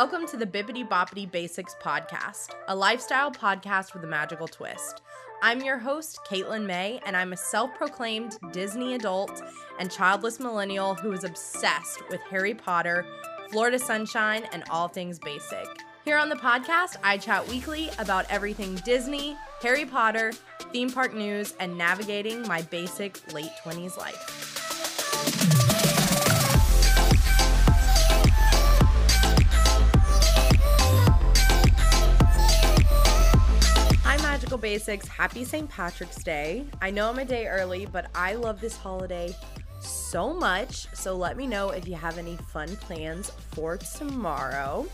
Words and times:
Welcome 0.00 0.26
to 0.28 0.38
the 0.38 0.46
Bibbidi 0.46 0.88
Bobbidi 0.88 1.30
Basics 1.30 1.76
podcast, 1.78 2.54
a 2.68 2.74
lifestyle 2.74 3.30
podcast 3.30 3.92
with 3.92 4.02
a 4.02 4.06
magical 4.06 4.48
twist. 4.48 5.02
I'm 5.42 5.60
your 5.60 5.76
host, 5.76 6.20
Caitlin 6.26 6.64
May, 6.64 7.02
and 7.04 7.14
I'm 7.14 7.34
a 7.34 7.36
self 7.36 7.74
proclaimed 7.74 8.38
Disney 8.50 8.94
adult 8.94 9.42
and 9.78 9.90
childless 9.90 10.40
millennial 10.40 10.94
who 10.94 11.12
is 11.12 11.22
obsessed 11.22 12.00
with 12.08 12.22
Harry 12.30 12.54
Potter, 12.54 13.04
Florida 13.50 13.78
Sunshine, 13.78 14.44
and 14.54 14.64
all 14.70 14.88
things 14.88 15.18
basic. 15.18 15.68
Here 16.06 16.16
on 16.16 16.30
the 16.30 16.36
podcast, 16.36 16.96
I 17.04 17.18
chat 17.18 17.46
weekly 17.46 17.90
about 17.98 18.24
everything 18.30 18.76
Disney, 18.76 19.36
Harry 19.60 19.84
Potter, 19.84 20.32
theme 20.72 20.88
park 20.88 21.12
news, 21.12 21.52
and 21.60 21.76
navigating 21.76 22.40
my 22.48 22.62
basic 22.62 23.34
late 23.34 23.52
20s 23.62 23.98
life. 23.98 24.39
Magical 34.50 34.68
Basics. 34.68 35.06
Happy 35.06 35.44
St. 35.44 35.70
Patrick's 35.70 36.24
Day. 36.24 36.66
I 36.82 36.90
know 36.90 37.08
I'm 37.08 37.20
a 37.20 37.24
day 37.24 37.46
early, 37.46 37.86
but 37.86 38.10
I 38.16 38.32
love 38.32 38.60
this 38.60 38.76
holiday 38.76 39.32
so 39.78 40.34
much. 40.34 40.88
So 40.92 41.16
let 41.16 41.36
me 41.36 41.46
know 41.46 41.70
if 41.70 41.86
you 41.86 41.94
have 41.94 42.18
any 42.18 42.34
fun 42.34 42.74
plans 42.78 43.30
for 43.52 43.76
tomorrow. 43.76 44.88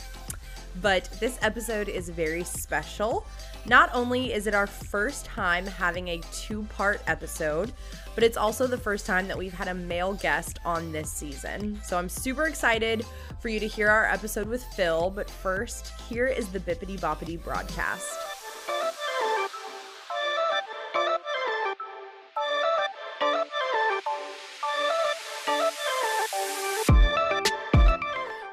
But 0.82 1.09
this 1.20 1.38
episode 1.41 1.88
is 1.88 2.10
very 2.10 2.45
special. 2.45 3.27
Not 3.65 3.88
only 3.95 4.34
is 4.34 4.46
it 4.46 4.55
our 4.55 4.66
first 4.66 5.24
time 5.24 5.66
having 5.66 6.09
a 6.09 6.20
two 6.34 6.65
part 6.65 7.01
episode, 7.07 7.73
but 8.15 8.23
it's 8.23 8.37
also 8.37 8.66
the 8.66 8.77
first 8.77 9.07
time 9.07 9.27
that 9.27 9.38
we've 9.38 9.54
had 9.54 9.68
a 9.68 9.74
male 9.74 10.12
guest 10.12 10.59
on 10.66 10.93
this 10.93 11.10
season. 11.10 11.80
So 11.82 11.96
I'm 11.96 12.10
super 12.10 12.45
excited 12.45 13.07
for 13.40 13.49
you 13.49 13.59
to 13.60 13.66
hear 13.66 13.88
our 13.88 14.04
episode 14.04 14.49
with 14.49 14.62
Phill. 14.74 15.09
But 15.09 15.30
first, 15.30 15.95
here 16.10 16.27
is 16.27 16.49
the 16.49 16.60
Bibbidi 16.60 17.01
Bobbidi 17.01 17.43
broadcast. 17.43 18.26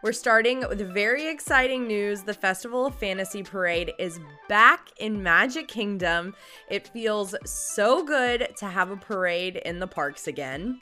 We're 0.03 0.11
starting 0.11 0.67
with 0.67 0.81
very 0.93 1.27
exciting 1.29 1.87
news. 1.87 2.23
The 2.23 2.33
Festival 2.33 2.85
of 2.85 2.95
Fantasy 2.95 3.41
Parade 3.41 3.93
is 3.97 4.19
back 4.49 4.89
in 4.97 5.23
Magic 5.23 5.69
Kingdom. 5.69 6.35
It 6.69 6.89
feels 6.89 7.33
so 7.45 8.03
good 8.03 8.49
to 8.57 8.65
have 8.65 8.91
a 8.91 8.97
parade 8.97 9.61
in 9.63 9.79
the 9.79 9.87
parks 9.87 10.27
again. 10.27 10.81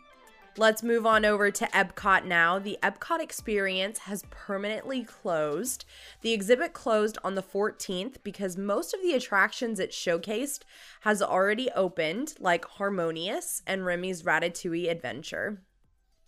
Let's 0.58 0.82
move 0.82 1.06
on 1.06 1.24
over 1.24 1.52
to 1.52 1.68
Epcot 1.68 2.26
now. 2.26 2.58
The 2.58 2.80
Epcot 2.82 3.22
experience 3.22 4.00
has 4.00 4.26
permanently 4.32 5.04
closed. 5.04 5.86
The 6.22 6.34
exhibit 6.34 6.74
closed 6.74 7.20
on 7.24 7.36
the 7.36 7.44
14th 7.44 8.16
because 8.24 8.58
most 8.58 8.92
of 8.92 9.04
the 9.04 9.14
attractions 9.14 9.80
it 9.80 9.92
showcased 9.92 10.62
has 11.02 11.22
already 11.22 11.70
opened, 11.76 12.34
like 12.40 12.66
Harmonious 12.66 13.62
and 13.68 13.86
Remy's 13.86 14.24
Ratatouille 14.24 14.90
Adventure. 14.90 15.62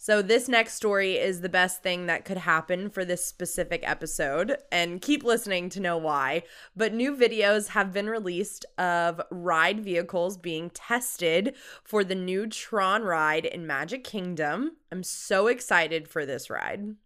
So, 0.06 0.22
this 0.22 0.50
next 0.50 0.74
story 0.74 1.16
is 1.16 1.40
the 1.40 1.48
best 1.48 1.82
thing 1.82 2.08
that 2.08 2.26
could 2.26 2.40
happen 2.40 2.90
for 2.90 3.06
this 3.06 3.26
specific 3.26 3.88
episode, 3.88 4.58
and 4.70 5.02
keep 5.02 5.24
listening 5.24 5.70
to 5.70 5.80
know 5.80 5.96
why. 5.96 6.44
But 6.76 6.94
new 6.94 7.16
videos 7.16 7.70
have 7.70 7.94
been 7.94 8.10
released 8.10 8.66
of 8.78 9.22
ride 9.32 9.80
vehicles 9.80 10.36
being 10.36 10.72
tested 10.72 11.56
for 11.86 12.04
the 12.04 12.16
new 12.16 12.48
Tron 12.48 13.04
ride 13.04 13.46
in 13.46 13.66
Magic 13.66 14.04
Kingdom. 14.04 14.76
I'm 14.92 15.04
so 15.04 15.48
excited 15.48 16.10
for 16.10 16.26
this 16.26 16.50
ride. 16.50 16.98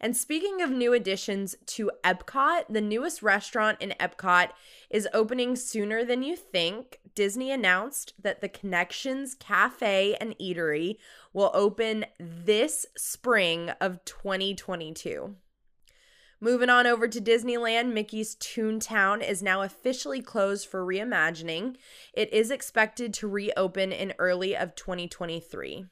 And 0.00 0.16
speaking 0.16 0.60
of 0.62 0.70
new 0.70 0.92
additions 0.92 1.56
to 1.66 1.90
Epcot, 2.04 2.64
the 2.68 2.80
newest 2.80 3.22
restaurant 3.22 3.80
in 3.80 3.94
Epcot 3.98 4.50
is 4.90 5.08
opening 5.14 5.56
sooner 5.56 6.04
than 6.04 6.22
you 6.22 6.36
think. 6.36 7.00
Disney 7.14 7.50
announced 7.50 8.12
that 8.20 8.40
the 8.40 8.48
Connections 8.48 9.34
Cafe 9.34 10.16
and 10.20 10.36
Eatery 10.38 10.96
will 11.32 11.50
open 11.54 12.04
this 12.18 12.84
spring 12.96 13.70
of 13.80 14.04
2022. 14.04 15.34
Moving 16.38 16.68
on 16.68 16.86
over 16.86 17.08
to 17.08 17.20
Disneyland, 17.20 17.94
Mickey's 17.94 18.36
Toontown 18.36 19.26
is 19.26 19.42
now 19.42 19.62
officially 19.62 20.20
closed 20.20 20.68
for 20.68 20.84
reimagining. 20.84 21.76
It 22.12 22.30
is 22.30 22.50
expected 22.50 23.14
to 23.14 23.28
reopen 23.28 23.90
in 23.90 24.12
early 24.18 24.54
of 24.54 24.74
2023. 24.74 25.86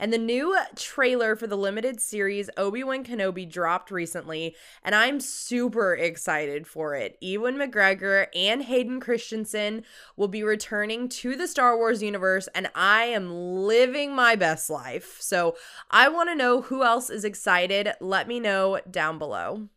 And 0.00 0.14
the 0.14 0.18
new 0.18 0.56
trailer 0.76 1.36
for 1.36 1.46
the 1.46 1.58
limited 1.58 2.00
series 2.00 2.48
Obi 2.56 2.82
Wan 2.82 3.04
Kenobi 3.04 3.48
dropped 3.48 3.90
recently, 3.90 4.56
and 4.82 4.94
I'm 4.94 5.20
super 5.20 5.94
excited 5.94 6.66
for 6.66 6.94
it. 6.94 7.18
Ewan 7.20 7.56
McGregor 7.56 8.28
and 8.34 8.62
Hayden 8.62 8.98
Christensen 8.98 9.84
will 10.16 10.28
be 10.28 10.42
returning 10.42 11.10
to 11.10 11.36
the 11.36 11.46
Star 11.46 11.76
Wars 11.76 12.02
universe, 12.02 12.48
and 12.54 12.70
I 12.74 13.04
am 13.04 13.30
living 13.30 14.14
my 14.14 14.36
best 14.36 14.70
life. 14.70 15.18
So 15.20 15.54
I 15.90 16.08
want 16.08 16.30
to 16.30 16.34
know 16.34 16.62
who 16.62 16.82
else 16.82 17.10
is 17.10 17.22
excited. 17.22 17.90
Let 18.00 18.26
me 18.26 18.40
know 18.40 18.80
down 18.90 19.18
below. 19.18 19.68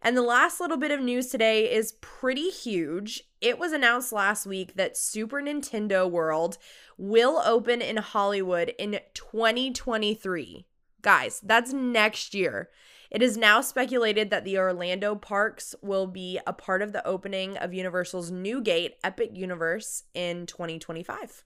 And 0.00 0.16
the 0.16 0.22
last 0.22 0.60
little 0.60 0.76
bit 0.76 0.92
of 0.92 1.00
news 1.00 1.26
today 1.26 1.72
is 1.72 1.92
pretty 2.00 2.50
huge. 2.50 3.24
It 3.40 3.58
was 3.58 3.72
announced 3.72 4.12
last 4.12 4.46
week 4.46 4.74
that 4.76 4.96
Super 4.96 5.42
Nintendo 5.42 6.08
World 6.08 6.56
will 6.96 7.42
open 7.44 7.82
in 7.82 7.96
Hollywood 7.96 8.74
in 8.78 9.00
2023. 9.14 10.66
Guys, 11.02 11.40
that's 11.44 11.72
next 11.72 12.32
year. 12.32 12.68
It 13.10 13.22
is 13.22 13.36
now 13.36 13.60
speculated 13.60 14.30
that 14.30 14.44
the 14.44 14.58
Orlando 14.58 15.14
parks 15.14 15.74
will 15.82 16.06
be 16.06 16.38
a 16.46 16.52
part 16.52 16.82
of 16.82 16.92
the 16.92 17.06
opening 17.06 17.56
of 17.56 17.72
Universal's 17.72 18.30
new 18.30 18.60
gate, 18.60 18.96
Epic 19.02 19.30
Universe, 19.32 20.04
in 20.14 20.46
2025. 20.46 21.44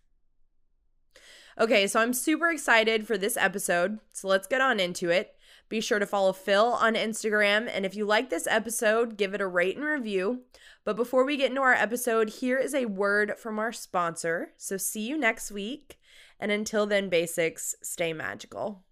Okay, 1.61 1.87
so 1.87 2.01
I'm 2.01 2.15
super 2.15 2.51
excited 2.51 3.07
for 3.07 3.17
this 3.17 3.37
episode. 3.37 3.99
So 4.13 4.27
let's 4.27 4.49
get 4.49 4.61
on 4.61 4.81
into 4.81 5.11
it. 5.11 5.35
Be 5.73 5.81
sure 5.81 5.99
to 5.99 6.05
follow 6.05 6.35
Phill 6.35 6.67
on 6.67 6.97
Instagram. 6.97 7.67
And 7.67 7.87
if 7.87 7.97
you 7.97 8.05
like 8.05 8.29
this 8.29 8.47
episode, 8.47 9.17
give 9.17 9.33
it 9.33 9.41
a 9.41 9.47
rate 9.47 9.75
and 9.75 9.87
review. 9.87 10.43
But 10.85 10.97
before 10.97 11.25
we 11.25 11.39
get 11.39 11.49
into 11.49 11.63
our 11.63 11.73
episode, 11.73 12.29
here 12.29 12.59
is 12.59 12.75
a 12.75 12.85
word 12.85 13.39
from 13.39 13.59
our 13.59 13.73
sponsor. 13.73 14.53
So 14.59 14.77
see 14.77 15.01
you 15.01 15.17
next 15.17 15.51
week. 15.51 15.99
And 16.39 16.53
until 16.53 16.85
then, 16.85 17.09
basics, 17.09 17.75
stay 17.81 18.13
magical. 18.13 18.85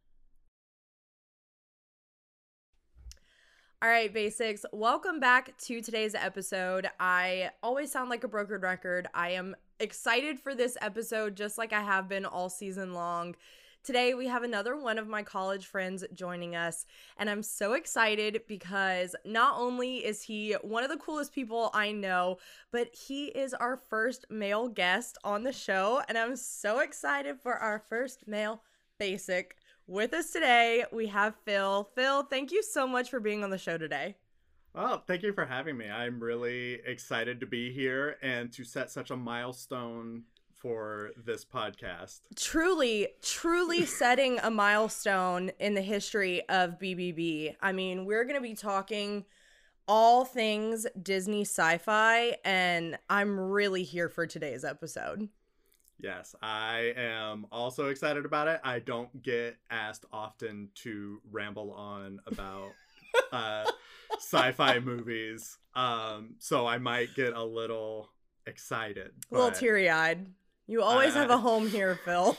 All 3.83 3.91
right, 3.91 4.11
basics. 4.11 4.65
Welcome 4.73 5.21
back 5.21 5.59
to 5.59 5.83
today's 5.83 6.15
episode. 6.15 6.89
I 6.99 7.51
always 7.63 7.93
sound 7.93 8.09
like 8.09 8.25
a 8.25 8.29
broken 8.29 8.63
record. 8.63 9.07
I 9.13 9.33
am 9.33 9.55
excited 9.81 10.41
for 10.41 10.55
this 10.55 10.79
episode, 10.81 11.37
just 11.37 11.59
like 11.59 11.75
I 11.75 11.83
have 11.83 12.09
been 12.09 12.25
all 12.25 12.49
season 12.49 12.95
long. 12.95 13.37
Today, 13.83 14.13
we 14.13 14.27
have 14.27 14.43
another 14.43 14.77
one 14.77 14.99
of 14.99 15.09
my 15.09 15.23
college 15.23 15.65
friends 15.65 16.05
joining 16.13 16.55
us, 16.55 16.85
and 17.17 17.31
I'm 17.31 17.43
so 17.43 17.73
excited 17.73 18.43
because 18.47 19.17
not 19.25 19.59
only 19.59 20.05
is 20.05 20.21
he 20.23 20.53
one 20.61 20.85
of 20.85 20.91
the 20.91 20.99
coolest 20.99 21.33
people 21.33 21.71
I 21.73 21.91
know, 21.91 22.37
but 22.73 22.95
he 22.95 23.29
is 23.29 23.55
our 23.55 23.81
first 23.89 24.27
male 24.29 24.69
guest 24.69 25.17
on 25.25 25.45
the 25.45 25.53
show, 25.53 26.03
and 26.09 26.19
I'm 26.19 26.37
so 26.37 26.81
excited 26.81 27.41
for 27.41 27.55
our 27.55 27.79
first 27.79 28.29
male 28.29 28.63
basic. 28.99 29.57
With 29.87 30.13
us 30.13 30.31
today, 30.31 30.85
we 30.93 31.07
have 31.07 31.35
Phill. 31.47 31.89
Phill, 31.95 32.25
thank 32.25 32.53
you 32.53 32.63
so 32.63 32.87
much 32.87 33.09
for 33.09 33.19
being 33.19 33.43
on 33.43 33.49
the 33.49 33.57
show 33.57 33.79
today. 33.79 34.15
Well, 34.75 35.03
thank 35.07 35.23
you 35.23 35.33
for 35.33 35.47
having 35.47 35.79
me. 35.79 35.91
I'm 35.91 36.21
really 36.21 36.75
excited 36.85 37.41
to 37.41 37.47
be 37.47 37.73
here 37.73 38.19
and 38.21 38.53
to 38.53 38.63
set 38.63 38.91
such 38.91 39.11
a 39.11 39.17
milestone 39.17 40.25
for 40.61 41.11
this 41.17 41.45
podcast. 41.45 42.21
Truly, 42.37 43.09
truly 43.23 43.85
setting 43.87 44.39
a 44.43 44.51
milestone 44.51 45.51
in 45.59 45.75
the 45.75 45.83
history 45.83 46.47
of 46.49 46.79
BBB. 46.79 47.57
I 47.61 47.73
mean, 47.73 48.05
we're 48.05 48.25
going 48.25 48.37
to 48.37 48.43
be 48.43 48.55
talking 48.55 49.25
all 49.89 50.25
things 50.25 50.87
Disney 51.03 51.43
sci 51.43 51.79
fi, 51.79 52.37
and 52.45 52.99
I'm 53.09 53.41
really 53.41 53.83
here 53.83 54.09
for 54.09 54.27
today's 54.27 54.65
episode. 54.65 55.29
Yes, 55.99 56.35
I 56.41 56.95
am 56.97 57.47
also 57.53 57.89
excited 57.89 58.25
about 58.25 58.49
it. 58.49 58.61
I 58.65 58.79
don't 58.79 59.23
get 59.23 59.57
asked 59.71 60.07
often 60.13 60.69
to 60.77 61.21
ramble 61.31 61.73
on 61.73 62.21
about 62.27 62.71
uh, 63.33 63.65
sci-fi 64.19 64.79
movies, 64.79 65.59
um, 65.75 66.37
so 66.39 66.67
I 66.67 66.79
might 66.79 67.15
get 67.15 67.35
a 67.35 67.45
little 67.45 68.11
excited. 68.47 69.11
A 69.31 69.35
little 69.35 69.51
teary 69.51 69.91
eyed. 69.91 70.27
You 70.71 70.83
always 70.83 71.17
uh, 71.17 71.21
have 71.23 71.31
a 71.31 71.39
home 71.39 71.69
here, 71.69 71.99
Phill. 72.05 72.37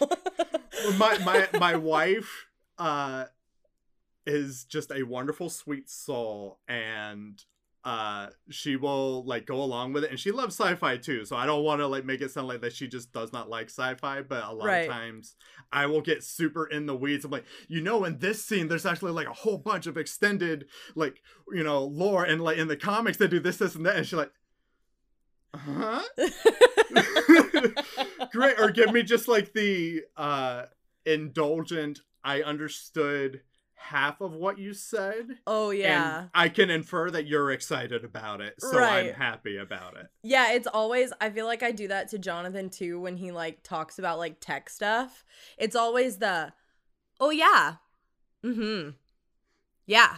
my 0.98 1.18
my 1.20 1.48
my 1.60 1.76
wife 1.94 2.48
uh, 2.78 3.26
is 4.26 4.64
just 4.64 4.90
a 4.92 5.04
wonderful, 5.04 5.50
sweet 5.50 5.90
soul, 5.90 6.60
and 6.68 7.44
uh 7.84 8.28
she 8.52 8.76
will 8.76 9.26
like 9.26 9.48
go 9.48 9.56
along 9.56 9.92
with 9.92 10.04
it 10.04 10.12
and 10.12 10.20
she 10.20 10.30
loves 10.32 10.56
sci-fi 10.56 10.98
too 10.98 11.26
so 11.26 11.36
i 11.36 11.48
don't 11.48 11.64
want 11.64 11.80
to 11.82 11.88
like 11.88 12.06
make 12.06 12.22
it 12.22 12.30
sound 12.30 12.48
like 12.48 12.62
that 12.62 12.72
she 12.72 12.88
just 12.88 13.12
does 13.12 13.34
not 13.34 13.50
like 13.50 13.72
sci-fi 13.72 14.22
but 14.22 14.44
a 14.44 14.54
lot 14.54 14.68
Right. 14.68 14.88
of 14.88 14.94
times 14.94 15.36
i 15.72 15.88
will 15.88 16.02
get 16.02 16.24
super 16.24 16.68
in 16.68 16.86
the 16.86 16.96
weeds 16.96 17.26
i'm 17.26 17.32
like 17.32 17.46
you 17.68 17.82
know 17.82 18.06
in 18.06 18.20
this 18.20 18.46
scene 18.46 18.68
there's 18.68 18.86
actually 18.86 19.14
like 19.14 19.26
a 19.26 19.34
whole 19.34 19.58
bunch 19.58 19.88
of 19.88 19.98
extended 19.98 20.68
like 20.94 21.24
you 21.52 21.64
know 21.64 21.84
lore 21.86 22.24
and 22.24 22.40
like 22.44 22.60
in 22.60 22.68
the 22.68 22.78
comics 22.78 23.18
they 23.18 23.26
do 23.28 23.40
this 23.40 23.58
this 23.58 23.74
and 23.74 23.84
that 23.88 23.96
and 23.96 24.06
she's 24.06 24.14
like 24.14 24.32
huh 25.56 26.04
great 28.32 28.60
or 28.60 28.70
give 28.72 28.92
me 28.92 29.04
just 29.04 29.28
like 29.28 29.54
the 29.54 30.02
uh 30.18 30.64
indulgent 31.06 32.00
i 32.24 32.42
understood 32.42 33.42
half 33.76 34.22
of 34.22 34.34
what 34.34 34.60
you 34.60 34.74
said 34.74 35.40
oh 35.48 35.72
yeah. 35.72 36.20
and 36.20 36.30
I 36.36 36.50
can 36.50 36.70
infer 36.70 37.10
that 37.12 37.26
you're 37.26 37.52
excited 37.52 38.06
about 38.06 38.40
it, 38.40 38.54
so 38.60 38.78
Right. 38.78 39.08
I'm 39.08 39.14
happy 39.16 39.58
about 39.58 39.98
it. 39.98 40.06
Yeah, 40.22 40.54
it's 40.54 40.68
always 40.68 41.12
I 41.20 41.32
feel 41.32 41.48
like 41.48 41.64
I 41.64 41.72
do 41.72 41.88
that 41.88 42.10
to 42.10 42.20
Jonathan 42.20 42.70
too 42.70 43.00
when 43.02 43.18
he 43.18 43.32
like 43.32 43.64
talks 43.64 43.98
about 43.98 44.20
like 44.20 44.40
tech 44.40 44.70
stuff. 44.70 45.26
It's 45.58 45.76
always 45.76 46.20
the 46.20 46.54
Oh 47.20 47.32
yeah. 47.32 47.78
Mhm. 48.46 48.94
Yeah. 49.88 50.16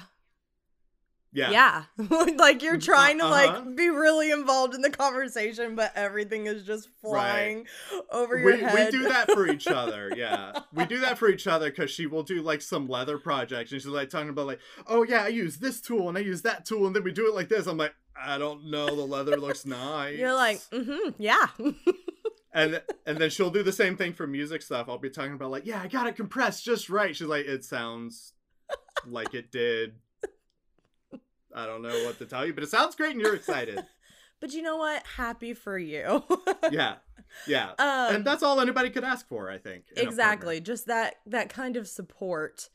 Yeah. 1.34 1.50
Yeah. 1.52 1.84
like 2.38 2.62
you're 2.62 2.78
trying 2.78 3.18
to 3.20 3.26
Uh-huh. 3.26 3.62
like 3.64 3.76
be 3.76 3.90
really 3.90 4.32
involved 4.32 4.76
in 4.76 4.82
the 4.82 4.90
conversation 4.90 5.76
but 5.76 5.92
everything 5.96 6.46
is 6.46 6.64
just 6.64 6.90
flying 7.02 7.66
over 8.12 8.38
your 8.38 8.46
We, 8.46 8.64
we 8.64 8.92
do 8.92 9.04
that 9.10 9.32
for 9.32 9.48
each 9.48 9.68
other, 9.68 10.12
yeah. 10.16 10.60
We 10.74 10.86
do 10.86 11.00
that 11.00 11.18
for 11.18 11.30
each 11.30 11.48
other 11.48 11.70
because 11.70 11.90
she 11.90 12.06
will 12.06 12.24
do 12.24 12.42
like 12.42 12.62
some 12.62 12.88
leather 12.88 13.18
projects 13.18 13.72
and 13.72 13.82
she's 13.82 13.88
like 13.90 14.10
talking 14.10 14.30
about 14.30 14.48
like, 14.48 14.60
oh 14.88 15.04
yeah, 15.04 15.24
I 15.24 15.30
use 15.30 15.58
this 15.58 15.82
tool 15.82 16.08
and 16.10 16.18
I 16.18 16.22
use 16.22 16.44
that 16.44 16.66
tool 16.66 16.86
and 16.88 16.96
then 16.96 17.04
we 17.04 17.12
do 17.12 17.28
it 17.28 17.34
like 17.36 17.50
this. 17.50 17.66
I'm 17.68 17.78
like, 17.78 17.96
I 18.16 18.38
don't 18.38 18.70
know, 18.70 18.86
the 18.96 19.02
leather 19.06 19.38
looks 19.38 19.66
nice. 19.66 20.18
You're 20.20 20.36
like, 20.36 20.60
"Mhm. 20.72 21.16
Yeah." 21.18 21.48
and 22.54 22.82
and 23.08 23.18
then 23.18 23.30
she'll 23.32 23.50
do 23.50 23.64
the 23.64 23.72
same 23.72 23.98
thing 23.98 24.14
for 24.14 24.28
music 24.28 24.62
stuff. 24.62 24.88
I'll 24.88 25.00
be 25.00 25.10
talking 25.10 25.34
about 25.34 25.50
like, 25.52 25.66
yeah, 25.66 25.82
I 25.82 25.88
got 25.88 26.06
it 26.06 26.16
compressed 26.16 26.64
just 26.64 26.90
right. 26.92 27.16
She's 27.16 27.28
like, 27.28 27.46
it 27.46 27.66
sounds 27.66 28.34
like 29.08 29.34
it 29.34 29.52
did. 29.52 29.96
I 31.56 31.66
don't 31.66 31.82
know 31.82 32.04
what 32.06 32.18
to 32.20 32.26
tell 32.26 32.46
you, 32.46 32.54
but 32.54 32.64
it 32.64 32.70
sounds 32.70 32.96
great 32.96 33.12
and 33.12 33.22
you're 33.22 33.36
excited. 33.36 33.84
but 34.40 34.54
you 34.54 34.62
know 34.62 34.78
what? 34.78 35.06
Happy 35.18 35.54
for 35.54 35.78
you. 35.78 36.24
Yeah, 36.72 36.96
yeah, 37.46 37.72
um, 37.78 38.16
and 38.16 38.26
that's 38.26 38.42
all 38.42 38.60
anybody 38.62 38.90
could 38.90 39.04
ask 39.04 39.28
for, 39.28 39.50
I 39.50 39.58
think. 39.58 39.84
in 39.90 39.92
a 39.92 39.96
partner. 39.96 40.10
exactly 40.10 40.60
just 40.62 40.86
that 40.88 41.16
that 41.26 41.50
kind 41.50 41.76
of 41.76 41.88
support 41.88 42.70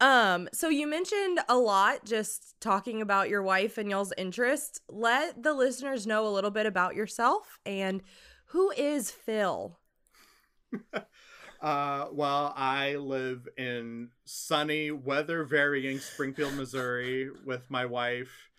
um 0.00 0.48
so 0.52 0.68
you 0.68 0.86
mentioned 0.86 1.40
a 1.48 1.56
lot 1.56 2.04
just 2.04 2.54
talking 2.60 3.00
about 3.02 3.28
your 3.28 3.42
wife 3.42 3.76
and 3.78 3.90
y'all's 3.90 4.12
interests 4.18 4.80
let 4.88 5.42
the 5.42 5.52
listeners 5.54 6.06
know 6.06 6.26
a 6.26 6.30
little 6.30 6.50
bit 6.50 6.66
about 6.66 6.94
yourself 6.94 7.58
and 7.66 8.02
who 8.46 8.70
is 8.76 9.10
phill 9.10 9.78
Uh, 11.60 12.06
well, 12.12 12.54
I 12.56 12.96
live 12.96 13.46
in 13.58 14.08
sunny, 14.24 14.90
weather 14.90 15.44
varying 15.44 15.98
Springfield, 15.98 16.54
Missouri, 16.54 17.28
with 17.44 17.70
my 17.70 17.84
wife 17.84 18.50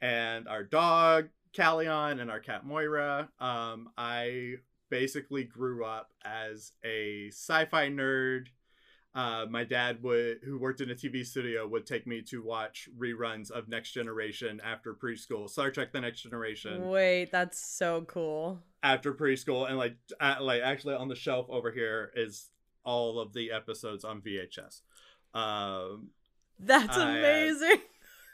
and 0.00 0.48
our 0.48 0.64
dog 0.64 1.28
Callion 1.56 2.20
and 2.20 2.30
our 2.30 2.40
cat 2.40 2.66
Moira. 2.66 3.28
Um, 3.38 3.90
I 3.96 4.54
basically 4.90 5.44
grew 5.44 5.84
up 5.84 6.10
as 6.24 6.72
a 6.84 7.28
sci-fi 7.28 7.88
nerd. 7.90 8.46
Uh, 9.18 9.46
my 9.50 9.64
dad 9.64 10.00
would, 10.00 10.38
who 10.44 10.56
worked 10.56 10.80
in 10.80 10.92
a 10.92 10.94
TV 10.94 11.26
studio, 11.26 11.66
would 11.66 11.84
take 11.84 12.06
me 12.06 12.22
to 12.22 12.40
watch 12.40 12.88
reruns 12.96 13.50
of 13.50 13.68
Next 13.68 13.90
Generation 13.90 14.60
after 14.64 14.94
preschool, 14.94 15.50
Star 15.50 15.72
Trek: 15.72 15.92
The 15.92 16.00
Next 16.00 16.22
Generation 16.22 16.88
wait 16.88 17.32
that's 17.32 17.58
so 17.58 18.02
cool 18.02 18.60
after 18.82 19.12
preschool 19.12 19.68
and 19.68 19.76
like 19.76 19.96
at, 20.20 20.42
like 20.42 20.62
actually 20.62 20.94
on 20.94 21.08
the 21.08 21.16
shelf 21.16 21.46
over 21.48 21.72
here 21.72 22.12
is 22.14 22.50
all 22.84 23.18
of 23.18 23.32
the 23.32 23.50
episodes 23.50 24.04
on 24.04 24.20
VHS. 24.20 24.82
Um 25.34 26.10
that's 26.60 26.96
I, 26.96 27.02
uh, 27.02 27.18
amazing 27.18 27.80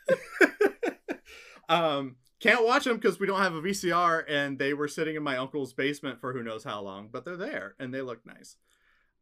um 1.70 2.16
can't 2.40 2.64
watch 2.64 2.84
them 2.84 2.96
because 2.96 3.18
we 3.18 3.26
don't 3.26 3.40
have 3.40 3.54
a 3.54 3.62
VCR 3.62 4.24
and 4.28 4.58
they 4.58 4.74
were 4.74 4.88
sitting 4.88 5.16
in 5.16 5.22
my 5.22 5.38
uncle's 5.38 5.72
basement 5.72 6.20
for 6.20 6.34
who 6.34 6.42
knows 6.42 6.64
how 6.64 6.82
long, 6.82 7.08
but 7.10 7.24
they're 7.24 7.38
there 7.38 7.74
and 7.78 7.94
they 7.94 8.02
look 8.02 8.26
nice. 8.26 8.56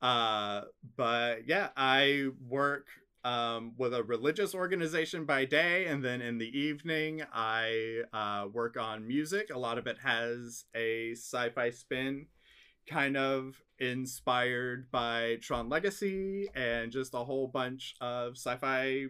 Uh 0.03 0.63
but 0.97 1.47
yeah, 1.49 1.69
I 1.77 2.29
work 2.49 2.89
um, 3.25 3.73
with 3.79 3.95
a 3.95 4.03
religious 4.03 4.55
organization 4.55 5.25
by 5.25 5.45
day, 5.45 5.87
and 5.87 6.05
then 6.05 6.21
in 6.21 6.39
the 6.39 6.59
evening, 6.59 7.23
I 7.33 8.03
uh, 8.13 8.49
work 8.53 8.77
on 8.77 9.07
music. 9.07 9.51
A 9.55 9.59
lot 9.59 9.79
of 9.79 9.87
it 9.87 9.99
has 10.03 10.65
a 10.75 11.13
sci 11.13 11.51
fi 11.51 11.71
spin, 11.71 12.27
kind 12.89 13.17
of 13.17 13.63
inspired 13.79 14.91
by 14.91 15.39
Tron 15.41 15.69
Legacy 15.69 16.49
and 16.55 16.93
just 16.93 17.15
a 17.15 17.25
whole 17.25 17.47
bunch 17.47 17.95
of 18.01 18.37
sci 18.37 18.57
fi 18.57 19.07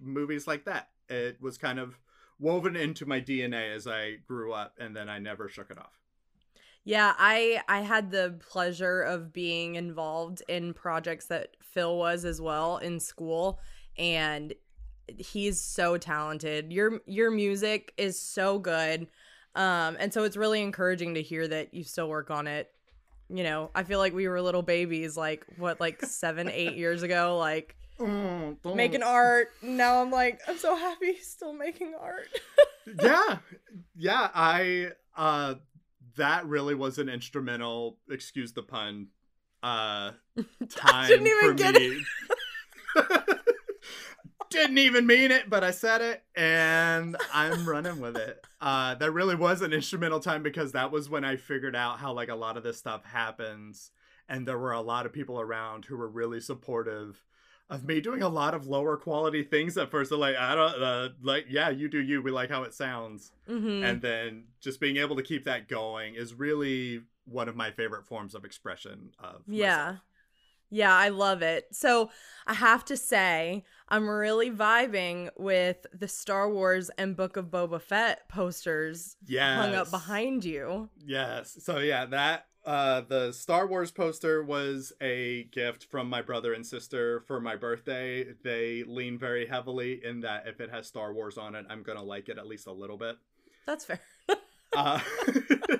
movies 0.00 0.46
like 0.46 0.64
that. 0.64 0.88
It 1.08 1.40
was 1.40 1.58
kind 1.58 1.78
of 1.78 1.98
woven 2.40 2.76
into 2.76 3.06
my 3.06 3.20
DNA 3.20 3.74
as 3.74 3.86
I 3.86 4.16
grew 4.26 4.52
up, 4.52 4.74
and 4.78 4.96
then 4.96 5.08
I 5.08 5.18
never 5.18 5.48
shook 5.48 5.70
it 5.70 5.78
off. 5.78 6.03
Yeah, 6.84 7.14
I 7.18 7.62
I 7.68 7.80
had 7.80 8.10
the 8.10 8.38
pleasure 8.50 9.00
of 9.02 9.32
being 9.32 9.74
involved 9.76 10.42
in 10.48 10.74
projects 10.74 11.26
that 11.26 11.56
Phill 11.60 11.96
was 11.98 12.24
as 12.24 12.40
well 12.40 12.76
in 12.76 13.00
school 13.00 13.58
and 13.96 14.52
he's 15.18 15.60
so 15.60 15.96
talented. 15.96 16.72
Your 16.72 17.00
your 17.06 17.30
music 17.30 17.92
is 17.96 18.20
so 18.20 18.58
good. 18.58 19.06
Um 19.54 19.96
and 19.98 20.12
so 20.12 20.24
it's 20.24 20.36
really 20.36 20.62
encouraging 20.62 21.14
to 21.14 21.22
hear 21.22 21.48
that 21.48 21.72
you 21.72 21.84
still 21.84 22.08
work 22.08 22.30
on 22.30 22.46
it. 22.46 22.70
You 23.30 23.44
know, 23.44 23.70
I 23.74 23.84
feel 23.84 23.98
like 23.98 24.12
we 24.12 24.28
were 24.28 24.40
little 24.42 24.62
babies 24.62 25.16
like 25.16 25.46
what 25.56 25.80
like 25.80 26.04
7 26.04 26.48
8 26.50 26.74
years 26.76 27.02
ago 27.02 27.38
like 27.38 27.76
don't- 27.98 28.76
making 28.76 29.02
art. 29.02 29.52
Now 29.62 30.02
I'm 30.02 30.10
like 30.10 30.40
I'm 30.46 30.58
so 30.58 30.76
happy 30.76 31.16
still 31.16 31.54
making 31.54 31.94
art. 31.98 32.28
yeah 33.02 33.38
yeah 33.96 34.28
i 34.34 34.90
uh 35.16 35.54
that 36.16 36.46
really 36.46 36.74
was 36.74 36.98
an 36.98 37.08
instrumental 37.08 37.98
excuse 38.10 38.52
the 38.52 38.62
pun 38.62 39.08
uh 39.62 40.10
time 40.70 41.08
didn't 41.08 41.26
even 41.26 41.40
for 41.48 41.54
get 41.54 41.74
me. 41.74 42.04
didn't 44.50 44.78
even 44.78 45.06
mean 45.06 45.30
it 45.30 45.48
but 45.50 45.64
i 45.64 45.70
said 45.70 46.00
it 46.00 46.22
and 46.36 47.16
i'm 47.32 47.68
running 47.68 48.00
with 48.00 48.16
it. 48.16 48.40
Uh 48.60 48.94
that 48.94 49.10
really 49.10 49.34
was 49.34 49.60
an 49.60 49.74
instrumental 49.74 50.20
time 50.20 50.42
because 50.42 50.72
that 50.72 50.90
was 50.90 51.10
when 51.10 51.22
i 51.22 51.36
figured 51.36 51.76
out 51.76 51.98
how 51.98 52.14
like 52.14 52.30
a 52.30 52.34
lot 52.34 52.56
of 52.56 52.62
this 52.62 52.78
stuff 52.78 53.04
happens 53.04 53.90
and 54.26 54.48
there 54.48 54.58
were 54.58 54.72
a 54.72 54.80
lot 54.80 55.04
of 55.04 55.12
people 55.12 55.38
around 55.38 55.84
who 55.84 55.98
were 55.98 56.08
really 56.08 56.40
supportive 56.40 57.22
of 57.70 57.84
me 57.84 58.00
doing 58.00 58.22
a 58.22 58.28
lot 58.28 58.54
of 58.54 58.66
lower 58.66 58.96
quality 58.96 59.42
things 59.42 59.76
at 59.78 59.90
first. 59.90 60.12
Like, 60.12 60.36
I 60.36 60.54
don't 60.54 60.82
uh, 60.82 61.08
like, 61.22 61.46
yeah, 61.48 61.70
you 61.70 61.88
do 61.88 61.98
you. 62.00 62.22
We 62.22 62.30
like 62.30 62.50
how 62.50 62.62
it 62.64 62.74
sounds, 62.74 63.32
Mhm. 63.48 63.82
and 63.84 64.02
then 64.02 64.44
just 64.60 64.80
being 64.80 64.96
able 64.98 65.16
to 65.16 65.22
keep 65.22 65.44
that 65.44 65.68
going 65.68 66.14
is 66.14 66.34
really 66.34 67.02
one 67.24 67.48
of 67.48 67.56
my 67.56 67.70
favorite 67.70 68.06
forms 68.06 68.34
of 68.34 68.44
expression 68.44 69.12
of 69.18 69.42
Yeah. 69.46 69.76
myself. 69.76 70.00
Yeah, 70.70 70.94
I 70.94 71.08
love 71.10 71.40
it. 71.40 71.68
So 71.72 72.10
I 72.46 72.54
have 72.54 72.84
to 72.86 72.96
say, 72.96 73.64
I'm 73.88 74.08
really 74.08 74.50
vibing 74.50 75.30
with 75.36 75.86
the 75.92 76.08
Star 76.08 76.50
Wars 76.50 76.90
and 76.98 77.16
Book 77.16 77.36
of 77.36 77.46
Boba 77.46 77.80
Fett 77.80 78.28
posters 78.28 79.16
Yes. 79.24 79.56
hung 79.56 79.74
up 79.74 79.90
behind 79.90 80.44
you. 80.44 80.90
Yes. 80.98 81.56
So 81.64 81.78
yeah, 81.78 82.06
that 82.06 82.48
uh 82.64 83.02
the 83.02 83.32
Star 83.32 83.66
Wars 83.66 83.90
poster 83.90 84.42
was 84.42 84.92
a 85.00 85.44
gift 85.52 85.84
from 85.90 86.08
my 86.08 86.22
brother 86.22 86.52
and 86.52 86.66
sister 86.66 87.20
for 87.20 87.40
my 87.40 87.56
birthday. 87.56 88.26
They 88.42 88.84
lean 88.84 89.18
very 89.18 89.46
heavily 89.46 90.04
in 90.04 90.20
that 90.20 90.46
if 90.46 90.60
it 90.60 90.70
has 90.70 90.86
Star 90.86 91.12
Wars 91.12 91.38
on 91.38 91.54
it, 91.54 91.66
I'm 91.68 91.82
going 91.82 91.98
to 91.98 92.04
like 92.04 92.28
it 92.28 92.38
at 92.38 92.46
least 92.46 92.66
a 92.66 92.72
little 92.72 92.96
bit. 92.96 93.16
That's 93.66 93.84
fair. 93.84 94.00
Uh, 94.76 94.98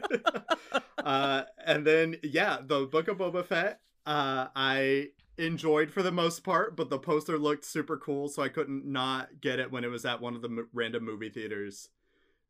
uh, 1.04 1.42
and 1.66 1.84
then 1.84 2.16
yeah, 2.22 2.58
the 2.62 2.86
Book 2.86 3.08
of 3.08 3.18
Boba 3.18 3.44
Fett. 3.44 3.80
Uh, 4.06 4.46
I 4.54 5.08
enjoyed 5.38 5.90
for 5.90 6.02
the 6.02 6.12
most 6.12 6.44
part, 6.44 6.76
but 6.76 6.90
the 6.90 6.98
poster 6.98 7.38
looked 7.38 7.64
super 7.64 7.96
cool, 7.96 8.28
so 8.28 8.42
I 8.42 8.48
couldn't 8.48 8.86
not 8.86 9.40
get 9.40 9.58
it 9.58 9.72
when 9.72 9.82
it 9.82 9.88
was 9.88 10.04
at 10.04 10.20
one 10.20 10.36
of 10.36 10.42
the 10.42 10.48
mo- 10.48 10.66
random 10.72 11.04
movie 11.04 11.30
theaters 11.30 11.88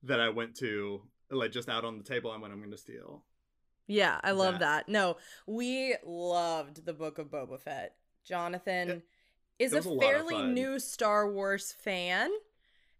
that 0.03 0.21
I 0.21 0.29
went 0.29 0.55
to, 0.57 1.03
like 1.31 1.53
just 1.53 1.69
out 1.69 1.85
on 1.85 1.97
the 1.97 2.05
table. 2.05 2.31
I 2.31 2.37
went, 2.37 2.53
I'm 2.53 2.63
gonna 2.63 2.77
steal. 2.77 3.23
Yeah, 3.87 4.21
I 4.25 4.31
love 4.33 4.55
That- 4.61 4.87
that. 4.87 4.89
No, 4.89 5.17
we 5.47 5.95
loved 6.05 6.85
the 6.87 6.95
Book 6.95 7.19
of 7.19 7.27
Boba 7.29 7.61
Fett. 7.61 7.95
Jonathan 8.25 8.89
It- 8.91 9.03
is 9.59 9.73
a 9.75 9.79
a 9.79 9.99
fairly 10.01 10.43
new 10.43 10.79
Star 10.79 11.31
Wars 11.31 11.73
fan. 11.73 12.31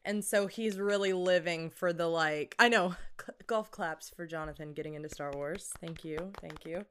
And 0.07 0.23
so 0.23 0.47
he's 0.49 0.79
really 0.79 1.15
living 1.15 1.71
for 1.71 1.91
the 1.95 2.07
like 2.07 2.55
I 2.59 2.69
know 2.69 2.95
cl- 3.21 3.37
golf 3.47 3.71
claps 3.71 4.11
for 4.11 4.27
Jonathan 4.27 4.75
getting 4.75 4.93
into 4.95 5.09
Star 5.09 5.33
Wars. 5.33 5.73
Thank 5.81 6.05
you. 6.05 6.31
Thank 6.43 6.67
you. 6.67 6.85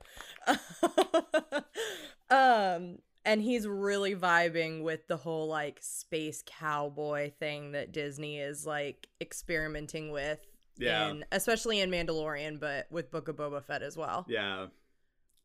um 2.36 2.98
and 3.26 3.42
he's 3.42 3.66
really 3.68 4.16
vibing 4.16 4.84
with 4.84 5.08
the 5.08 5.16
whole 5.18 5.48
like 5.48 5.78
space 5.82 6.44
cowboy 6.46 7.32
thing 7.40 7.72
that 7.72 7.92
Disney 7.92 8.40
is 8.40 8.66
like 8.66 9.08
experimenting 9.22 10.12
with. 10.12 10.40
Yeah. 10.78 11.10
In, 11.10 11.26
especially 11.32 11.80
in 11.82 11.90
Mandalorian, 11.92 12.60
but 12.60 12.88
with 12.92 13.12
Book 13.12 13.28
of 13.28 13.36
Boba 13.36 13.64
Fett 13.64 13.82
as 13.84 13.96
well. 13.98 14.26
Yeah. 14.28 14.68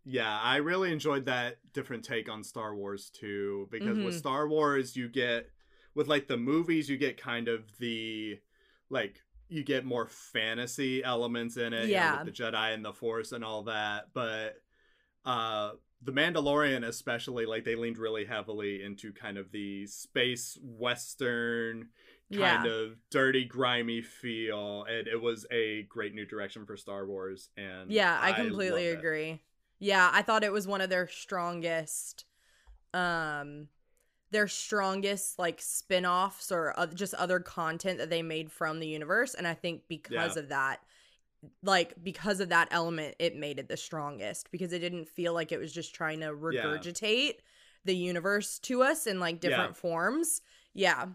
Yeah, 0.04 0.40
I 0.40 0.56
really 0.56 0.90
enjoyed 0.90 1.26
that 1.26 1.58
different 1.74 2.04
take 2.04 2.30
on 2.30 2.42
Star 2.42 2.74
Wars 2.74 3.10
too 3.10 3.68
because 3.70 3.98
with 3.98 4.14
Mhm. 4.14 4.18
Star 4.18 4.48
Wars 4.48 4.96
you 4.96 5.08
get 5.08 5.50
with 5.94 6.08
like 6.08 6.28
the 6.28 6.36
movies 6.38 6.88
you 6.88 6.96
get 6.96 7.20
kind 7.20 7.48
of 7.48 7.76
the 7.78 8.40
like 8.88 9.20
you 9.48 9.62
get 9.64 9.84
more 9.84 10.06
fantasy 10.06 11.02
elements 11.04 11.56
in 11.58 11.72
it 11.74 11.88
you 11.88 11.94
know, 11.94 12.00
Yeah. 12.00 12.22
with 12.24 12.34
the 12.34 12.42
Jedi 12.42 12.72
and 12.74 12.84
the 12.84 12.92
Force 12.94 13.32
and 13.32 13.44
all 13.44 13.64
that, 13.64 14.14
but 14.14 14.62
uh 15.26 15.72
the 16.00 16.12
Mandalorian 16.12 16.86
especially 16.86 17.44
like 17.44 17.64
they 17.64 17.74
leaned 17.74 17.98
really 17.98 18.24
heavily 18.24 18.82
into 18.82 19.12
kind 19.12 19.36
of 19.36 19.50
the 19.50 19.84
space 19.88 20.56
western 20.62 21.88
kind 22.30 22.64
Yeah. 22.66 22.70
of 22.70 22.96
dirty 23.10 23.44
grimy 23.44 24.02
feel 24.02 24.84
and 24.84 25.06
it 25.08 25.20
was 25.20 25.46
a 25.50 25.82
great 25.84 26.14
new 26.14 26.26
direction 26.26 26.66
for 26.66 26.76
Star 26.76 27.06
Wars 27.06 27.48
and 27.56 27.90
Yeah, 27.90 28.18
I 28.20 28.32
completely 28.32 28.86
it. 28.88 28.98
agree. 28.98 29.40
Yeah, 29.78 30.10
I 30.12 30.22
thought 30.22 30.44
it 30.44 30.52
was 30.52 30.66
one 30.66 30.80
of 30.80 30.90
their 30.90 31.06
strongest 31.08 32.24
um 32.94 33.68
their 34.30 34.48
strongest 34.48 35.38
like 35.38 35.60
spin-offs 35.60 36.52
or 36.52 36.74
oth- 36.78 36.94
just 36.94 37.14
other 37.14 37.40
content 37.40 37.98
that 37.98 38.10
they 38.10 38.22
made 38.22 38.50
from 38.52 38.78
the 38.80 38.86
universe 38.88 39.34
and 39.34 39.46
I 39.46 39.54
think 39.54 39.82
because 39.88 40.36
Yeah. 40.36 40.42
of 40.42 40.48
that 40.50 40.82
like 41.62 41.94
because 42.02 42.40
of 42.40 42.48
that 42.50 42.68
element 42.70 43.14
it 43.18 43.36
made 43.36 43.58
it 43.58 43.68
the 43.68 43.76
strongest 43.76 44.50
because 44.50 44.72
it 44.72 44.80
didn't 44.80 45.08
feel 45.08 45.32
like 45.32 45.52
it 45.52 45.58
was 45.58 45.72
just 45.72 45.94
trying 45.94 46.20
to 46.20 46.26
regurgitate 46.34 47.36
the 47.84 47.94
universe 47.96 48.58
to 48.60 48.82
us 48.82 49.06
in 49.06 49.20
like 49.20 49.36
Yeah. 49.42 49.50
different 49.50 49.76
forms. 49.76 50.42
Yeah. 50.74 51.06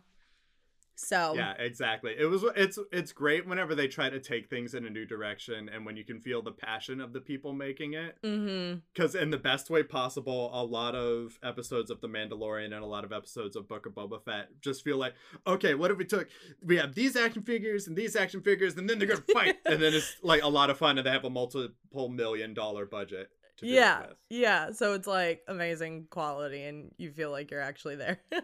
So 0.96 1.34
Yeah, 1.36 1.54
exactly. 1.58 2.16
It 2.18 2.26
was 2.26 2.44
it's 2.56 2.78
it's 2.92 3.12
great 3.12 3.48
whenever 3.48 3.74
they 3.76 3.88
try 3.88 4.10
to 4.10 4.20
take 4.20 4.50
things 4.50 4.74
in 4.76 4.86
a 4.86 4.90
new 4.90 5.06
direction 5.06 5.70
and 5.70 5.86
when 5.86 5.98
you 5.98 6.04
can 6.04 6.20
feel 6.20 6.42
the 6.42 6.52
passion 6.52 7.02
of 7.02 7.14
the 7.14 7.22
people 7.22 7.54
making 7.54 7.94
it 7.94 8.18
Mhm. 8.22 8.82
cuz 8.96 9.16
in 9.16 9.32
the 9.32 9.38
best 9.38 9.70
way 9.70 9.84
possible 9.84 10.52
a 10.54 10.64
lot 10.64 10.94
of 10.96 11.40
episodes 11.42 11.90
of 11.90 12.02
The 12.02 12.08
Mandalorian 12.10 12.66
and 12.66 12.84
a 12.84 12.86
lot 12.86 13.04
of 13.04 13.12
episodes 13.12 13.56
of 13.56 13.68
Book 13.68 13.86
of 13.86 13.94
Boba 13.94 14.24
Fett 14.24 14.50
just 14.62 14.84
feel 14.84 14.98
like 14.98 15.16
okay, 15.48 15.74
what 15.74 15.90
if 15.92 15.98
we 15.98 16.06
took 16.06 16.30
we 16.62 16.78
have 16.78 16.94
these 16.96 17.16
action 17.16 17.42
figures 17.44 17.88
and 17.88 17.98
these 17.98 18.16
action 18.16 18.42
figures 18.42 18.76
and 18.78 18.90
then 18.90 19.00
they're 19.00 19.16
to 19.16 19.22
fight 19.34 19.58
and 19.66 19.82
then 19.82 19.94
it's 19.94 20.18
like 20.22 20.44
a 20.44 20.48
lot 20.48 20.70
of 20.70 20.78
fun 20.78 20.98
and 20.98 21.08
they 21.08 21.12
have 21.12 21.26
a 21.26 21.30
multiple 21.30 22.10
million 22.10 22.54
dollar 22.54 22.86
budget 22.86 23.32
to 23.58 23.66
do 23.66 23.72
Yeah. 23.72 24.06
Yeah, 24.30 24.72
so 24.72 24.94
it's 24.94 25.08
like 25.08 25.44
amazing 25.48 26.06
quality 26.10 26.64
and 26.64 26.94
you 26.98 27.12
feel 27.12 27.32
like 27.32 27.50
you're 27.52 27.62
actually 27.62 27.96
there. 27.96 28.20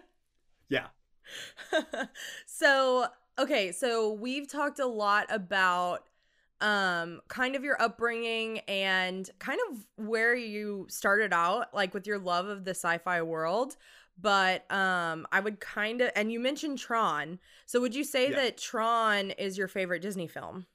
Yeah. 0.71 0.87
so 2.45 3.07
okay 3.37 3.71
so 3.71 4.11
we've 4.13 4.47
talked 4.47 4.79
a 4.79 4.85
lot 4.85 5.25
about 5.29 6.07
um 6.61 7.21
kind 7.27 7.55
of 7.55 7.63
your 7.63 7.81
upbringing 7.81 8.59
and 8.67 9.29
kind 9.39 9.59
of 9.71 9.85
where 9.95 10.35
you 10.35 10.85
started 10.89 11.31
out 11.33 11.73
like 11.73 11.93
with 11.93 12.05
your 12.05 12.19
love 12.19 12.47
of 12.47 12.65
the 12.65 12.71
sci-fi 12.71 13.21
world 13.21 13.77
but 14.21 14.69
um 14.71 15.25
i 15.31 15.39
would 15.39 15.59
kind 15.59 16.01
of 16.01 16.11
and 16.15 16.31
you 16.31 16.39
mentioned 16.39 16.77
tron 16.77 17.39
so 17.65 17.79
would 17.79 17.95
you 17.95 18.03
say 18.03 18.29
Yeah. 18.29 18.35
that 18.35 18.57
tron 18.57 19.31
is 19.31 19.57
your 19.57 19.67
favorite 19.69 20.01
disney 20.01 20.27
film 20.27 20.65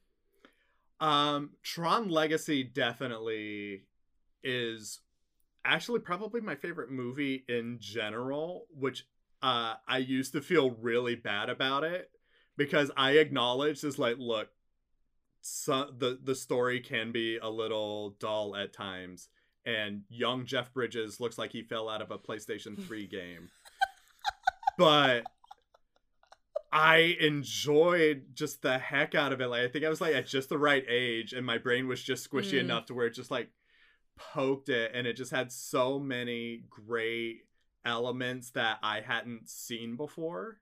Um, 1.01 1.51
Tron 1.63 2.09
Legacy 2.09 2.63
definitely 2.65 3.85
is 4.43 5.01
actually 5.65 6.01
probably 6.01 6.41
my 6.41 6.55
favorite 6.55 6.91
movie 6.91 7.45
in 7.49 7.79
general, 7.81 8.67
which 8.71 9.07
uh 9.45 9.75
I 9.87 9.99
used 9.99 10.33
to 10.33 10.41
feel 10.41 10.71
really 10.71 11.15
bad 11.15 11.49
about 11.51 11.85
it 11.85 12.11
because 12.57 12.91
I 12.97 13.13
acknowledged 13.13 13.85
is 13.85 13.99
like, 13.99 14.17
look, 14.19 14.49
so, 15.43 15.91
the 15.97 16.19
the 16.23 16.35
story 16.35 16.81
can 16.81 17.13
be 17.13 17.37
a 17.37 17.49
little 17.51 18.17
dull 18.19 18.57
at 18.57 18.73
times, 18.73 19.29
and 19.67 20.03
young 20.09 20.47
Jeff 20.47 20.73
Bridges 20.73 21.21
looks 21.21 21.37
like 21.37 21.53
he 21.53 21.63
fell 21.63 21.89
out 21.91 22.01
of 22.01 22.11
a 22.11 22.19
PlayStation 22.19 22.81
3 22.87 23.07
game. 23.19 23.51
but 24.79 25.25
I 26.73 27.17
enjoyed 27.21 28.35
just 28.35 28.63
the 28.63 28.79
heck 28.79 29.15
out 29.15 29.33
of 29.33 29.41
it. 29.41 29.47
Like 29.49 29.63
I 29.63 29.69
think 29.69 29.85
I 29.85 29.89
was 29.89 30.01
like 30.01 30.15
at 30.15 30.27
just 30.27 30.49
the 30.49 30.59
right 30.59 30.85
age, 30.89 31.33
and 31.33 31.45
my 31.47 31.59
brain 31.59 31.87
was 31.87 32.03
just 32.03 32.29
squishy 32.29 32.55
Mm. 32.55 32.61
enough 32.61 32.87
to 32.87 32.95
where 32.95 33.07
it 33.07 33.15
just 33.15 33.31
like 33.31 33.51
poked 34.17 34.69
it, 34.71 34.91
and 34.95 35.07
it 35.07 35.15
just 35.15 35.31
had 35.31 35.53
so 35.53 35.99
many 35.99 36.65
great 36.71 37.43
elements 37.85 38.51
that 38.51 38.79
I 38.83 39.01
hadn't 39.01 39.49
seen 39.49 39.97
before. 39.97 40.59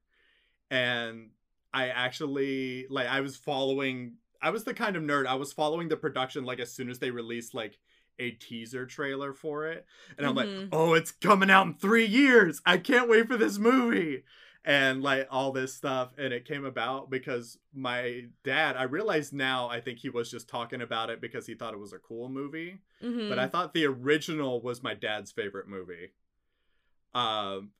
And 0.71 1.31
I 1.73 1.89
actually 1.89 2.87
like 2.89 3.07
I 3.09 3.21
was 3.21 3.37
following. 3.37 4.15
I 4.41 4.51
was 4.51 4.65
the 4.65 4.75
kind 4.75 4.97
of 4.97 5.03
nerd. 5.03 5.27
I 5.27 5.35
was 5.35 5.53
following 5.53 5.89
the 5.89 5.97
production 5.97 6.45
like 6.45 6.59
as 6.61 6.73
soon 6.73 6.91
as 6.91 6.99
they 6.99 7.11
released 7.11 7.55
like 7.55 7.79
a 8.19 8.31
teaser 8.33 8.87
trailer 8.87 9.33
for 9.33 9.67
it, 9.69 9.87
and 10.19 10.27
I'm 10.27 10.35
like, 10.35 10.49
oh, 10.73 10.95
it's 10.95 11.11
coming 11.13 11.51
out 11.51 11.67
in 11.67 11.75
three 11.75 12.05
years. 12.07 12.61
I 12.67 12.77
can't 12.79 13.09
wait 13.09 13.27
for 13.29 13.37
this 13.37 13.59
movie 13.59 14.25
and 14.65 15.03
like 15.03 15.27
all 15.29 15.51
this 15.51 15.75
stuff 15.75 16.11
and 16.19 16.33
it 16.33 16.45
came 16.45 16.65
about 16.65 17.11
because 17.11 17.59
my 17.75 18.27
dad 18.45 18.77
i 18.77 18.85
realize 18.85 19.33
now 19.33 19.69
i 19.69 19.81
think 19.81 19.99
he 19.99 20.09
was 20.09 20.31
just 20.31 20.49
talking 20.49 20.81
about 20.81 21.11
it 21.11 21.21
because 21.21 21.49
he 21.49 21.55
thought 21.57 21.75
it 21.75 21.81
was 21.81 21.93
a 21.93 21.99
cool 21.99 22.29
movie 22.29 22.79
Mhm. 23.03 23.29
but 23.29 23.41
i 23.41 23.49
thought 23.49 23.75
the 23.75 23.85
original 23.87 24.61
was 24.63 24.81
my 24.81 24.95
dad's 24.95 25.33
favorite 25.33 25.67
movie 25.67 26.13
um 27.15 27.71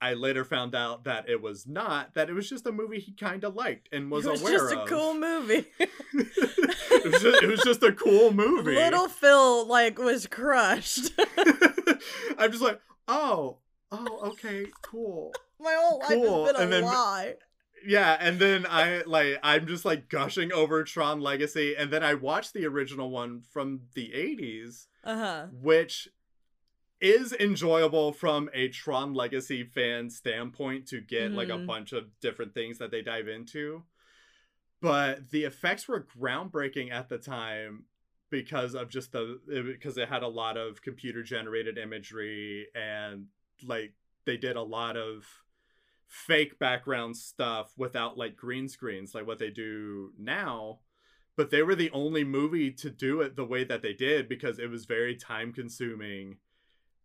i 0.00 0.14
later 0.14 0.44
found 0.44 0.74
out 0.74 1.04
that 1.04 1.28
it 1.28 1.40
was 1.40 1.66
not 1.66 2.14
that 2.14 2.28
it 2.30 2.32
was 2.32 2.48
just 2.48 2.66
a 2.66 2.72
movie 2.72 2.98
he 2.98 3.12
kind 3.12 3.44
of 3.44 3.54
liked 3.54 3.88
and 3.92 4.10
was, 4.10 4.24
it 4.26 4.30
was 4.32 4.40
aware 4.42 4.58
just 4.58 4.74
a 4.74 4.80
of. 4.80 4.88
cool 4.88 5.14
movie. 5.14 5.64
It, 6.92 7.04
was 7.12 7.22
just, 7.22 7.42
it 7.42 7.48
was 7.48 7.60
just 7.62 7.82
a 7.84 7.92
cool 7.92 8.32
movie. 8.32 8.74
Little 8.74 9.08
phill 9.08 9.64
like 9.66 9.98
was 9.98 10.26
crushed. 10.26 11.12
I'm 12.38 12.50
just 12.50 12.62
like 12.62 12.80
oh 13.08 13.58
oh 13.92 14.30
okay 14.30 14.66
cool 14.82 15.32
my 15.58 15.74
whole 15.78 15.98
life 16.00 16.08
Cool, 16.08 16.44
has 16.46 16.52
been 16.52 16.60
a 16.60 16.64
and 16.64 16.72
then- 16.72 16.84
lie. 16.84 17.34
Yeah 17.86 18.16
and 18.20 18.38
then 18.38 18.66
i 18.68 19.02
like 19.06 19.38
i'm 19.42 19.66
just 19.66 19.84
like 19.86 20.08
gushing 20.10 20.52
over 20.52 20.84
tron 20.84 21.20
legacy 21.20 21.74
and 21.76 21.90
then 21.90 22.02
i 22.04 22.12
watched 22.12 22.52
the 22.52 22.66
original 22.66 23.10
one 23.10 23.40
from 23.52 23.80
the 23.94 24.10
80s 24.14 24.86
uh-huh. 25.04 25.46
which 25.50 26.08
is 27.00 27.32
enjoyable 27.32 28.12
from 28.12 28.50
a 28.52 28.68
tron 28.68 29.14
legacy 29.14 29.64
fan 29.64 30.10
standpoint 30.10 30.86
to 30.88 31.00
get 31.00 31.32
like 31.32 31.48
a 31.48 31.52
Mhm. 31.52 31.66
bunch 31.66 31.92
of 31.92 32.18
different 32.20 32.52
things 32.54 32.78
that 32.78 32.90
they 32.90 33.02
dive 33.02 33.28
into 33.28 33.84
but 34.82 35.30
the 35.30 35.44
effects 35.44 35.86
were 35.88 36.06
groundbreaking 36.18 36.90
at 36.90 37.08
the 37.08 37.18
time 37.18 37.84
because 38.30 38.74
of 38.74 38.88
just 38.88 39.12
the 39.12 39.40
because 39.66 39.98
it 39.98 40.08
had 40.08 40.22
a 40.22 40.28
lot 40.28 40.56
of 40.56 40.80
computer 40.82 41.22
generated 41.22 41.76
imagery 41.76 42.66
and 42.74 43.26
like 43.62 43.94
they 44.24 44.36
did 44.36 44.56
a 44.56 44.62
lot 44.62 44.96
of 44.96 45.26
fake 46.06 46.58
background 46.58 47.16
stuff 47.16 47.72
without 47.76 48.16
like 48.18 48.36
green 48.36 48.68
screens 48.68 49.14
like 49.14 49.26
what 49.26 49.38
they 49.38 49.50
do 49.50 50.12
now 50.18 50.80
but 51.36 51.50
they 51.50 51.62
were 51.62 51.74
the 51.76 51.90
only 51.92 52.24
movie 52.24 52.70
to 52.70 52.90
do 52.90 53.20
it 53.20 53.36
the 53.36 53.44
way 53.44 53.64
that 53.64 53.80
they 53.82 53.92
did 53.92 54.28
because 54.28 54.58
it 54.58 54.68
was 54.68 54.84
very 54.84 55.14
time 55.14 55.52
consuming 55.52 56.36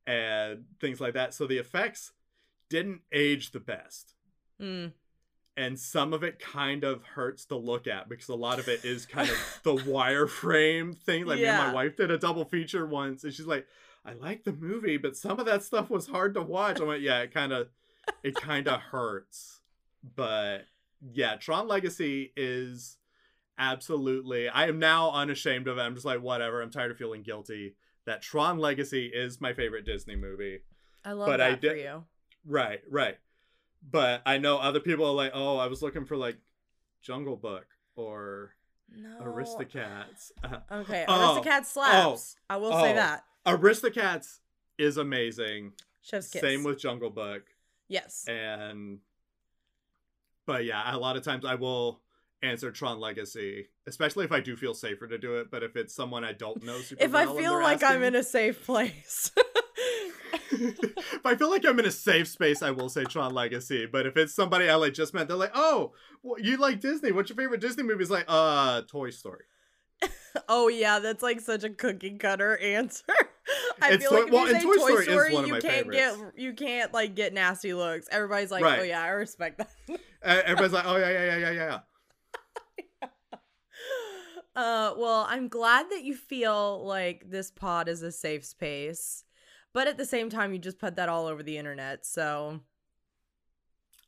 and 0.07 0.65
things 0.79 0.99
like 1.01 1.13
that 1.13 1.33
so 1.33 1.47
the 1.47 1.57
effects 1.57 2.11
didn't 2.69 3.01
age 3.11 3.51
the 3.51 3.59
best 3.59 4.13
Mm. 4.61 4.93
and 5.57 5.79
some 5.79 6.13
of 6.13 6.23
it 6.23 6.39
kind 6.39 6.83
of 6.83 7.03
hurts 7.03 7.45
to 7.45 7.55
look 7.57 7.87
at 7.87 8.07
because 8.07 8.29
a 8.29 8.35
lot 8.35 8.59
of 8.59 8.67
it 8.69 8.85
is 8.85 9.05
kind 9.05 9.29
of 9.29 9.37
the 9.63 9.75
wireframe 9.75 10.95
thing. 10.97 11.25
Like 11.25 11.39
me 11.39 11.45
and 11.45 11.57
my 11.67 11.73
wife 11.73 11.95
did 11.97 12.09
a 12.11 12.17
double 12.17 12.45
feature 12.45 12.85
once, 12.85 13.23
and 13.23 13.33
she's 13.33 13.45
like, 13.47 13.67
"I 14.05 14.13
like 14.13 14.43
the 14.45 14.53
movie, 14.53 14.97
but 14.97 15.17
some 15.17 15.39
of 15.39 15.45
that 15.47 15.63
stuff 15.63 15.89
was 15.89 16.07
hard 16.07 16.33
to 16.35 16.41
watch." 16.41 16.79
I 16.79 16.83
went, 16.85 17.01
"Yeah, 17.01 17.19
it 17.21 17.33
kind 17.33 17.51
of, 17.51 17.67
it 18.23 18.35
kind 18.35 18.67
of 18.69 18.79
hurts." 18.91 19.59
But 20.15 20.65
yeah, 21.13 21.35
Tron 21.35 21.67
Legacy 21.67 22.31
is 22.37 22.97
absolutely. 23.57 24.47
I 24.49 24.67
am 24.67 24.79
now 24.79 25.11
unashamed 25.11 25.67
of 25.67 25.77
it. 25.77 25.81
I'm 25.81 25.93
just 25.95 26.05
like, 26.05 26.21
whatever. 26.21 26.61
I'm 26.61 26.71
tired 26.71 26.91
of 26.91 26.97
feeling 26.97 27.23
guilty. 27.23 27.75
That 28.05 28.21
Tron 28.21 28.59
Legacy 28.59 29.07
is 29.07 29.41
my 29.41 29.53
favorite 29.53 29.85
Disney 29.85 30.15
movie. 30.15 30.59
I 31.03 31.13
love 31.13 31.27
But 31.27 31.37
that 31.37 31.51
I 31.51 31.55
for 31.55 31.75
you. 31.75 32.03
Right, 32.45 32.81
right. 32.89 33.17
But 33.89 34.21
I 34.25 34.37
know 34.37 34.57
other 34.57 34.79
people 34.79 35.05
are 35.05 35.13
like, 35.13 35.31
oh, 35.33 35.57
I 35.57 35.67
was 35.67 35.81
looking 35.81 36.05
for 36.05 36.17
like 36.17 36.37
Jungle 37.01 37.35
Book 37.35 37.65
or 37.95 38.55
No. 38.95 39.19
Aristocats. 39.21 40.31
Okay, 40.71 41.05
Oh, 41.07 41.41
Aristocat 41.43 41.65
slaps. 41.65 42.35
Oh, 42.49 42.53
I 42.53 42.57
will 42.57 42.73
oh. 42.73 42.81
say 42.83 42.91
oh. 42.91 42.95
that. 42.95 43.23
Aristocats 43.45 44.39
is 44.77 44.97
amazing. 44.97 45.73
Chef's 46.01 46.29
kiss. 46.29 46.41
Same 46.41 46.63
with 46.63 46.79
Jungle 46.79 47.09
Book. 47.09 47.43
yes. 47.87 48.25
And 48.27 48.99
but 50.45 50.65
yeah, 50.65 50.95
a 50.95 50.97
lot 50.97 51.17
of 51.17 51.23
times 51.23 51.43
I 51.45 51.55
will 51.55 52.01
answer 52.45 52.71
Tron 52.71 52.99
Legacy, 52.99 53.67
especially 53.87 54.25
if 54.25 54.31
I 54.31 54.39
do 54.39 54.55
feel 54.55 54.73
safer 54.73 55.07
to 55.07 55.17
do 55.17 55.35
it. 55.37 55.51
But 55.51 55.63
if 55.63 55.75
it's 55.75 55.93
someone 55.95 56.23
I 56.23 56.31
don't 56.33 56.63
know 56.63 56.79
super 56.79 57.03
If 57.03 57.13
I 57.15 57.25
well 57.25 57.35
and 57.35 57.39
feel 57.39 57.53
like 57.61 57.83
I'm 57.83 58.03
in 58.03 58.15
a 58.15 58.23
safe 58.23 58.65
place. 58.65 59.31
if 60.51 61.25
I 61.25 61.35
feel 61.35 61.49
like 61.49 61.65
I'm 61.65 61.79
in 61.79 61.85
a 61.85 61.91
safe 61.91 62.27
space, 62.27 62.61
I 62.61 62.71
will 62.71 62.89
say 62.89 63.03
Tron 63.03 63.33
Legacy. 63.33 63.85
But 63.85 64.05
if 64.05 64.17
it's 64.17 64.33
somebody 64.33 64.69
I 64.69 64.75
like 64.75 64.93
just 64.93 65.13
met, 65.13 65.27
they're 65.27 65.37
like, 65.37 65.51
"Oh, 65.53 65.93
well, 66.23 66.39
you 66.39 66.57
like 66.57 66.79
Disney? 66.79 67.11
What's 67.11 67.29
your 67.29 67.37
favorite 67.37 67.61
Disney 67.61 67.83
movie?" 67.83 68.01
It's 68.03 68.11
like, 68.11 68.25
"Uh, 68.27 68.81
Toy 68.83 69.09
Story." 69.09 69.43
oh 70.49 70.67
yeah, 70.67 70.99
that's 70.99 71.23
like 71.23 71.39
such 71.41 71.63
a 71.63 71.69
cookie 71.69 72.17
cutter 72.17 72.57
answer. 72.57 73.03
I 73.81 73.91
It's 73.93 74.03
feel 74.03 74.11
Toy- 74.11 74.17
like 74.19 74.27
if 74.27 74.33
well, 74.33 74.47
you 74.47 74.53
say 74.53 74.61
Toy 74.63 74.75
Story 74.75 75.03
Story, 75.05 75.27
is 75.29 75.33
one 75.33 75.43
of 75.43 75.47
you 75.47 75.53
my 75.55 75.59
can't 75.59 75.73
favorites. 75.93 76.17
get 76.33 76.39
you 76.41 76.53
can't 76.53 76.93
like 76.93 77.15
get 77.15 77.33
nasty 77.33 77.73
looks. 77.73 78.07
Everybody's 78.11 78.51
like, 78.51 78.63
oh 78.63 78.83
yeah, 78.83 79.01
I 79.01 79.09
respect 79.09 79.59
that. 79.59 79.69
Uh, 80.23 80.41
everybody's 80.43 80.73
like, 80.73 80.85
"Oh 80.87 80.97
yeah, 80.97 81.09
yeah, 81.11 81.25
yeah, 81.25 81.37
yeah, 81.37 81.51
yeah." 81.51 81.79
Uh, 84.55 84.93
well, 84.97 85.25
I'm 85.29 85.47
glad 85.49 85.87
that 85.91 86.03
you 86.03 86.15
feel 86.15 86.85
like 86.85 87.29
this 87.29 87.51
pod 87.51 87.87
is 87.89 88.01
a 88.01 88.11
safe 88.11 88.45
space, 88.45 89.23
but 89.73 89.87
at 89.87 89.97
the 89.97 90.05
same 90.05 90.29
time, 90.29 90.53
you 90.53 90.59
just 90.59 90.79
put 90.79 90.95
that 90.95 91.09
all 91.09 91.27
over 91.27 91.43
the 91.43 91.57
internet. 91.57 92.05
So 92.05 92.61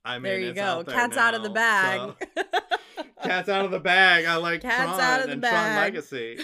I 0.06 0.16
mean, 0.16 0.24
there 0.24 0.40
you 0.40 0.54
go. 0.54 0.62
out 0.62 0.86
there 0.86 0.96
Cat's 0.96 1.18
out 1.18 1.34
of 1.34 1.44
the 1.44 1.50
bag. 1.50 2.00
so- 2.36 2.44
Cat's 3.24 3.50
out 3.50 3.66
of 3.66 3.72
the 3.72 3.80
bag. 3.80 4.26
I 4.26 4.38
like 4.38 4.62
Cat's 4.62 4.76
Tron 4.98 5.02
out 5.02 5.20
of 5.22 5.26
the 5.26 5.32
and 5.34 5.42
bag. 5.42 5.52
Tron 5.52 5.76
Legacy. 5.76 6.40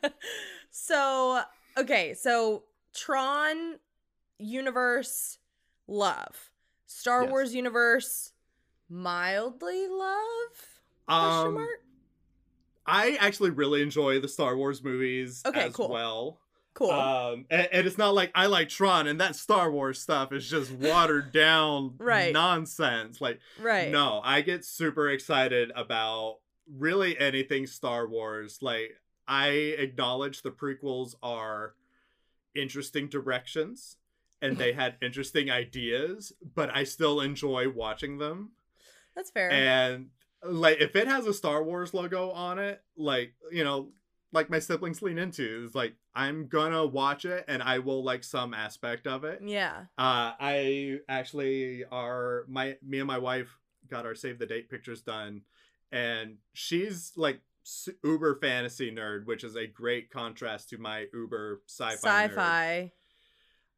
so 0.70 1.42
okay, 1.76 2.14
so 2.14 2.64
Tron 2.94 3.78
universe 4.38 5.38
love, 5.86 6.50
Star 6.86 7.22
Yes. 7.24 7.30
Wars 7.30 7.54
universe 7.54 8.32
mildly 8.88 9.86
love 9.88 10.80
question 11.06 11.46
Um, 11.48 11.54
mark. 11.54 11.68
I 12.86 13.16
actually 13.20 13.50
really 13.50 13.82
enjoy 13.82 14.20
the 14.20 14.28
Star 14.28 14.56
Wars 14.56 14.82
movies 14.82 15.42
Okay, 15.46 15.66
as 15.66 15.72
cool. 15.74 15.88
well. 15.88 16.38
Cool. 16.74 16.90
Um, 16.90 17.44
and, 17.50 17.68
and 17.70 17.86
it's 17.86 17.98
not 17.98 18.14
like 18.14 18.32
I 18.34 18.46
like 18.46 18.68
Tron 18.70 19.06
and 19.06 19.20
that 19.20 19.36
Star 19.36 19.70
Wars 19.70 20.00
stuff 20.00 20.32
is 20.32 20.48
just 20.48 20.70
watered 20.72 21.30
down 21.32 21.94
Right. 21.98 22.32
nonsense. 22.32 23.20
Like, 23.20 23.40
right. 23.60 23.90
no, 23.90 24.20
I 24.24 24.40
get 24.40 24.64
super 24.64 25.08
excited 25.10 25.70
about 25.76 26.38
really 26.74 27.18
anything 27.18 27.66
Star 27.66 28.08
Wars. 28.08 28.58
Like, 28.62 28.92
I 29.28 29.48
acknowledge 29.48 30.42
the 30.42 30.50
prequels 30.50 31.14
are 31.22 31.74
interesting 32.54 33.08
directions 33.08 33.96
and 34.40 34.56
they 34.56 34.72
had 34.72 34.96
interesting 35.00 35.50
ideas, 35.50 36.32
but 36.54 36.74
I 36.74 36.84
still 36.84 37.20
enjoy 37.20 37.68
watching 37.68 38.18
them. 38.18 38.52
That's 39.14 39.30
fair. 39.30 39.50
And 39.52 40.08
like 40.44 40.80
if 40.80 40.96
it 40.96 41.08
has 41.08 41.26
a 41.26 41.34
Star 41.34 41.62
Wars 41.62 41.94
logo 41.94 42.30
on 42.30 42.58
it, 42.58 42.80
like, 42.96 43.34
you 43.50 43.64
know, 43.64 43.90
like 44.32 44.50
my 44.50 44.58
siblings 44.58 45.02
lean 45.02 45.18
into 45.18 45.64
is 45.66 45.74
like 45.74 45.94
I'm 46.14 46.46
gonna 46.46 46.86
watch 46.86 47.24
it 47.24 47.44
and 47.48 47.62
I 47.62 47.80
will 47.80 48.02
like 48.02 48.24
some 48.24 48.54
aspect 48.54 49.06
of 49.06 49.24
it. 49.24 49.40
yeah. 49.44 49.84
Uh 49.98 50.32
I 50.40 50.98
actually 51.08 51.84
are 51.90 52.44
my 52.48 52.76
me 52.82 52.98
and 52.98 53.06
my 53.06 53.18
wife 53.18 53.58
got 53.88 54.06
our 54.06 54.14
save 54.14 54.38
the 54.38 54.46
date 54.46 54.70
pictures 54.70 55.02
done 55.02 55.42
and 55.92 56.38
she's 56.54 57.12
like 57.16 57.40
uber 58.02 58.38
fantasy 58.40 58.90
nerd, 58.90 59.26
which 59.26 59.44
is 59.44 59.56
a 59.56 59.66
great 59.66 60.10
contrast 60.10 60.70
to 60.70 60.78
my 60.78 61.06
uber 61.12 61.62
sci-fi. 61.66 62.26
Sci-fi. 62.26 62.92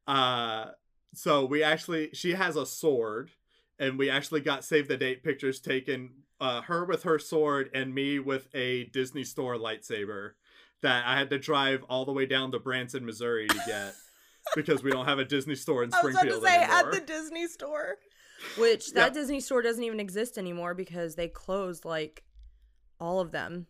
Uh, 0.06 0.66
so 1.14 1.44
we 1.44 1.62
actually, 1.62 2.10
she 2.12 2.32
has 2.32 2.56
a 2.56 2.66
sword, 2.66 3.30
and 3.78 3.98
we 3.98 4.10
actually 4.10 4.40
got 4.40 4.64
save 4.64 4.88
the 4.88 4.96
date 4.96 5.22
pictures 5.22 5.60
taken. 5.60 6.10
Uh, 6.44 6.60
her 6.62 6.84
with 6.84 7.04
her 7.04 7.18
sword 7.18 7.70
and 7.72 7.94
me 7.94 8.18
with 8.18 8.48
a 8.54 8.84
Disney 8.92 9.24
store 9.24 9.56
lightsaber 9.56 10.32
that 10.82 11.06
I 11.06 11.16
had 11.16 11.30
to 11.30 11.38
drive 11.38 11.82
all 11.88 12.04
the 12.04 12.12
way 12.12 12.26
down 12.26 12.52
to 12.52 12.58
Branson, 12.58 13.06
Missouri 13.06 13.46
to 13.48 13.60
get 13.66 13.94
because 14.54 14.82
we 14.82 14.90
don't 14.90 15.06
have 15.06 15.18
a 15.18 15.24
Disney 15.24 15.54
store 15.54 15.82
in 15.84 15.94
I 15.94 16.02
was 16.02 16.14
about 16.14 16.24
to 16.24 16.32
Springfield 16.32 16.42
say 16.44 16.62
anymore. 16.62 16.78
at 16.78 16.92
the 16.92 17.00
Disney 17.00 17.46
store, 17.48 17.96
which 18.58 18.92
that 18.92 19.06
Yeah. 19.14 19.20
Disney 19.20 19.40
store 19.40 19.62
doesn't 19.62 19.82
even 19.84 20.00
exist 20.00 20.36
anymore 20.36 20.74
because 20.74 21.14
they 21.14 21.28
closed 21.28 21.86
like 21.86 22.24
all 23.00 23.20
of 23.20 23.30
them. 23.30 23.66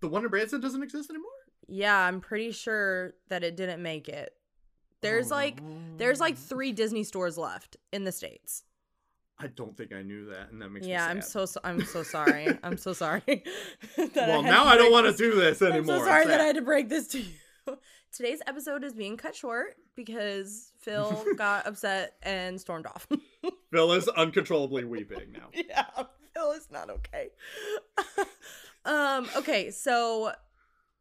The 0.00 0.08
one 0.08 0.22
in 0.24 0.30
Branson 0.30 0.60
doesn't 0.60 0.82
exist 0.82 1.10
anymore. 1.10 1.28
Yeah, 1.66 1.96
I'm 1.98 2.20
pretty 2.20 2.52
sure 2.52 3.14
that 3.30 3.42
it 3.42 3.56
didn't 3.56 3.82
make 3.82 4.08
it. 4.08 4.32
There's 5.00 5.32
Oh, 5.32 5.34
like 5.36 5.60
there's 5.96 6.20
like 6.20 6.36
three 6.38 6.70
Disney 6.70 7.02
stores 7.02 7.36
left 7.36 7.76
in 7.92 8.04
the 8.04 8.12
states. 8.12 8.62
I 9.42 9.48
don't 9.48 9.76
think 9.76 9.92
I 9.92 10.02
knew 10.02 10.26
that, 10.26 10.50
and 10.52 10.62
that 10.62 10.70
makes 10.70 10.86
Yeah, 10.86 11.04
me 11.06 11.10
I'm 11.10 11.20
so, 11.20 11.46
so 11.46 11.60
I'm 11.64 11.84
so 11.84 12.02
sorry. 12.16 12.46
I'm 12.62 12.76
so 12.78 12.92
sorry. 12.92 13.22
that 13.96 14.16
I 14.16 14.28
well, 14.28 14.42
now 14.42 14.64
I 14.64 14.76
don't 14.76 14.92
want 14.92 15.06
to 15.06 15.16
do 15.16 15.34
this 15.34 15.60
anymore. 15.60 15.78
I'm 15.96 16.00
so 16.00 16.06
sorry 16.06 16.26
that 16.26 16.40
I 16.40 16.44
had 16.44 16.56
to 16.56 16.62
break 16.62 16.88
this 16.88 17.08
to 17.08 17.20
you. 17.20 17.32
Today's 18.12 18.40
episode 18.46 18.84
is 18.84 18.92
being 18.94 19.16
cut 19.16 19.34
short 19.34 19.74
because 19.96 20.72
Phill 20.80 21.24
got 21.36 21.66
upset 21.66 22.14
and 22.22 22.60
stormed 22.60 22.86
off. 22.86 23.06
Phill 23.72 23.92
is 23.92 24.06
uncontrollably 24.08 24.84
weeping 24.84 25.32
now. 25.32 25.48
yeah, 25.54 25.86
Phil 26.34 26.52
is 26.52 26.68
not 26.70 26.90
okay. 26.90 27.30
um, 28.84 29.26
okay, 29.36 29.70
so 29.70 30.32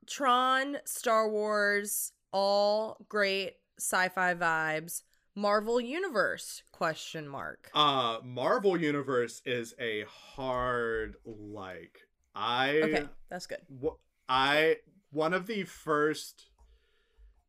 Tron, 0.08 0.78
Star 0.86 1.30
Wars, 1.30 2.14
all 2.32 2.98
great 3.10 3.54
sci-fi 3.78 4.34
vibes. 4.36 5.04
Marvel 5.36 5.80
Universe 5.80 6.64
question 6.72 7.28
mark. 7.28 7.70
Uh 7.74 8.18
Marvel 8.24 8.80
Universe 8.80 9.42
is 9.46 9.74
a 9.80 10.04
hard 10.36 11.16
like. 11.26 12.00
I 12.36 12.82
Okay, 12.84 13.06
that's 13.30 13.48
good. 13.48 13.60
wh- 13.84 13.98
I 14.30 14.78
one 15.12 15.34
of 15.34 15.48
the 15.48 15.64
first 15.64 16.48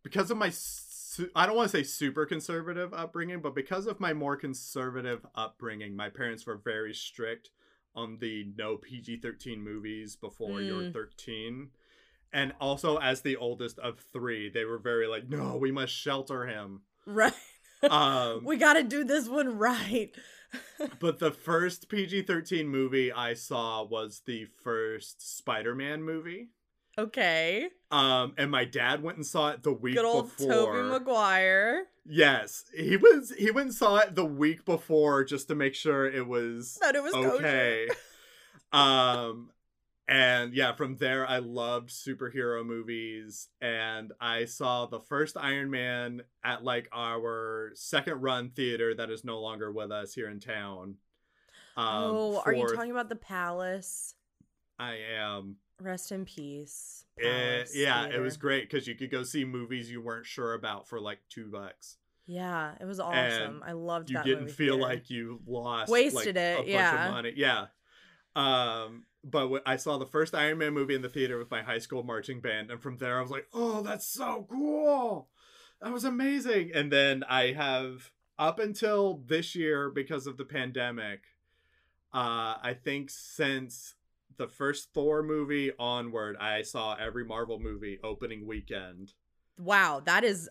because 0.03 0.31
of 0.31 0.37
my 0.37 0.51
su- 0.51 1.31
I 1.37 1.47
don't 1.47 1.57
want 1.57 1.71
to 1.71 1.77
say 1.77 1.83
super 1.85 2.27
conservative 2.27 2.93
upbringing, 2.95 3.41
but 3.41 3.55
because 3.55 3.87
of 3.87 4.01
my 4.01 4.13
more 4.13 4.37
conservative 4.37 5.25
upbringing, 5.35 5.95
my 5.95 6.09
parents 6.09 6.47
were 6.47 6.57
very 6.57 6.95
strict 6.95 7.51
on 7.95 8.19
the 8.21 8.51
no 8.57 8.79
PG-13 8.79 9.59
movies 9.59 10.17
before 10.17 10.63
you're 10.63 10.85
Mm. 10.85 10.93
13. 10.95 11.71
And 12.33 12.55
also 12.61 12.97
as 12.97 13.21
the 13.21 13.37
oldest 13.37 13.79
of 13.79 14.01
3, 14.13 14.49
they 14.49 14.65
were 14.65 14.79
very 14.79 15.07
like, 15.07 15.29
"No, 15.29 15.59
we 15.59 15.71
must 15.71 15.93
shelter 15.93 16.47
him." 16.47 16.83
Right. 17.05 17.35
Um 17.91 18.45
we 18.45 18.57
got 18.57 18.75
to 18.75 18.83
do 18.83 19.05
this 19.05 19.29
one 19.29 19.59
right. 19.59 20.11
but 21.01 21.19
the 21.19 21.31
first 21.31 21.89
PG-13 21.89 22.67
movie 22.67 23.11
I 23.11 23.35
saw 23.35 23.83
was 23.85 24.23
the 24.27 24.47
first 24.63 25.39
Spider-Man 25.39 26.03
movie. 26.03 26.49
okay. 26.99 27.69
Um, 27.91 28.35
and 28.37 28.51
my 28.51 28.65
dad 28.67 29.03
went 29.03 29.17
and 29.17 29.27
saw 29.27 29.49
it 29.51 29.63
the 29.63 29.73
week 29.73 29.95
before. 29.95 30.05
Good 30.05 30.15
old 30.17 30.37
before. 30.37 30.77
Tobey 30.77 30.89
Maguire. 30.91 31.85
yes, 32.07 32.65
he 32.77 32.97
was. 32.99 33.33
He 33.39 33.51
went 33.51 33.69
and 33.69 33.75
saw 33.75 33.97
it 33.99 34.15
the 34.15 34.25
week 34.27 34.65
before 34.67 35.25
just 35.25 35.49
to 35.49 35.55
make 35.55 35.75
sure 35.75 36.07
it 36.07 36.27
was 36.27 36.79
That 36.83 36.95
it 36.97 37.03
was 37.03 37.15
okay. 37.15 37.89
um, 38.73 39.51
and 40.13 40.53
yeah, 40.53 40.75
from 40.75 40.97
there 40.97 41.27
I 41.27 41.39
loved 41.39 41.89
superhero 41.89 42.65
movies, 42.65 43.49
and 43.63 44.13
I 44.21 44.45
saw 44.45 44.85
the 44.85 45.01
first 45.01 45.39
Iron 45.39 45.71
Man 45.71 46.23
at 46.45 46.63
like 46.63 46.89
our 46.93 47.71
second 47.75 48.21
run 48.21 48.51
theater 48.51 48.95
that 48.95 49.11
is 49.11 49.25
no 49.25 49.41
longer 49.41 49.73
with 49.73 49.91
us 49.91 50.13
here 50.15 50.29
in 50.29 50.39
town. 50.39 50.97
Um, 51.79 51.87
oh, 51.87 52.43
are 52.45 52.53
you 52.53 52.69
talking 52.69 52.91
about 52.91 53.09
the 53.09 53.17
Palace? 53.17 54.15
I 54.79 54.99
am. 55.17 55.57
Rest 55.81 56.13
in 56.13 56.27
peace. 56.27 57.07
Eh, 57.19 57.23
Palace 57.23 57.75
yeah, 57.75 58.07
it 58.07 58.21
was 58.21 58.37
great 58.37 58.69
because 58.69 58.87
you 58.87 58.95
could 58.95 59.11
go 59.11 59.23
see 59.23 59.47
movies 59.47 59.91
you 59.91 60.03
weren't 60.03 60.27
sure 60.27 60.53
about 60.53 60.89
for 60.89 61.01
like 61.01 61.21
two 61.31 61.51
bucks. 61.51 61.97
Yeah, 62.27 62.73
it 62.79 62.85
was 62.85 63.01
awesome. 63.01 63.63
And 63.63 63.65
I 63.65 63.73
loved 63.73 64.11
You 64.11 64.23
didn't 64.23 64.49
feel 64.49 64.75
theater. 64.75 64.89
like 64.89 65.09
you 65.09 65.41
lost 65.47 65.91
Wasted 65.91 66.15
like, 66.15 66.27
it, 66.37 66.53
a 66.53 66.57
bunch 66.57 66.69
yeah. 66.69 67.07
of 67.07 67.13
money. 67.13 67.33
Yeah. 67.35 67.67
Um, 68.37 69.05
but 69.25 69.63
I 69.67 69.77
saw 69.77 69.99
the 69.99 70.07
first 70.07 70.35
Iron 70.35 70.59
Man 70.59 70.75
movie 70.75 70.95
in 70.95 71.03
the 71.03 71.09
theater 71.09 71.39
with 71.39 71.51
my 71.51 71.63
high 71.63 71.79
school 71.79 72.03
marching 72.03 72.41
band, 72.41 72.71
and 72.71 72.83
from 72.83 72.99
there 72.99 73.19
I 73.19 73.23
was 73.23 73.31
like, 73.31 73.47
"Oh, 73.53 73.83
that's 73.83 74.07
so 74.07 74.47
cool! 74.51 75.29
That 75.81 75.93
was 75.93 76.05
amazing!" 76.05 76.73
And 76.75 76.93
then 76.93 77.25
I 77.29 77.53
have 77.53 78.11
up 78.39 78.59
until 78.59 79.23
this 79.27 79.55
year 79.55 79.91
because 79.91 80.27
of 80.27 80.37
the 80.37 80.45
pandemic. 80.45 81.21
Uh, 82.13 82.61
I 82.63 82.77
think 82.83 83.09
since 83.11 83.95
the 84.37 84.49
first 84.49 84.93
Thor 84.93 85.23
movie 85.23 85.73
onward, 85.79 86.37
I 86.39 86.63
saw 86.63 86.95
every 86.95 87.25
Marvel 87.25 87.59
movie 87.59 87.99
opening 88.03 88.47
weekend. 88.47 89.13
Wow, 89.59 90.01
that 90.05 90.25
is 90.25 90.49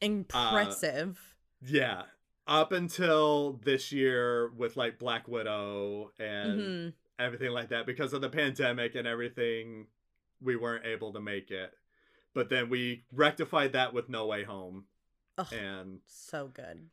impressive. 0.00 1.36
Yeah. 1.62 2.02
Up 2.46 2.72
until 2.72 3.60
this 3.64 3.92
year 3.92 4.50
with 4.56 4.76
like 4.76 4.98
Black 4.98 5.28
Widow 5.28 6.12
and 6.18 6.60
hmm 6.60 6.88
everything 7.18 7.50
like 7.50 7.68
that 7.70 7.86
because 7.86 8.12
of 8.12 8.20
the 8.20 8.28
pandemic 8.28 8.94
and 8.94 9.06
everything 9.06 9.86
we 10.40 10.56
weren't 10.56 10.86
able 10.86 11.12
to 11.12 11.20
make 11.20 11.50
it. 11.50 11.72
But 12.34 12.48
then 12.50 12.68
we 12.68 13.04
rectified 13.12 13.72
that 13.72 13.92
with 13.92 14.08
No 14.08 14.26
Way 14.26 14.44
Home 14.44 14.84
Ugh, 15.38 15.52
and 15.52 16.00
so 16.06 16.48
good. 16.52 16.86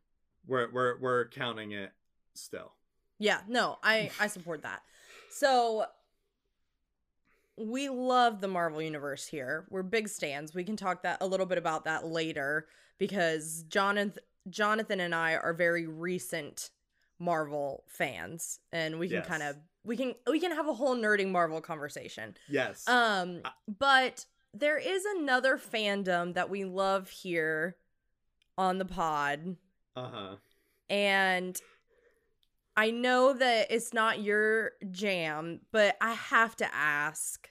we're 0.48 0.72
we're 0.72 1.00
we're 1.00 1.28
counting 1.30 1.72
it 1.72 1.92
still. 2.34 2.74
Yeah, 3.20 3.42
no, 3.48 3.78
I 3.84 4.10
I 4.20 4.28
support 4.28 4.64
that. 4.64 4.82
So 5.30 5.86
we 7.58 7.88
love 7.90 8.42
the 8.42 8.48
Marvel 8.48 8.82
universe 8.82 9.28
here. 9.28 9.66
We're 9.70 9.84
big 9.84 10.10
stands. 10.10 10.54
We 10.54 10.64
can 10.64 10.76
talk 10.76 11.04
that 11.04 11.20
a 11.22 11.28
little 11.28 11.46
bit 11.46 11.58
about 11.58 11.86
that 11.86 12.06
later 12.06 12.68
because 12.98 13.64
Jonathan 13.70 14.22
Jonathan 14.50 15.00
and 15.00 15.14
I 15.16 15.36
are 15.36 15.54
very 15.54 15.86
recent 15.88 16.70
Marvel 17.20 17.84
fans, 17.88 18.60
and 18.72 19.00
we 19.00 19.08
can 19.08 19.18
Yes. 19.18 19.28
kind 19.28 19.44
of 19.44 19.56
we 19.86 19.96
can 19.98 20.16
we 20.28 20.40
can 20.40 20.52
have 20.52 20.68
a 20.68 20.74
whole 20.74 20.96
nerding 20.96 21.32
Marvel 21.32 21.62
conversation. 21.62 22.36
Yes. 22.50 22.88
Um, 22.90 23.42
but 23.68 24.26
there 24.54 24.78
is 24.78 25.06
another 25.18 25.58
fandom 25.58 26.34
that 26.34 26.50
we 26.50 26.66
love 26.66 27.10
here 27.10 27.76
on 28.58 28.78
the 28.78 28.86
pod, 28.86 29.58
Uh 29.96 30.10
huh. 30.10 30.36
and 30.90 31.60
I 32.78 32.92
know 32.92 33.34
that 33.34 33.68
it's 33.70 33.94
not 33.94 34.22
your 34.22 34.72
jam, 34.92 35.62
but 35.72 35.96
I 36.02 36.14
have 36.14 36.56
to 36.58 36.76
ask: 36.76 37.50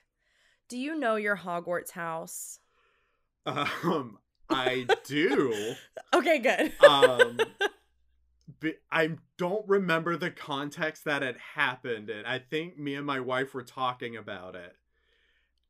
Do 0.68 0.76
you 0.78 0.94
know 0.98 1.16
your 1.16 1.36
Hogwarts 1.36 1.90
house? 1.92 2.58
Um, 3.46 4.18
I 4.50 4.86
do. 5.04 5.74
Okay, 6.14 6.38
good. 6.38 6.72
um, 6.88 7.38
but 8.64 8.76
I 8.90 9.16
don't 9.36 9.68
remember 9.68 10.16
the 10.16 10.30
context 10.30 11.04
that 11.04 11.22
it 11.22 11.36
happened 11.54 12.10
and 12.10 12.26
I 12.26 12.38
think 12.38 12.78
me 12.78 12.94
and 12.96 13.06
my 13.06 13.20
wife 13.20 13.54
were 13.54 13.62
talking 13.62 14.16
about 14.16 14.54
it, 14.56 14.74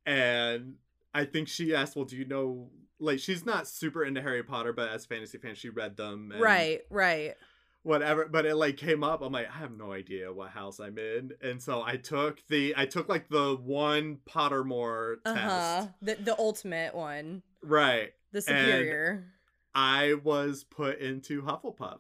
and 0.07 0.75
I 1.15 1.25
think 1.25 1.49
she 1.49 1.75
asked, 1.75 1.97
"Well, 1.97 2.05
do 2.05 2.17
you 2.17 2.25
know?" 2.25 2.71
Like, 3.01 3.19
she's 3.19 3.45
not 3.45 3.67
super 3.67 4.05
into 4.05 4.23
Harry 4.23 4.43
Potter, 4.43 4.73
but 4.73 4.89
as 4.89 5.05
a 5.05 5.09
fantasy 5.09 5.37
fan, 5.39 5.55
she 5.57 5.69
read 5.69 5.97
them. 5.97 6.31
And 6.33 6.41
right, 6.41 6.81
right. 6.91 7.35
Whatever, 7.83 8.27
but 8.27 8.47
it 8.47 8.55
like 8.55 8.77
came 8.79 9.05
up. 9.05 9.21
I'm 9.21 9.33
like, 9.33 9.49
I 9.49 9.59
have 9.59 9.77
no 9.77 9.93
idea 9.93 10.33
what 10.33 10.51
house 10.51 10.81
I'm 10.81 10.97
in, 10.97 11.33
and 11.43 11.61
so 11.61 11.83
I 11.83 11.97
took 11.97 12.41
the 12.49 12.73
I 12.77 12.87
took 12.87 13.09
like 13.11 13.29
the 13.29 13.57
one 13.57 14.19
Pottermore 14.27 15.17
Uh 15.25 15.35
test. 15.35 15.45
huh. 15.45 15.87
The 16.01 16.15
the 16.15 16.39
ultimate 16.39 16.95
one, 16.95 17.43
Right. 17.63 18.15
the 18.33 18.41
superior. 18.41 19.27
I 19.75 20.15
was 20.15 20.65
put 20.65 20.99
into 21.01 21.43
Hufflepuff, 21.43 21.99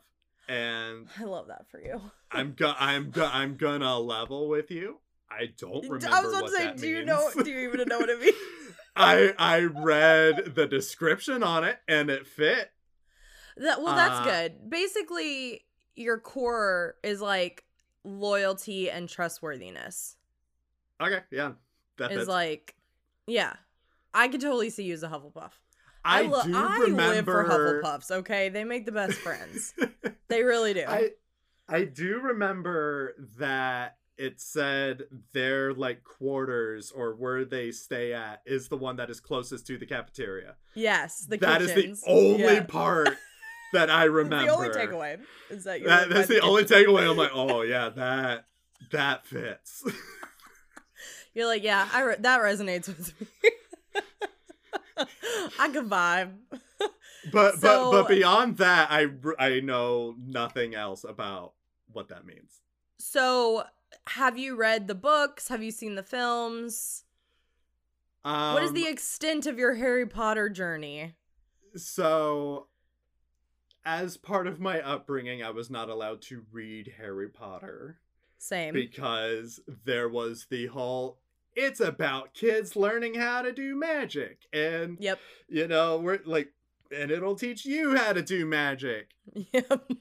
and 0.48 1.07
I 1.18 1.24
love 1.24 1.48
that 1.48 1.66
for 1.70 1.80
you. 1.80 2.00
I'm 2.30 2.54
go- 2.54 2.74
I'm 2.78 3.11
go- 3.11 3.30
I'm 3.33 3.57
gonna 3.57 3.98
level 3.98 4.48
with 4.48 4.70
you. 4.70 4.98
I 5.30 5.50
don't 5.59 5.83
remember. 5.85 6.09
I 6.11 6.20
was 6.22 6.33
about 6.33 6.42
what 6.44 6.50
to 6.52 6.57
say, 6.57 6.74
do 6.76 6.87
you 6.88 7.04
know? 7.04 7.30
Do 7.42 7.50
you 7.50 7.68
even 7.72 7.88
know 7.88 7.98
what 7.98 8.09
it 8.11 8.20
means? 8.20 8.37
I 8.96 9.35
I 9.38 9.62
read 9.62 10.54
the 10.54 10.66
description 10.66 11.42
on 11.42 11.64
it 11.64 11.78
and 11.88 12.09
it 12.11 12.26
fit. 12.26 12.70
That 13.57 13.83
well, 13.83 13.96
that's 13.96 14.20
Uh, 14.20 14.24
good. 14.24 14.70
Basically, 14.70 15.64
your 15.96 16.18
core 16.18 16.96
is 17.02 17.20
like 17.20 17.64
loyalty 18.04 18.90
and 18.90 19.09
trustworthiness. 19.09 20.16
Okay, 21.00 21.20
yeah, 21.33 21.52
that 21.98 22.12
Is 22.12 22.18
fits. 22.18 22.28
like, 22.28 22.76
yeah, 23.26 23.54
I 24.12 24.28
could 24.28 24.40
totally 24.40 24.70
see 24.70 24.85
you 24.85 24.94
as 24.94 25.02
a 25.02 25.09
Hufflepuff. 25.09 25.50
I, 26.04 26.22
lo- 26.22 26.42
do 26.44 26.56
I 26.56 26.78
remember. 26.80 27.14
live 27.14 27.24
for 27.24 27.44
Hufflepuffs. 27.82 28.10
Okay, 28.10 28.48
they 28.50 28.64
make 28.64 28.84
the 28.86 28.92
best 28.92 29.14
friends. 29.18 29.72
they 30.28 30.42
really 30.42 30.74
do. 30.74 30.84
I 30.86 31.10
I 31.68 31.84
do 31.84 32.20
remember 32.20 33.14
that 33.38 33.96
it 34.16 34.40
said 34.40 35.04
their 35.32 35.72
like 35.74 36.04
quarters 36.04 36.92
or 36.94 37.14
where 37.16 37.44
they 37.44 37.70
stay 37.72 38.12
at 38.12 38.42
is 38.46 38.68
the 38.68 38.76
one 38.76 38.96
that 38.96 39.10
is 39.10 39.18
closest 39.18 39.66
to 39.68 39.78
the 39.78 39.86
cafeteria. 39.86 40.54
yes, 40.74 41.26
the 41.28 41.36
That 41.38 41.62
is 41.62 41.72
kitchens. 41.72 42.02
the 42.02 42.10
only 42.10 42.42
Yeah. 42.44 42.64
part 42.64 43.08
that 43.72 43.90
I 43.90 44.04
remember. 44.04 44.46
The 44.46 44.52
only 44.54 44.68
takeaway 44.68 45.18
is 45.50 45.64
that 45.64 45.82
That, 45.84 46.08
that's 46.10 46.28
the 46.28 46.34
kitchen. 46.34 46.48
only 46.48 46.64
takeaway. 46.64 47.10
I'm 47.10 47.16
like, 47.16 47.32
oh 47.34 47.62
yeah, 47.62 47.88
that 47.88 48.44
that 48.92 49.26
fits. 49.26 49.82
You're 51.34 51.46
like, 51.46 51.64
yeah, 51.64 51.88
I 51.92 52.02
re- 52.02 52.16
that 52.20 52.40
resonates 52.40 52.86
with 52.86 53.20
me. 53.20 53.26
I 55.58 55.68
can 55.68 55.88
vibe. 55.88 56.32
But 57.32 57.58
So- 57.58 57.90
but 57.90 58.02
but 58.02 58.08
beyond 58.08 58.58
that, 58.58 58.88
I 58.90 59.06
I 59.38 59.60
know 59.60 60.14
nothing 60.18 60.74
else 60.74 61.04
about 61.04 61.54
what 61.90 62.08
that 62.08 62.26
means. 62.26 62.60
So, 62.98 63.64
have 64.08 64.36
you 64.36 64.56
read 64.56 64.88
the 64.88 64.94
books? 64.94 65.48
Have 65.48 65.62
you 65.62 65.70
seen 65.70 65.94
the 65.94 66.02
films? 66.02 67.04
Um, 68.24 68.54
what 68.54 68.62
is 68.62 68.72
the 68.72 68.86
extent 68.86 69.46
of 69.46 69.58
your 69.58 69.74
Harry 69.74 70.06
Potter 70.06 70.48
journey? 70.50 71.14
so? 71.76 72.66
As 73.86 74.16
part 74.16 74.46
of 74.46 74.60
my 74.60 74.80
upbringing, 74.80 75.42
I 75.42 75.50
was 75.50 75.68
not 75.70 75.90
allowed 75.90 76.22
to 76.22 76.44
read 76.50 76.94
Harry 76.98 77.28
Potter 77.28 77.98
Same. 78.38 78.72
because 78.72 79.60
there 79.84 80.08
was 80.08 80.46
the 80.50 80.66
whole. 80.66 81.18
It's 81.56 81.80
about 81.80 82.34
kids 82.34 82.74
learning 82.74 83.14
how 83.14 83.42
to 83.42 83.52
do 83.52 83.76
magic, 83.76 84.38
and 84.52 84.96
yep. 85.00 85.20
you 85.48 85.68
know 85.68 85.98
we're 85.98 86.20
like, 86.24 86.52
and 86.94 87.10
it'll 87.10 87.36
teach 87.36 87.64
you 87.64 87.96
how 87.96 88.12
to 88.12 88.22
do 88.22 88.46
magic. 88.46 89.10
Yep. 89.52 89.92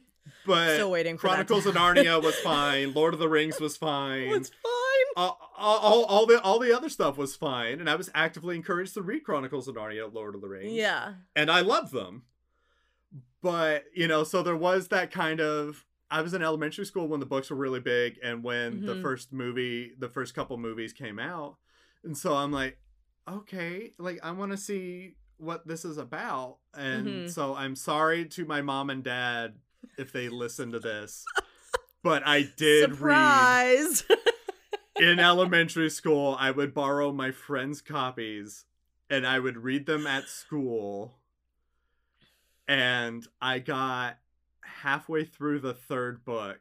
But 0.46 0.74
Still 0.74 0.92
waiting 0.92 1.16
Chronicles 1.18 1.66
of. 1.66 1.76
Narnia 1.76 2.22
was 2.22 2.36
fine. 2.44 2.94
Lord 2.94 3.14
of 3.14 3.20
the 3.20 3.30
Rings 3.30 3.60
was 3.60 3.78
fine. 3.78 4.28
It's 4.28 4.50
fine. 4.50 5.14
all, 5.16 5.40
all, 5.58 5.78
all, 5.78 6.04
all 6.06 6.26
the 6.26 6.42
all 6.42 6.60
the 6.60 6.76
other 6.76 6.90
stuff 6.90 7.18
was 7.18 7.36
fine, 7.36 7.80
and 7.80 7.90
I 7.90 7.96
was 7.96 8.10
actively 8.14 8.56
encouraged 8.56 8.94
to 8.96 9.02
read 9.02 9.24
Chronicles 9.24 9.68
of 9.68 9.76
Narnia, 9.76 10.14
Lord 10.14 10.36
of 10.36 10.42
the 10.42 10.50
Rings. 10.50 10.74
Yeah. 10.74 11.14
and 11.36 11.50
I 11.50 11.62
love 11.62 11.92
them. 11.92 12.24
But 13.42 13.86
you 13.94 14.08
know, 14.08 14.24
so 14.24 14.44
there 14.44 14.56
was 14.56 14.90
that 14.90 15.12
kind 15.12 15.40
of. 15.40 15.86
I 16.14 16.22
was 16.22 16.36
in 16.36 16.44
elementary 16.44 16.86
school 16.86 17.08
when 17.08 17.20
the 17.20 17.26
books 17.26 17.50
were 17.50 17.56
really 17.58 17.80
big, 17.80 18.20
and 18.22 18.44
when 18.44 18.82
the 18.86 18.96
Mhm. 18.96 19.02
first 19.02 19.34
movie, 19.34 19.96
the 19.98 20.10
first 20.10 20.36
couple 20.36 20.56
movies 20.58 20.94
came 20.94 21.18
out, 21.18 21.58
and 22.04 22.16
so 22.16 22.36
I'm 22.36 22.52
like, 22.52 22.78
okay, 23.28 23.94
like 23.98 24.20
I 24.22 24.30
want 24.30 24.52
to 24.52 24.58
see 24.58 25.16
what 25.38 25.66
this 25.68 25.84
is 25.84 25.98
about, 25.98 26.60
and 26.76 27.24
Mhm. 27.24 27.30
so 27.30 27.56
I'm 27.56 27.76
sorry 27.76 28.26
to 28.26 28.46
my 28.46 28.62
mom 28.62 28.92
and 28.92 29.04
dad 29.04 29.60
if 29.98 30.12
they 30.12 30.30
listen 30.30 30.72
to 30.72 30.80
this. 30.80 31.26
But 32.04 32.22
I 32.28 32.44
did 32.44 33.00
read 33.00 34.04
in 34.98 35.20
elementary 35.20 35.90
school, 35.90 36.36
I 36.40 36.52
would 36.52 36.76
borrow 36.76 37.12
my 37.12 37.32
friends' 37.32 37.82
copies 37.82 38.66
and 39.10 39.26
I 39.26 39.40
would 39.40 39.58
read 39.58 39.88
them 39.88 40.06
at 40.06 40.26
school. 40.26 41.20
And 42.68 43.28
I 43.42 43.60
got 43.60 44.20
halfway 44.82 45.26
through 45.26 45.60
the 45.60 45.74
third 45.74 46.24
book, 46.26 46.60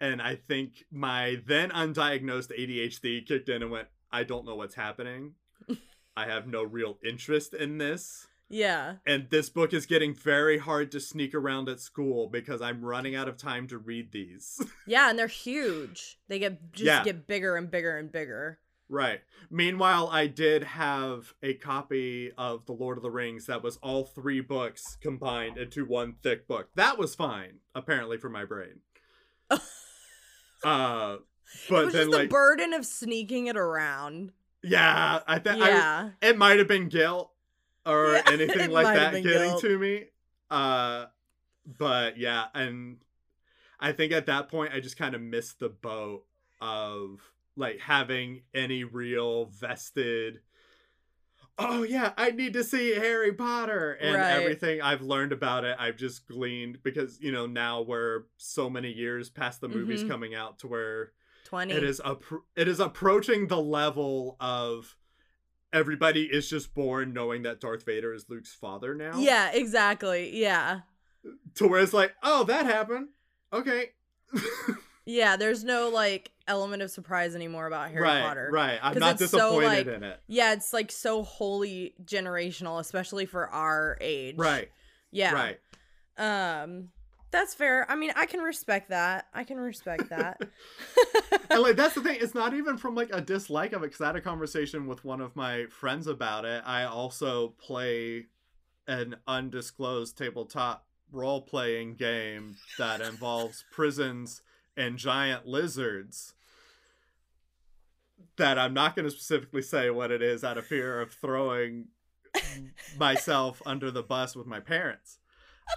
and 0.00 0.20
I 0.20 0.36
think 0.36 0.84
my 0.90 1.40
then 1.46 1.70
undiagnosed 1.70 2.50
ADHD 2.58 3.26
kicked 3.26 3.48
in 3.48 3.62
and 3.62 3.70
went, 3.70 3.88
I 4.12 4.24
don't 4.24 4.44
know 4.46 4.54
what's 4.56 4.74
happening. 4.74 5.34
I 6.16 6.26
have 6.26 6.46
no 6.46 6.62
real 6.62 6.98
interest 7.04 7.54
in 7.54 7.78
this. 7.78 8.26
yeah. 8.48 8.96
And 9.06 9.28
this 9.30 9.48
book 9.50 9.72
is 9.72 9.86
getting 9.86 10.14
very 10.14 10.58
hard 10.58 10.92
to 10.92 11.00
sneak 11.00 11.34
around 11.34 11.68
at 11.68 11.80
school 11.80 12.28
because 12.28 12.60
I'm 12.62 12.84
running 12.84 13.16
out 13.16 13.28
of 13.28 13.36
time 13.36 13.66
to 13.68 13.78
read 13.78 14.12
these. 14.12 14.60
Yeah, 14.86 15.08
and 15.10 15.18
they're 15.18 15.26
huge. 15.26 16.18
They 16.28 16.38
get 16.38 16.72
just 16.72 16.84
Yeah. 16.86 17.02
get 17.02 17.26
bigger 17.26 17.56
and 17.56 17.70
bigger 17.70 17.96
and 17.96 18.12
bigger. 18.12 18.58
Right. 18.94 19.22
Meanwhile, 19.50 20.08
I 20.12 20.28
did 20.28 20.62
have 20.62 21.34
a 21.42 21.54
copy 21.54 22.30
of 22.38 22.64
The 22.66 22.72
Lord 22.72 22.96
of 22.96 23.02
the 23.02 23.10
Rings 23.10 23.46
that 23.46 23.60
was 23.60 23.76
all 23.78 24.04
three 24.04 24.40
books 24.40 24.96
combined 25.00 25.58
into 25.58 25.84
one 25.84 26.14
thick 26.22 26.46
book. 26.46 26.68
That 26.76 26.96
was 26.96 27.16
fine, 27.16 27.58
apparently, 27.74 28.18
for 28.18 28.28
my 28.28 28.44
brain. 28.44 28.82
uh, 29.50 31.16
it 31.16 31.20
but 31.68 31.86
was 31.86 31.94
then, 31.94 32.06
just 32.06 32.18
the 32.18 32.28
burden 32.28 32.72
of 32.72 32.86
sneaking 32.86 33.48
it 33.48 33.56
around. 33.56 34.30
yeah, 34.62 35.18
I 35.26 35.40
think 35.40 35.58
yeah. 35.58 36.10
it 36.22 36.38
might 36.38 36.58
have 36.58 36.68
been 36.68 36.88
guilt 36.88 37.32
or 37.84 38.12
Yeah, 38.12 38.22
anything 38.28 38.70
like 38.70 38.86
that 38.86 39.12
getting 39.24 39.48
guilt. 39.50 39.60
to 39.62 39.76
me. 39.76 40.04
Uh, 40.52 41.06
but 41.66 42.16
yeah, 42.16 42.44
and 42.54 42.98
I 43.80 43.90
think 43.90 44.12
at 44.12 44.26
that 44.26 44.48
point 44.48 44.72
I 44.72 44.78
just 44.78 44.96
kind 44.96 45.16
of 45.16 45.20
missed 45.20 45.58
the 45.58 45.68
boat 45.68 46.26
of 46.60 47.33
like 47.56 47.78
having 47.80 48.42
any 48.54 48.84
real 48.84 49.46
vested. 49.46 50.40
Oh 51.56 51.84
yeah, 51.84 52.12
I 52.16 52.30
need 52.32 52.52
to 52.54 52.64
see 52.64 52.94
Harry 52.94 53.32
Potter 53.32 53.92
and 54.00 54.16
Right. 54.16 54.30
everything 54.32 54.82
I've 54.82 55.02
learned 55.02 55.32
about 55.32 55.64
it. 55.64 55.76
I've 55.78 55.96
just 55.96 56.26
gleaned 56.26 56.82
because 56.82 57.20
you 57.20 57.30
know 57.30 57.46
now 57.46 57.82
we're 57.82 58.24
so 58.38 58.68
many 58.68 58.90
years 58.92 59.30
past 59.30 59.60
the 59.60 59.68
movies 59.68 60.02
Mhm. 60.02 60.08
coming 60.08 60.34
out 60.34 60.58
to 60.60 60.66
where 60.66 61.12
20. 61.44 61.72
it 61.72 61.84
is 61.84 62.00
appro- 62.04 62.42
it 62.56 62.66
is 62.66 62.80
approaching 62.80 63.46
the 63.46 63.60
level 63.60 64.36
of 64.40 64.96
everybody 65.72 66.24
is 66.24 66.50
just 66.50 66.74
born 66.74 67.12
knowing 67.12 67.42
that 67.42 67.60
Darth 67.60 67.84
Vader 67.84 68.12
is 68.12 68.28
Luke's 68.28 68.52
father 68.54 68.94
now. 68.94 69.18
Yeah, 69.18 69.50
exactly. 69.52 70.36
Yeah. 70.36 70.80
To 71.54 71.68
where 71.68 71.80
it's 71.80 71.92
like, 71.92 72.14
oh, 72.22 72.42
that 72.44 72.66
happened. 72.66 73.08
Okay. 73.52 73.92
Yeah, 75.06 75.36
there's 75.36 75.62
no 75.64 75.90
like 75.90 76.30
element 76.46 76.82
of 76.82 76.90
surprise 76.90 77.34
anymore 77.34 77.66
about 77.66 77.90
Harry 77.90 78.02
right, 78.02 78.22
Potter. 78.22 78.50
right. 78.52 78.78
I'm 78.82 78.98
not 78.98 79.20
it's 79.20 79.30
so, 79.30 79.38
disappointed 79.38 79.86
like, 79.86 79.96
in 79.96 80.02
it. 80.02 80.20
Yeah, 80.26 80.52
it's 80.52 80.72
like 80.72 80.90
so 80.90 81.22
wholly 81.22 81.94
generational, 82.04 82.80
especially 82.80 83.26
for 83.26 83.48
our 83.48 83.96
age. 84.00 84.36
Right, 84.36 84.70
Yeah. 85.10 85.32
right. 85.32 85.58
Um 86.16 86.90
that's 87.30 87.52
fair. 87.52 87.84
I 87.90 87.96
mean, 87.96 88.12
I 88.14 88.26
can 88.26 88.40
respect 88.40 88.90
that. 88.90 89.26
I 89.34 89.42
can 89.42 89.58
respect 89.58 90.08
that. 90.10 90.40
and 91.50 91.62
like 91.62 91.74
that's 91.74 91.96
the 91.96 92.00
thing. 92.00 92.18
It's 92.20 92.34
not 92.34 92.54
even 92.54 92.76
from 92.76 92.94
like 92.94 93.10
a 93.12 93.20
dislike 93.20 93.72
of 93.72 93.82
it 93.82 93.86
because 93.86 94.00
I 94.00 94.06
had 94.06 94.16
a 94.16 94.20
conversation 94.20 94.86
with 94.86 95.04
one 95.04 95.20
of 95.20 95.34
my 95.34 95.66
friends 95.66 96.06
about 96.06 96.44
it. 96.44 96.62
I 96.64 96.84
also 96.84 97.48
play 97.58 98.26
an 98.86 99.16
undisclosed 99.26 100.16
tabletop 100.16 100.86
role 101.10 101.40
playing 101.40 101.94
game 101.94 102.56
that 102.78 103.00
involves 103.00 103.64
prisons 103.72 104.42
and 104.76 104.98
giant 104.98 105.46
lizards 105.46 106.34
that 108.36 108.58
I'm 108.58 108.74
not 108.74 108.96
going 108.96 109.04
to 109.04 109.10
specifically 109.10 109.62
say 109.62 109.90
what 109.90 110.10
it 110.10 110.22
is 110.22 110.42
out 110.42 110.58
of 110.58 110.66
fear 110.66 111.00
of 111.00 111.12
throwing 111.12 111.86
myself 112.98 113.62
under 113.64 113.90
the 113.90 114.02
bus 114.02 114.34
with 114.34 114.46
my 114.46 114.60
parents. 114.60 115.18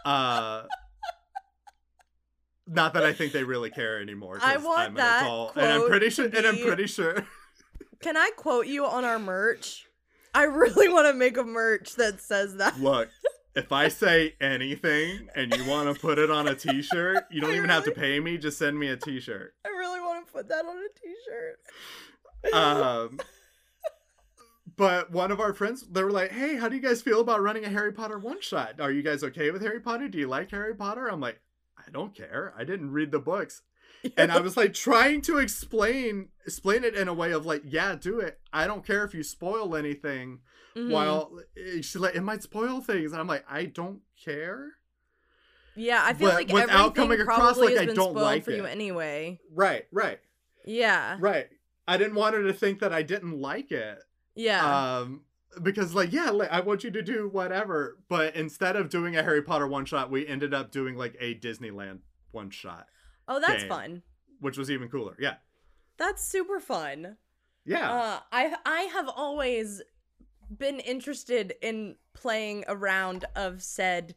Uh, 0.03 0.63
not 2.67 2.93
that 2.93 3.03
I 3.03 3.13
think 3.13 3.31
they 3.31 3.43
really 3.43 3.69
care 3.69 4.01
anymore. 4.01 4.39
I 4.41 4.57
want 4.57 4.89
I'm 4.89 4.93
that 4.95 5.23
adult, 5.23 5.55
and 5.55 5.65
I'm 5.65 5.79
quote 5.79 5.89
pretty 5.89 6.09
sure. 6.09 6.25
And 6.25 6.45
I'm 6.45 6.57
pretty 6.57 6.87
sure. 6.87 7.25
Can 8.01 8.17
I 8.17 8.31
quote 8.35 8.67
you 8.67 8.85
on 8.85 9.05
our 9.05 9.19
merch? 9.19 9.85
I 10.33 10.43
really 10.43 10.89
want 10.89 11.07
to 11.07 11.13
make 11.13 11.37
a 11.37 11.43
merch 11.43 11.95
that 11.95 12.19
says 12.19 12.57
that. 12.57 12.79
Look, 12.79 13.09
if 13.57 13.71
I 13.71 13.87
say 13.87 14.35
anything 14.39 15.29
and 15.35 15.53
you 15.55 15.65
want 15.65 15.93
to 15.93 15.99
put 15.99 16.19
it 16.19 16.29
on 16.29 16.47
a 16.47 16.53
T-shirt, 16.53 17.25
you 17.31 17.41
don't 17.41 17.51
I 17.51 17.57
even 17.57 17.69
have 17.69 17.83
to 17.85 17.91
pay 17.91 18.19
me. 18.19 18.37
Just 18.37 18.59
send 18.59 18.77
me 18.77 18.89
a 18.89 18.95
T-shirt. 18.95 19.55
I 19.65 19.69
really 19.69 19.99
want 19.99 20.27
to 20.27 20.31
put 20.31 20.47
that 20.49 20.63
on 20.65 20.77
a 20.77 20.87
t-shirt. 21.01 22.53
Um, 22.53 23.19
but 24.77 25.11
one 25.11 25.31
of 25.31 25.39
our 25.39 25.53
friends, 25.53 25.85
they 25.89 26.03
were 26.03 26.11
like, 26.11 26.31
"Hey, 26.31 26.55
how 26.55 26.69
do 26.69 26.75
you 26.75 26.81
guys 26.81 27.01
feel 27.01 27.19
about 27.19 27.41
running 27.41 27.65
a 27.65 27.69
Harry 27.69 27.91
Potter 27.91 28.19
one 28.19 28.41
shot? 28.41 28.79
Are 28.79 28.91
you 28.91 29.01
guys 29.01 29.23
okay 29.23 29.49
with 29.49 29.63
Harry 29.63 29.79
Potter? 29.79 30.07
Do 30.07 30.19
you 30.19 30.27
like 30.27 30.51
Harry 30.51 30.75
Potter?" 30.75 31.07
I'm 31.07 31.19
like, 31.19 31.41
"I 31.77 31.89
don't 31.91 32.15
care. 32.15 32.53
I 32.55 32.63
didn't 32.63 32.91
read 32.91 33.11
the 33.11 33.19
books." 33.19 33.63
And 34.15 34.31
I 34.31 34.39
was 34.39 34.55
like 34.55 34.73
trying 34.73 35.21
to 35.21 35.37
explain 35.39 36.29
explain 36.45 36.83
it 36.83 36.95
in 36.95 37.07
a 37.07 37.13
way 37.13 37.31
of 37.31 37.45
like, 37.45 37.63
"Yeah, 37.65 37.95
do 37.95 38.19
it. 38.19 38.39
I 38.53 38.67
don't 38.67 38.85
care 38.85 39.03
if 39.03 39.13
you 39.13 39.23
spoil 39.23 39.75
anything." 39.75 40.39
Mhm. 40.75 40.91
While 40.91 41.39
eh, 41.57 41.77
she's 41.81 41.95
like, 41.97 42.15
"It 42.15 42.21
might 42.21 42.43
spoil 42.43 42.79
things," 42.81 43.11
and 43.11 43.19
I'm 43.19 43.27
like, 43.27 43.43
"I 43.49 43.65
don't 43.65 44.01
care." 44.23 44.73
yeah, 45.75 46.01
I 46.03 46.13
feel 46.13 46.29
but 46.29 46.35
like 46.35 46.47
without 46.51 46.69
everything 46.69 46.93
coming 46.93 47.21
across 47.21 47.37
probably 47.39 47.65
like 47.67 47.73
has 47.73 47.81
I 47.81 47.85
been 47.87 47.95
don't 47.95 48.11
spoiled 48.11 48.25
like 48.25 48.43
for 48.43 48.51
you 48.51 48.65
anyway. 48.65 49.39
Right, 49.53 49.85
right, 49.91 50.19
Yeah, 50.65 51.17
right. 51.19 51.47
I 51.87 51.97
didn't 51.97 52.15
want 52.15 52.35
her 52.35 52.43
to 52.43 52.53
think 52.53 52.79
that 52.79 52.91
I 52.91 53.03
didn't 53.03 53.39
like 53.39 53.71
it. 53.71 53.99
yeah. 54.35 54.97
um 54.99 55.21
because 55.63 55.95
like 55.95 56.11
yeah 56.11 56.29
like, 56.29 56.51
i 56.51 56.59
want 56.59 56.83
you 56.83 56.91
to 56.91 57.01
do 57.01 57.29
whatever 57.29 57.97
but 58.09 58.35
instead 58.35 58.75
of 58.75 58.89
doing 58.89 59.15
a 59.15 59.23
harry 59.23 59.41
potter 59.41 59.65
one 59.65 59.85
shot 59.85 60.11
we 60.11 60.27
ended 60.27 60.53
up 60.53 60.71
doing 60.71 60.95
like 60.95 61.15
a 61.19 61.33
disneyland 61.35 61.99
one 62.31 62.49
shot 62.51 62.85
oh, 63.27 63.39
that's 63.39 63.63
game. 63.63 63.69
fun. 63.69 64.01
which 64.39 64.57
was 64.57 64.69
even 64.71 64.89
cooler 64.89 65.15
yeah 65.19 65.35
That's 65.97 66.23
super 66.27 66.59
fun. 66.59 67.17
yeah 67.65 67.91
Uh, 67.91 68.19
I 68.31 68.55
I 68.65 68.81
have 68.93 69.09
always 69.09 69.81
been 70.55 70.79
interested 70.79 71.55
in 71.61 71.95
playing 72.13 72.63
a 72.67 72.75
round 72.75 73.25
of 73.35 73.61
said 73.61 74.15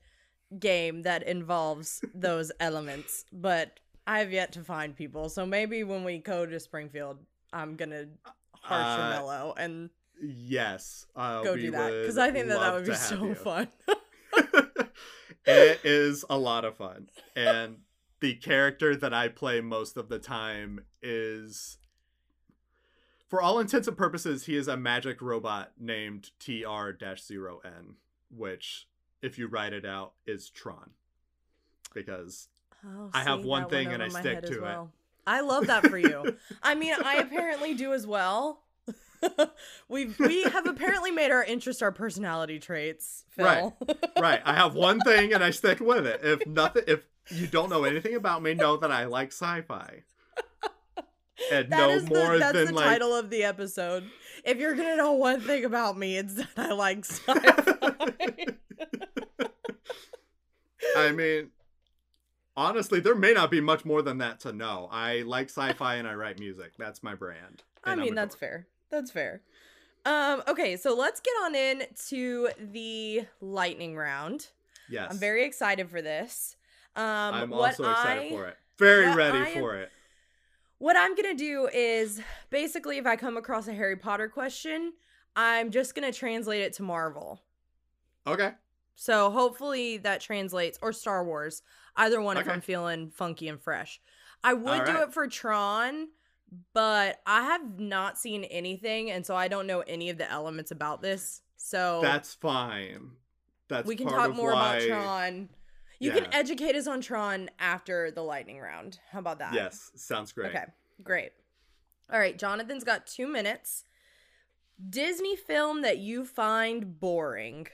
game 0.59 1.03
that 1.03 1.23
involves 1.25 2.03
those 2.15 2.53
elements, 2.61 3.25
but 3.33 3.81
I 4.07 4.19
have 4.21 4.33
yet 4.33 4.53
to 4.53 4.63
find 4.65 4.95
people. 4.97 5.29
So 5.29 5.45
maybe 5.47 5.83
when 5.85 6.05
we 6.05 6.19
go 6.19 6.47
to 6.47 6.59
Springfield, 6.61 7.19
I'm 7.53 7.77
gonna 7.77 8.07
harsh 8.53 8.99
Uh, 9.27 9.53
and 9.57 9.91
yes 10.23 11.07
uh, 11.17 11.43
go 11.43 11.57
do 11.57 11.71
that 11.71 11.91
because 12.03 12.19
I 12.19 12.31
think 12.31 12.49
that 12.49 12.61
that 12.61 12.75
would 12.75 12.87
be 12.87 12.95
so 12.95 13.25
you. 13.27 13.35
fun. 13.35 13.69
it 15.47 15.81
is 15.85 16.25
a 16.29 16.37
lot 16.39 16.65
of 16.65 16.77
fun 16.77 17.09
and 17.35 17.79
the 18.21 18.35
character 18.35 18.95
that 18.97 19.13
i 19.13 19.29
play 19.29 19.61
most 19.61 19.97
of 19.97 20.09
the 20.09 20.19
time 20.19 20.81
is 21.03 21.79
for 23.29 23.41
all 23.41 23.59
intents 23.59 23.89
and 23.89 23.97
purposes 23.97 24.47
he 24.47 24.57
is 24.57 24.69
a 24.69 24.77
magic 24.77 25.21
robot 25.21 25.73
named 25.79 26.31
tr-0n 26.39 27.95
which 28.35 28.87
if 29.23 29.39
you 29.39 29.47
write 29.47 29.73
it 29.73 29.85
out 29.85 30.13
is 30.27 30.51
tron 30.51 30.91
because 31.95 32.49
Oh, 32.85 33.11
I 33.13 33.23
have 33.23 33.45
one 33.45 33.69
thing 33.69 33.89
and 33.93 34.03
I 34.03 34.09
stick 34.09 34.43
to 34.47 34.65
it. 34.65 34.79
I 35.27 35.41
love 35.41 35.67
that 35.67 35.87
for 35.87 35.99
you. 35.99 36.37
I 36.63 36.75
mean, 36.75 36.95
I 37.05 37.17
apparently 37.19 37.75
do 37.75 37.93
as 37.93 38.07
well. 38.07 38.63
we 39.89 40.07
we 40.19 40.45
have 40.45 40.67
apparently 40.67 41.11
made 41.11 41.31
our 41.31 41.45
interest 41.45 41.83
our 41.83 41.93
personality 41.93 42.59
traits, 42.59 43.25
Phill. 43.29 43.77
Right. 43.87 43.99
right 44.19 44.43
i 44.47 44.55
have 44.55 44.75
one 44.75 44.99
thing 45.01 45.35
and 45.35 45.45
i 45.45 45.51
stick 45.51 45.79
with 45.79 46.07
it 46.07 46.21
if 46.25 46.47
nothing 46.47 46.85
if 46.89 47.01
you 47.31 47.47
don't 47.47 47.71
know 47.71 47.85
anything 47.85 48.15
about 48.15 48.43
me 48.43 48.55
know 48.55 48.77
that 48.77 48.91
i 48.91 49.05
like 49.05 49.29
sci-fi 49.29 50.03
and 51.53 51.71
That 51.71 51.79
no 51.79 52.01
more 52.07 52.35
the, 52.35 52.39
that's 52.39 52.53
than 52.53 52.67
the 52.67 52.73
like 52.75 52.85
title 52.87 53.15
of 53.15 53.31
the 53.31 53.45
episode. 53.45 54.05
If 54.45 54.59
you're 54.59 54.75
gonna 54.75 54.97
know 54.97 55.13
one 55.13 55.41
thing 55.41 55.65
about 55.65 55.97
me, 55.97 56.19
it's 56.19 56.35
that 56.35 56.49
I 56.57 56.73
like 56.73 57.05
sci-fi. 57.05 58.47
I 60.97 61.13
mean, 61.13 61.51
honestly, 62.57 63.01
there 63.01 63.15
may 63.15 63.33
not 63.33 63.51
be 63.51 63.61
much 63.61 63.85
more 63.85 64.03
than 64.03 64.19
that 64.19 64.41
to 64.41 64.53
know. 64.53 64.89
I 64.91 65.23
like 65.23 65.49
sci-fi 65.49 65.97
and 65.97 66.09
I 66.09 66.15
write 66.15 66.39
music. 66.39 66.73
That's 66.79 67.03
my 67.03 67.15
brand. 67.15 67.63
I 67.85 67.95
mean, 67.95 68.15
that's 68.15 68.35
dork. 68.35 68.41
fair. 68.41 68.67
That's 68.91 69.11
fair. 69.11 69.43
Um, 70.05 70.43
okay, 70.49 70.77
so 70.77 70.95
let's 70.97 71.21
get 71.21 71.33
on 71.45 71.55
in 71.55 71.83
to 72.09 72.49
the 72.59 73.27
lightning 73.41 73.97
round. 73.97 74.49
Yes. 74.89 75.09
I'm 75.11 75.19
very 75.19 75.45
excited 75.45 75.91
for 75.91 76.03
this. 76.03 76.57
Um, 76.97 77.05
I'm 77.05 77.53
also 77.53 77.91
excited 77.91 78.25
I- 78.25 78.29
for 78.31 78.47
it. 78.47 78.57
Very 78.79 79.15
ready 79.15 79.39
I 79.39 79.49
am- 79.49 79.61
for 79.61 79.77
it. 79.77 79.91
What 80.79 80.97
I'm 80.97 81.15
gonna 81.15 81.35
do 81.35 81.69
is 81.73 82.23
basically, 82.49 82.97
if 82.97 83.07
I 83.07 83.17
come 83.17 83.37
across 83.37 83.69
a 83.69 83.75
Harry 83.75 83.97
Potter 83.97 84.29
question, 84.29 84.95
I'm 85.37 85.71
just 85.71 85.95
gonna 85.95 86.13
translate 86.13 86.63
it 86.63 86.73
to 86.75 86.83
Marvel. 86.83 87.43
Okay. 88.27 88.53
So 88.95 89.31
hopefully 89.31 89.99
that 89.99 90.21
translates, 90.21 90.79
or 90.81 90.93
Star 90.93 91.25
Wars, 91.25 91.63
either 91.97 92.21
one 92.21 92.39
if 92.39 92.49
I'm 92.49 92.61
feeling 92.61 93.11
funky 93.11 93.49
and 93.49 93.61
fresh. 93.61 94.01
I 94.43 94.55
would 94.55 94.87
do 94.87 95.03
it 95.03 95.13
for 95.13 95.27
Tron, 95.27 96.09
but 96.73 97.21
I 97.27 97.43
have 97.43 97.79
not 97.79 98.19
seen 98.19 98.45
anything, 98.45 99.11
and 99.11 99.25
so 99.25 99.37
I 99.37 99.49
don't 99.49 99.67
know 99.67 99.81
any 99.81 100.11
of 100.11 100.19
the 100.19 100.31
elements 100.31 100.71
about 100.71 101.03
this. 101.03 101.43
So 101.57 102.01
That's 102.03 102.35
fine. 102.35 103.13
That's 103.69 103.83
fine. 103.83 103.89
we 103.89 103.97
can 103.97 104.09
talk 104.09 104.35
more 104.35 104.53
why... 104.53 104.77
about 104.77 104.89
Tron. 104.89 105.49
You 106.01 106.13
Yeah. 106.13 106.21
can 106.23 106.35
educate 106.35 106.75
us 106.75 106.87
on 106.87 107.01
Tron 107.03 107.51
after 107.59 108.11
the 108.11 108.23
lightning 108.23 108.59
round. 108.59 108.99
How 109.11 109.19
about 109.21 109.39
that? 109.39 109.53
Yes, 109.55 109.93
sounds 109.95 110.33
great. 110.33 110.49
Okay, 110.51 110.65
great. 111.05 111.33
All 112.11 112.19
right, 112.19 112.37
Jonathan's 112.37 112.83
got 112.85 113.07
two 113.07 113.29
minutes. 113.29 113.85
Disney 114.89 115.37
film 115.37 115.83
that 115.83 115.99
you 115.99 116.25
find 116.25 116.99
boring. 116.99 117.69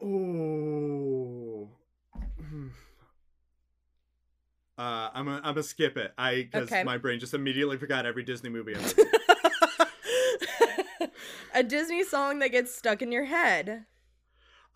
Oh. 0.00 1.68
Uh, 4.78 5.10
I'm 5.12 5.24
gonna 5.24 5.38
I'm 5.38 5.54
gonna 5.54 5.64
skip 5.64 5.96
it. 5.96 6.12
I 6.16 6.48
because 6.52 6.70
Okay. 6.70 6.84
my 6.84 6.98
brain 6.98 7.18
just 7.18 7.34
immediately 7.34 7.76
forgot 7.78 8.06
every 8.06 8.22
Disney 8.22 8.48
movie. 8.48 8.76
I've 8.76 8.96
ever 8.96 9.90
a 11.54 11.64
Disney 11.64 12.04
song 12.04 12.38
that 12.38 12.52
gets 12.52 12.72
stuck 12.72 13.02
in 13.02 13.10
your 13.10 13.24
head. 13.24 13.86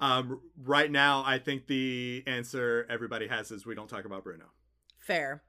Um, 0.02 0.40
right 0.64 0.90
now, 0.90 1.22
I 1.24 1.38
think 1.38 1.68
the 1.68 2.24
answer 2.26 2.86
everybody 2.90 3.28
has 3.28 3.52
is 3.52 3.64
we 3.64 3.76
don't 3.76 3.88
talk 3.88 4.04
about 4.04 4.24
Bruno. 4.24 4.46
Fair. 4.98 5.42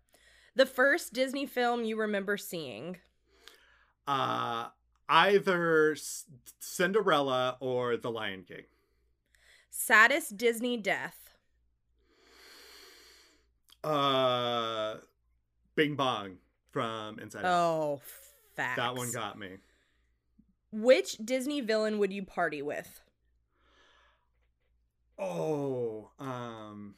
The 0.55 0.67
first 0.67 1.11
Disney 1.11 1.47
film 1.47 1.83
you 1.83 1.97
remember 1.97 2.37
seeing. 2.37 2.97
Uh, 4.07 4.67
either 5.09 5.93
S- 5.93 6.25
Cinderella 6.59 7.57
or 7.61 7.97
The 7.97 8.11
Lion 8.11 8.43
King. 8.47 8.65
Saddest 9.71 10.37
Disney 10.37 10.77
death. 10.77 11.17
Uh, 13.83 14.97
Bing 15.75 15.95
Bong 15.95 16.37
from 16.69 17.17
Inside 17.17 17.43
Out. 17.43 17.51
Oh, 17.51 18.01
facts. 18.55 18.77
That 18.77 18.95
one 18.95 19.11
got 19.11 19.39
me. 19.39 19.57
Which 20.71 21.17
Disney 21.17 21.59
villain 21.61 21.97
would 21.97 22.13
you 22.13 22.23
party 22.23 22.61
with? 22.61 23.01
Oh, 25.25 26.09
um, 26.19 26.95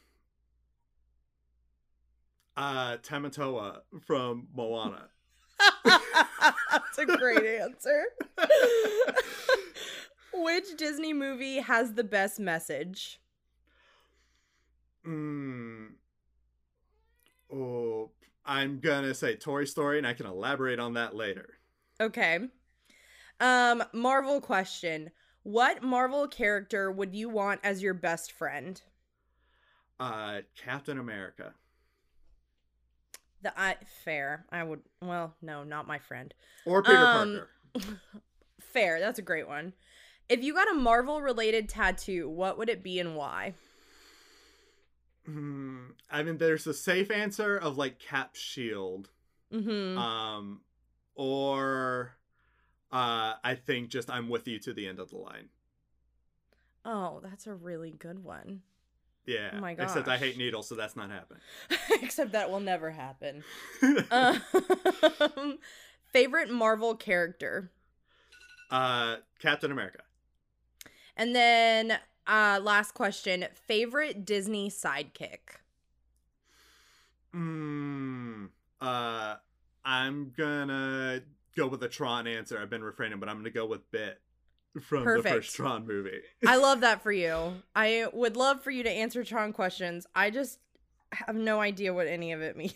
uh, 2.58 2.98
Tamatoa 2.98 3.82
from 4.02 4.48
Moana. 4.56 5.10
That's 5.86 6.98
a 6.98 7.06
great 7.06 7.46
answer. 7.46 8.06
Which 10.34 10.76
Disney 10.76 11.14
movie 11.14 11.58
has 11.58 11.94
the 11.94 12.04
best 12.04 12.40
message? 12.40 13.20
Mm. 15.08 15.90
Oh, 17.54 18.10
I'm 18.44 18.80
gonna 18.80 19.14
say 19.14 19.36
Toy 19.36 19.66
Story, 19.66 20.00
and 20.00 20.08
I 20.08 20.14
can 20.14 20.26
elaborate 20.26 20.80
on 20.80 20.96
that 20.96 21.16
later. 21.16 21.60
Okay. 22.02 22.40
Um, 23.40 23.84
Marvel 23.94 24.42
question. 24.42 25.12
What 25.46 25.84
Marvel 25.84 26.28
character 26.28 26.92
would 26.92 27.14
you 27.16 27.30
want 27.30 27.62
as 27.64 27.82
your 27.84 27.94
best 27.94 28.32
friend? 28.32 28.82
Uh, 30.00 30.42
Captain 30.56 30.98
America. 31.00 31.54
The 33.42 33.54
I 33.58 33.78
fair. 34.04 34.46
I 34.52 34.64
would 34.64 34.82
well, 35.02 35.36
no, 35.42 35.64
not 35.64 35.88
my 35.88 36.00
friend. 36.00 36.34
Or 36.66 36.82
Peter 36.82 37.06
Um, 37.06 37.42
Parker. 37.42 37.50
Fair, 38.60 39.00
that's 39.00 39.20
a 39.20 39.22
great 39.22 39.48
one. 39.48 39.74
If 40.28 40.44
you 40.44 40.54
got 40.54 40.70
a 40.72 40.74
Marvel 40.74 41.22
related 41.22 41.70
tattoo, 41.70 42.28
what 42.28 42.58
would 42.58 42.68
it 42.70 42.84
be 42.84 43.00
and 43.00 43.16
why? 43.16 43.54
Hmm, 45.26 45.92
I 46.10 46.24
mean, 46.24 46.38
there's 46.38 46.68
a 46.68 46.74
safe 46.74 47.10
answer 47.10 47.58
of 47.58 47.78
like 47.78 48.00
Cap 48.00 48.36
Shield, 48.36 49.10
Mm-hmm. 49.54 49.98
um, 49.98 50.62
or 51.16 52.18
uh, 52.92 53.34
I 53.44 53.56
think 53.56 53.90
just 53.90 54.10
I'm 54.10 54.30
with 54.30 54.48
you 54.48 54.60
to 54.60 54.74
the 54.74 54.88
end 54.88 55.00
of 55.00 55.10
the 55.10 55.18
line. 55.18 55.50
oh, 56.86 57.20
that's 57.24 57.48
a 57.48 57.54
really 57.54 57.92
good 57.92 58.24
one. 58.24 58.62
Yeah. 59.26 59.52
Oh 59.54 59.60
my 59.60 59.72
Except 59.72 60.08
I 60.08 60.18
hate 60.18 60.38
needles, 60.38 60.68
so 60.70 60.76
that's 60.76 60.96
not 60.96 61.10
happening. 61.10 61.42
Except 62.02 62.32
that 62.34 62.50
will 62.50 62.60
never 62.60 62.92
happen. 62.92 63.44
Um, 64.12 64.40
favorite 66.14 66.50
Marvel 66.50 66.96
character. 66.96 67.72
uh, 68.70 69.18
Captain 69.40 69.72
America. 69.72 70.00
And 71.18 71.36
then 71.36 71.98
uh 72.28 72.60
last 72.62 72.94
question, 72.94 73.46
favorite 73.54 74.26
Disney 74.26 74.70
sidekick. 74.70 75.58
Mm, 77.36 78.50
uh, 78.82 79.36
I'm 79.84 80.34
gonna 80.38 81.22
go 81.56 81.68
with 81.68 81.80
the 81.80 81.88
Tron 81.88 82.28
answer. 82.28 82.60
I've 82.60 82.70
been 82.70 82.84
refraining, 82.84 83.20
but 83.20 83.30
I'm 83.30 83.38
gonna 83.38 83.50
go 83.50 83.66
with 83.66 83.90
Bit 83.92 84.20
from 84.82 85.06
the 85.06 85.24
first 85.24 85.56
Tron 85.56 85.88
movie. 85.88 86.22
I 86.46 86.56
love 86.58 86.82
that 86.82 87.02
for 87.02 87.12
you. 87.12 87.54
I 87.76 88.08
would 88.14 88.36
love 88.36 88.62
for 88.62 88.72
you 88.72 88.84
to 88.84 88.90
answer 88.90 89.24
Tron 89.24 89.54
questions. 89.54 90.06
I 90.16 90.30
just 90.30 90.60
have 91.12 91.36
no 91.36 91.62
idea 91.62 91.94
what 91.94 92.08
any 92.08 92.32
of 92.32 92.42
it 92.42 92.58
means. 92.58 92.74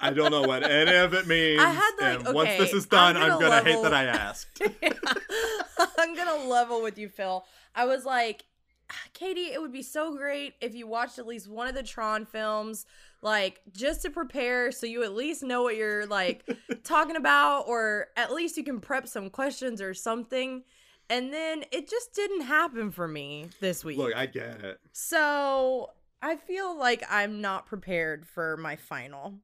I 0.00 0.10
don't 0.10 0.30
know 0.30 0.42
what 0.42 0.62
any 0.62 0.96
of 0.96 1.14
it 1.14 1.26
means. 1.26 1.60
I 1.60 1.70
had, 1.70 1.90
like, 2.00 2.26
and 2.26 2.34
once 2.34 2.50
this 2.56 2.72
is 2.72 2.86
done, 2.86 3.16
I'm 3.16 3.32
I'm 3.32 3.40
gonna 3.40 3.62
gonna, 3.62 3.64
hate 3.64 3.82
that 3.82 3.94
I 3.94 4.04
asked. 4.04 4.62
I'm 5.98 6.14
gonna 6.14 6.48
level 6.48 6.82
with 6.82 6.98
you, 6.98 7.08
Phill. 7.08 7.44
I 7.74 7.84
was 7.84 8.04
like, 8.04 8.44
ah, 8.90 8.94
Katie, 9.12 9.52
it 9.52 9.60
would 9.60 9.72
be 9.72 9.82
so 9.82 10.16
great 10.16 10.54
if 10.60 10.74
you 10.74 10.86
watched 10.86 11.18
at 11.18 11.26
least 11.26 11.48
one 11.48 11.66
of 11.66 11.74
the 11.74 11.82
Tron 11.82 12.24
films, 12.24 12.86
like 13.26 13.60
just 13.72 14.02
to 14.02 14.10
prepare, 14.10 14.70
so 14.70 14.86
you 14.86 15.02
at 15.02 15.12
least 15.12 15.42
know 15.42 15.64
what 15.64 15.74
you're 15.74 16.06
like 16.06 16.48
talking 16.84 17.16
about, 17.16 17.62
or 17.66 18.06
at 18.16 18.32
least 18.32 18.56
you 18.56 18.62
can 18.62 18.80
prep 18.80 19.08
some 19.08 19.30
questions 19.30 19.82
or 19.82 19.92
something. 19.94 20.62
And 21.10 21.32
then 21.32 21.64
it 21.72 21.90
just 21.90 22.14
didn't 22.14 22.42
happen 22.42 22.92
for 22.92 23.08
me 23.08 23.48
this 23.60 23.84
week. 23.84 23.98
Look, 23.98 24.14
I 24.14 24.26
get 24.26 24.62
it. 24.62 24.78
so 24.92 25.90
I 26.22 26.36
feel 26.36 26.78
like 26.78 27.02
I'm 27.10 27.40
not 27.40 27.66
prepared 27.66 28.26
for 28.26 28.56
my 28.56 28.76
final. 28.76 29.34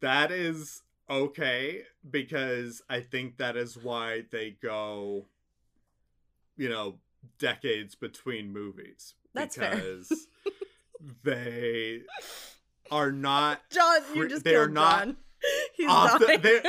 That 0.00 0.32
is 0.32 0.82
okay 1.10 1.82
because 2.10 2.80
I 2.88 3.00
think 3.00 3.36
that 3.36 3.58
is 3.58 3.76
why 3.76 4.24
they 4.30 4.56
go, 4.62 5.26
you 6.56 6.70
know, 6.70 6.96
decades 7.38 7.94
between 7.94 8.54
movies. 8.54 9.14
That's 9.34 9.56
fair. 9.56 9.82
They 11.22 12.02
are 12.90 13.12
not 13.12 13.60
John, 13.70 14.00
you 14.14 14.28
just 14.28 14.44
they 14.44 14.54
are 14.54 14.68
not 14.68 15.06
John. 15.06 15.16
He's 15.76 15.88
often 15.88 16.40
they 16.40 16.60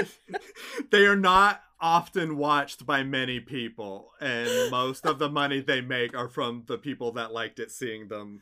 they 0.91 1.05
are 1.05 1.15
not 1.15 1.61
often 1.79 2.37
watched 2.37 2.85
by 2.85 3.03
many 3.03 3.39
people 3.39 4.11
and 4.21 4.71
most 4.71 5.05
of 5.05 5.19
the 5.19 5.29
money 5.29 5.59
they 5.59 5.81
make 5.81 6.15
are 6.15 6.29
from 6.29 6.63
the 6.67 6.77
people 6.77 7.11
that 7.11 7.33
liked 7.33 7.59
it 7.59 7.71
seeing 7.71 8.07
them 8.07 8.41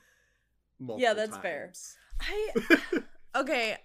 multiple 0.79 1.01
Yeah, 1.01 1.13
that's 1.13 1.37
fair. 1.37 1.73
I 2.21 2.51
okay. 3.35 3.77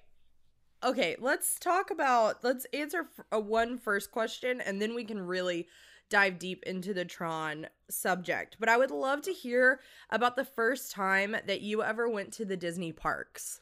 Okay, 0.84 1.16
let's 1.18 1.58
talk 1.58 1.90
about 1.90 2.44
let's 2.44 2.66
answer 2.72 3.08
a 3.32 3.40
one 3.40 3.78
first 3.78 4.10
question 4.10 4.60
and 4.60 4.80
then 4.80 4.94
we 4.94 5.04
can 5.04 5.20
really 5.20 5.66
dive 6.08 6.38
deep 6.38 6.62
into 6.64 6.94
the 6.94 7.04
Tron 7.04 7.66
subject. 7.90 8.56
But 8.60 8.68
I 8.68 8.76
would 8.76 8.90
love 8.90 9.22
to 9.22 9.32
hear 9.32 9.80
about 10.10 10.36
the 10.36 10.44
first 10.44 10.90
time 10.92 11.36
that 11.46 11.60
you 11.60 11.82
ever 11.82 12.08
went 12.08 12.32
to 12.34 12.44
the 12.44 12.56
Disney 12.56 12.92
parks. 12.92 13.60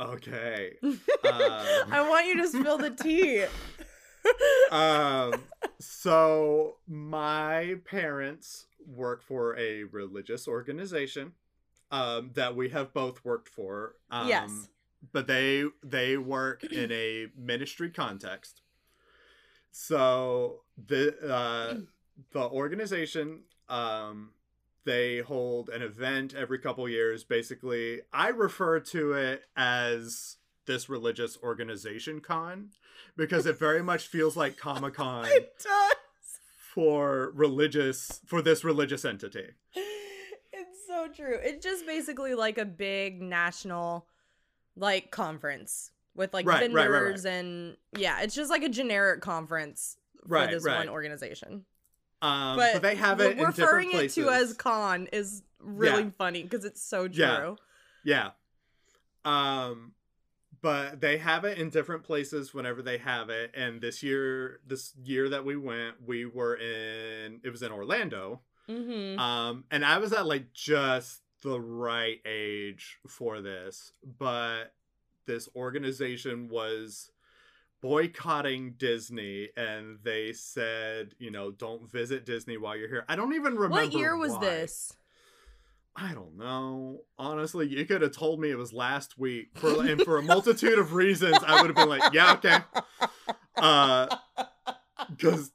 okay 0.00 0.72
I 1.24 2.06
want 2.08 2.26
you 2.26 2.36
to 2.42 2.48
spill 2.48 2.78
the 2.78 2.90
tea. 2.90 3.44
um 4.70 5.34
so 5.80 6.76
my 6.88 7.76
parents 7.84 8.66
work 8.86 9.22
for 9.22 9.56
a 9.58 9.84
religious 9.84 10.46
organization 10.48 11.32
um 11.90 12.30
that 12.34 12.54
we 12.56 12.68
have 12.70 12.92
both 12.94 13.24
worked 13.24 13.48
for 13.48 13.96
um 14.10 14.28
Yes. 14.28 14.68
but 15.12 15.26
they 15.26 15.64
they 15.82 16.16
work 16.16 16.62
in 16.64 16.90
a 16.92 17.26
ministry 17.36 17.90
context 17.90 18.62
so 19.72 20.60
the 20.86 21.16
uh 21.28 21.74
the 22.32 22.40
organization 22.40 23.40
um 23.68 24.30
they 24.84 25.18
hold 25.20 25.68
an 25.70 25.82
event 25.82 26.34
every 26.34 26.58
couple 26.58 26.88
years 26.88 27.24
basically 27.24 28.00
i 28.12 28.28
refer 28.28 28.78
to 28.78 29.12
it 29.12 29.42
as 29.56 30.36
this 30.66 30.88
religious 30.88 31.36
organization 31.42 32.20
con 32.20 32.68
because 33.16 33.46
it 33.46 33.58
very 33.58 33.82
much 33.82 34.06
feels 34.06 34.36
like 34.36 34.56
comic-con 34.56 35.24
it 35.28 35.52
does. 35.62 35.92
for 36.74 37.32
religious 37.34 38.20
for 38.26 38.40
this 38.42 38.62
religious 38.62 39.04
entity 39.04 39.48
It's 40.54 40.86
so 40.86 41.08
true. 41.08 41.38
It's 41.42 41.64
just 41.64 41.86
basically 41.86 42.34
like 42.34 42.58
a 42.58 42.64
big 42.66 43.22
national 43.22 44.06
like 44.76 45.10
conference 45.10 45.90
with 46.14 46.32
like 46.34 46.46
Right, 46.46 46.60
right, 46.62 46.72
right, 46.72 46.90
right. 46.90 47.00
vendors 47.02 47.24
and 47.24 47.76
yeah, 47.96 48.20
it's 48.22 48.34
just 48.34 48.50
like 48.50 48.62
a 48.62 48.68
generic 48.68 49.20
conference 49.20 49.96
for 50.28 50.46
this 50.46 50.64
right. 50.64 50.78
one 50.78 50.88
organization. 50.88 51.64
um 52.22 52.56
but, 52.56 52.74
but, 52.74 52.82
they 52.82 52.94
have 52.94 53.20
it 53.20 53.38
in 53.38 53.44
referring 53.44 53.88
different 53.88 53.90
places 53.92 54.18
it 54.18 54.22
to 54.22 54.30
as 54.30 54.52
con 54.54 55.08
is 55.12 55.42
really 55.58 56.04
Yeah. 56.04 56.10
funny 56.18 56.42
because 56.42 56.64
it's 56.64 56.82
so 56.82 57.08
true. 57.08 57.56
Yeah. 58.04 58.30
Yeah. 59.24 59.70
Um 59.70 59.92
but 60.60 61.00
they 61.00 61.18
have 61.18 61.44
it 61.44 61.58
in 61.58 61.70
different 61.70 62.04
places 62.04 62.54
whenever 62.54 62.82
they 62.82 62.98
have 62.98 63.30
it 63.30 63.52
and 63.56 63.80
this 63.80 64.02
year 64.02 64.60
this 64.66 64.92
year 65.02 65.28
that 65.28 65.44
we 65.44 65.56
went 65.56 65.96
we 66.06 66.24
were 66.24 66.54
in 66.56 67.40
it 67.42 67.50
was 67.50 67.62
in 67.62 67.72
Orlando 67.72 68.40
Mm-hmm. 68.68 69.18
um 69.18 69.64
and 69.72 69.84
I 69.84 69.98
was 69.98 70.12
at 70.12 70.24
like 70.24 70.52
just 70.52 71.20
the 71.42 71.60
right 71.60 72.20
age 72.24 72.98
for 73.08 73.40
this 73.40 73.92
but 74.18 74.72
this 75.26 75.48
organization 75.54 76.48
was 76.48 77.10
boycotting 77.80 78.74
Disney 78.76 79.48
and 79.56 79.98
they 80.04 80.32
said 80.32 81.14
you 81.18 81.30
know 81.30 81.50
don't 81.50 81.90
visit 81.90 82.24
Disney 82.24 82.56
while 82.56 82.76
you're 82.76 82.88
here 82.88 83.04
I 83.08 83.16
don't 83.16 83.34
even 83.34 83.54
remember 83.56 83.90
what 83.90 83.92
year 83.92 84.16
was 84.16 84.32
why. 84.32 84.40
this? 84.40 84.92
I 85.94 86.14
don't 86.14 86.38
know. 86.38 87.00
Honestly, 87.18 87.68
you 87.68 87.84
could 87.84 88.00
have 88.00 88.12
told 88.16 88.40
me 88.40 88.50
it 88.50 88.56
was 88.56 88.72
last 88.72 89.18
week, 89.18 89.50
for 89.54 89.84
and 89.84 90.00
for 90.00 90.16
a 90.16 90.22
multitude 90.22 90.78
of 90.78 90.94
reasons, 90.94 91.36
I 91.46 91.60
would 91.60 91.66
have 91.66 91.76
been 91.76 91.88
like, 91.88 92.14
"Yeah, 92.14 92.32
okay." 92.32 92.58
Uh, 93.56 94.06
because 95.10 95.52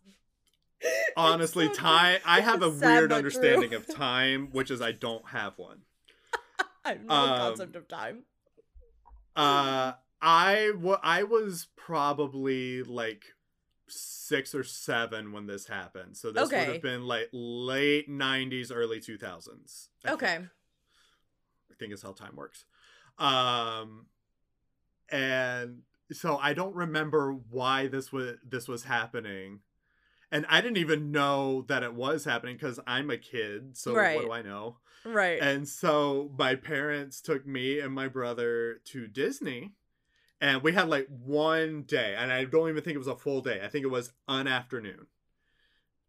honestly, 1.16 1.68
so 1.68 1.74
time. 1.74 2.20
I 2.24 2.42
have 2.42 2.62
a 2.62 2.70
weird 2.70 3.12
understanding 3.12 3.74
of 3.74 3.88
time, 3.88 4.50
which 4.52 4.70
is 4.70 4.80
I 4.80 4.92
don't 4.92 5.28
have 5.30 5.58
one. 5.58 5.82
I 6.86 6.90
have 6.90 7.04
no 7.04 7.16
Um, 7.16 7.38
concept 7.40 7.76
of 7.76 7.88
time. 7.88 8.24
Uh, 9.38 9.94
I 10.22 10.72
wa- 10.76 11.00
I 11.04 11.24
was 11.24 11.68
probably 11.76 12.84
like 12.84 13.24
six 13.88 14.54
or 14.56 14.64
seven 14.64 15.32
when 15.32 15.46
this 15.46 15.68
happened, 15.68 16.18
so 16.18 16.32
this 16.32 16.50
would 16.50 16.74
have 16.74 16.82
been 16.82 17.06
like 17.06 17.30
late 17.32 18.10
'90s, 18.10 18.72
early 18.72 19.00
2000s. 19.00 19.90
I 20.06 20.12
Okay. 20.12 20.36
think. 20.38 20.50
I 21.72 21.74
think 21.80 21.94
is 21.94 22.02
how 22.02 22.12
time 22.14 22.36
works. 22.36 22.66
Um, 23.20 24.08
and 25.10 25.84
so 26.12 26.38
I 26.38 26.54
don't 26.54 26.76
remember 26.76 27.34
why 27.34 27.88
this 27.88 28.12
was 28.12 28.38
this 28.44 28.68
was 28.68 28.84
happening, 28.84 29.60
and 30.32 30.46
I 30.50 30.62
didn't 30.62 30.78
even 30.78 31.12
know 31.12 31.64
that 31.68 31.84
it 31.84 31.94
was 31.94 32.26
happening 32.26 32.56
because 32.56 32.80
I'm 32.86 33.10
a 33.10 33.18
kid. 33.18 33.78
So 33.78 33.94
Right. 33.94 34.16
what 34.16 34.26
do 34.26 34.32
I 34.32 34.42
know? 34.42 34.78
Right. 35.06 35.40
And 35.42 35.68
so 35.68 36.34
my 36.38 36.56
parents 36.56 37.22
took 37.22 37.46
me 37.48 37.80
and 37.80 37.94
my 37.94 38.08
brother 38.08 38.82
to 38.86 39.08
Disney. 39.08 39.74
And 40.40 40.62
we 40.62 40.74
had 40.74 40.88
like 40.88 41.08
one 41.08 41.82
day, 41.84 42.14
and 42.16 42.32
I 42.32 42.44
don't 42.46 42.70
even 42.70 42.84
think 42.84 42.94
it 42.94 43.00
was 43.00 43.08
a 43.08 43.16
full 43.16 43.42
day. 43.42 43.62
I 43.64 43.70
think 43.70 43.84
it 43.84 43.90
was 43.90 44.12
an 44.28 44.48
afternoon. 44.48 45.08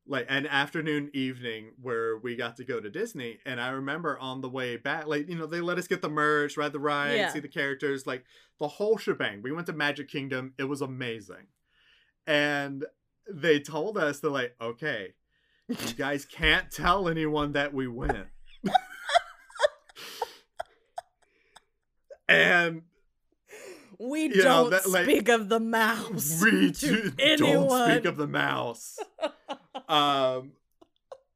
Like 0.06 0.26
an 0.28 0.46
afternoon 0.46 1.10
evening 1.14 1.72
where 1.80 2.18
we 2.18 2.34
got 2.36 2.56
to 2.56 2.64
go 2.64 2.80
to 2.80 2.90
Disney. 2.90 3.38
And 3.46 3.60
I 3.60 3.70
remember 3.70 4.18
on 4.18 4.40
the 4.42 4.48
way 4.48 4.76
back, 4.76 5.06
like, 5.06 5.28
you 5.28 5.34
know, 5.36 5.46
they 5.46 5.60
let 5.60 5.78
us 5.78 5.86
get 5.86 6.02
the 6.02 6.08
merch, 6.10 6.56
ride 6.58 6.72
the 6.72 6.78
ride, 6.80 7.14
Yeah. 7.16 7.28
see 7.32 7.40
the 7.40 7.48
characters, 7.48 8.06
like 8.06 8.24
the 8.58 8.68
whole 8.68 8.98
shebang. 8.98 9.40
We 9.42 9.52
went 9.52 9.66
to 9.68 9.72
Magic 9.72 10.08
Kingdom. 10.08 10.52
It 10.58 10.64
was 10.64 10.80
amazing. 10.82 11.46
And 12.26 12.84
they 13.30 13.60
told 13.60 13.98
us, 13.98 14.20
they're 14.20 14.30
like, 14.30 14.54
okay, 14.60 15.14
you 15.68 15.94
guys 15.96 16.24
can't 16.30 16.70
tell 16.70 17.08
anyone 17.08 17.52
that 17.52 17.72
we 17.74 17.86
went. 17.86 18.26
and 22.28 22.82
we 23.98 24.28
don't 24.28 24.44
know, 24.44 24.70
that, 24.70 24.88
like, 24.88 25.04
speak 25.04 25.28
of 25.28 25.48
the 25.48 25.60
mouse. 25.60 26.40
we 26.42 26.70
do, 26.70 27.10
don't 27.36 27.90
speak 27.90 28.04
of 28.04 28.16
the 28.16 28.26
mouse. 28.26 28.98
um, 29.88 30.52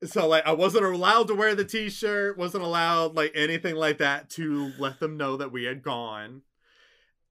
so 0.04 0.26
like 0.26 0.46
I 0.46 0.52
wasn't 0.52 0.84
allowed 0.84 1.28
to 1.28 1.34
wear 1.34 1.54
the 1.54 1.64
t-shirt, 1.64 2.36
wasn't 2.36 2.64
allowed 2.64 3.14
like 3.14 3.32
anything 3.34 3.76
like 3.76 3.98
that 3.98 4.30
to 4.30 4.72
let 4.78 5.00
them 5.00 5.16
know 5.16 5.36
that 5.36 5.52
we 5.52 5.64
had 5.64 5.82
gone. 5.82 6.42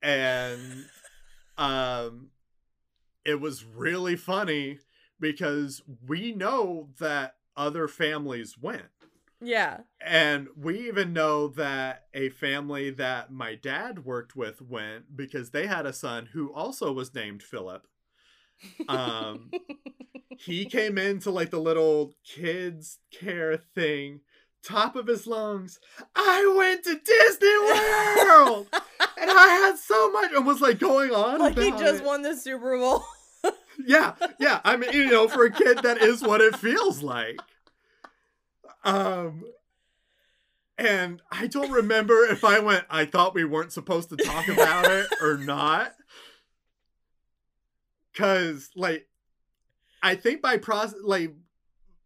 And 0.01 0.85
um 1.57 2.29
it 3.25 3.39
was 3.39 3.65
really 3.65 4.15
funny 4.15 4.79
because 5.19 5.81
we 6.05 6.31
know 6.31 6.89
that 6.99 7.35
other 7.55 7.87
families 7.87 8.57
went. 8.57 8.89
Yeah. 9.41 9.79
And 9.99 10.49
we 10.55 10.87
even 10.87 11.13
know 11.13 11.47
that 11.49 12.05
a 12.13 12.29
family 12.29 12.91
that 12.91 13.31
my 13.31 13.55
dad 13.55 14.05
worked 14.05 14.35
with 14.35 14.61
went 14.61 15.15
because 15.15 15.49
they 15.49 15.65
had 15.67 15.85
a 15.85 15.93
son 15.93 16.29
who 16.33 16.53
also 16.53 16.91
was 16.91 17.13
named 17.15 17.41
Philip. 17.41 17.87
Um, 18.87 19.51
he 20.37 20.65
came 20.65 20.97
into 20.97 21.31
like 21.31 21.49
the 21.49 21.59
little 21.59 22.13
kids 22.23 22.99
care 23.11 23.57
thing, 23.57 24.21
top 24.63 24.95
of 24.95 25.07
his 25.07 25.25
lungs. 25.25 25.79
I 26.15 26.53
went 26.55 26.83
to 26.83 26.99
Disney 27.03 27.57
World 28.23 28.67
and 29.21 29.29
I 29.29 29.47
had 29.47 29.77
so 29.77 30.11
much 30.11 30.31
and 30.33 30.45
was 30.45 30.61
like 30.61 30.79
going 30.79 31.11
on. 31.11 31.39
like 31.39 31.57
he 31.57 31.71
just 31.71 32.01
it. 32.01 32.03
won 32.03 32.21
the 32.23 32.35
Super 32.35 32.77
Bowl. 32.77 33.03
Yeah, 33.83 34.13
yeah. 34.39 34.59
I 34.63 34.75
mean, 34.77 34.93
you 34.93 35.09
know, 35.09 35.27
for 35.27 35.45
a 35.45 35.49
kid, 35.51 35.79
that 35.79 35.97
is 35.97 36.21
what 36.21 36.39
it 36.39 36.55
feels 36.55 37.01
like. 37.01 37.39
Um, 38.83 39.43
and 40.77 41.21
I 41.31 41.47
don't 41.47 41.71
remember 41.71 42.25
if 42.25 42.43
I 42.43 42.59
went. 42.59 42.85
I 42.89 43.05
thought 43.05 43.33
we 43.33 43.45
weren't 43.45 43.71
supposed 43.71 44.09
to 44.09 44.17
talk 44.17 44.47
about 44.49 44.85
it 44.85 45.07
or 45.21 45.37
not, 45.37 45.93
because 48.11 48.69
like, 48.75 49.07
I 50.03 50.15
think 50.15 50.41
by 50.41 50.57
process, 50.57 50.99
like, 51.03 51.33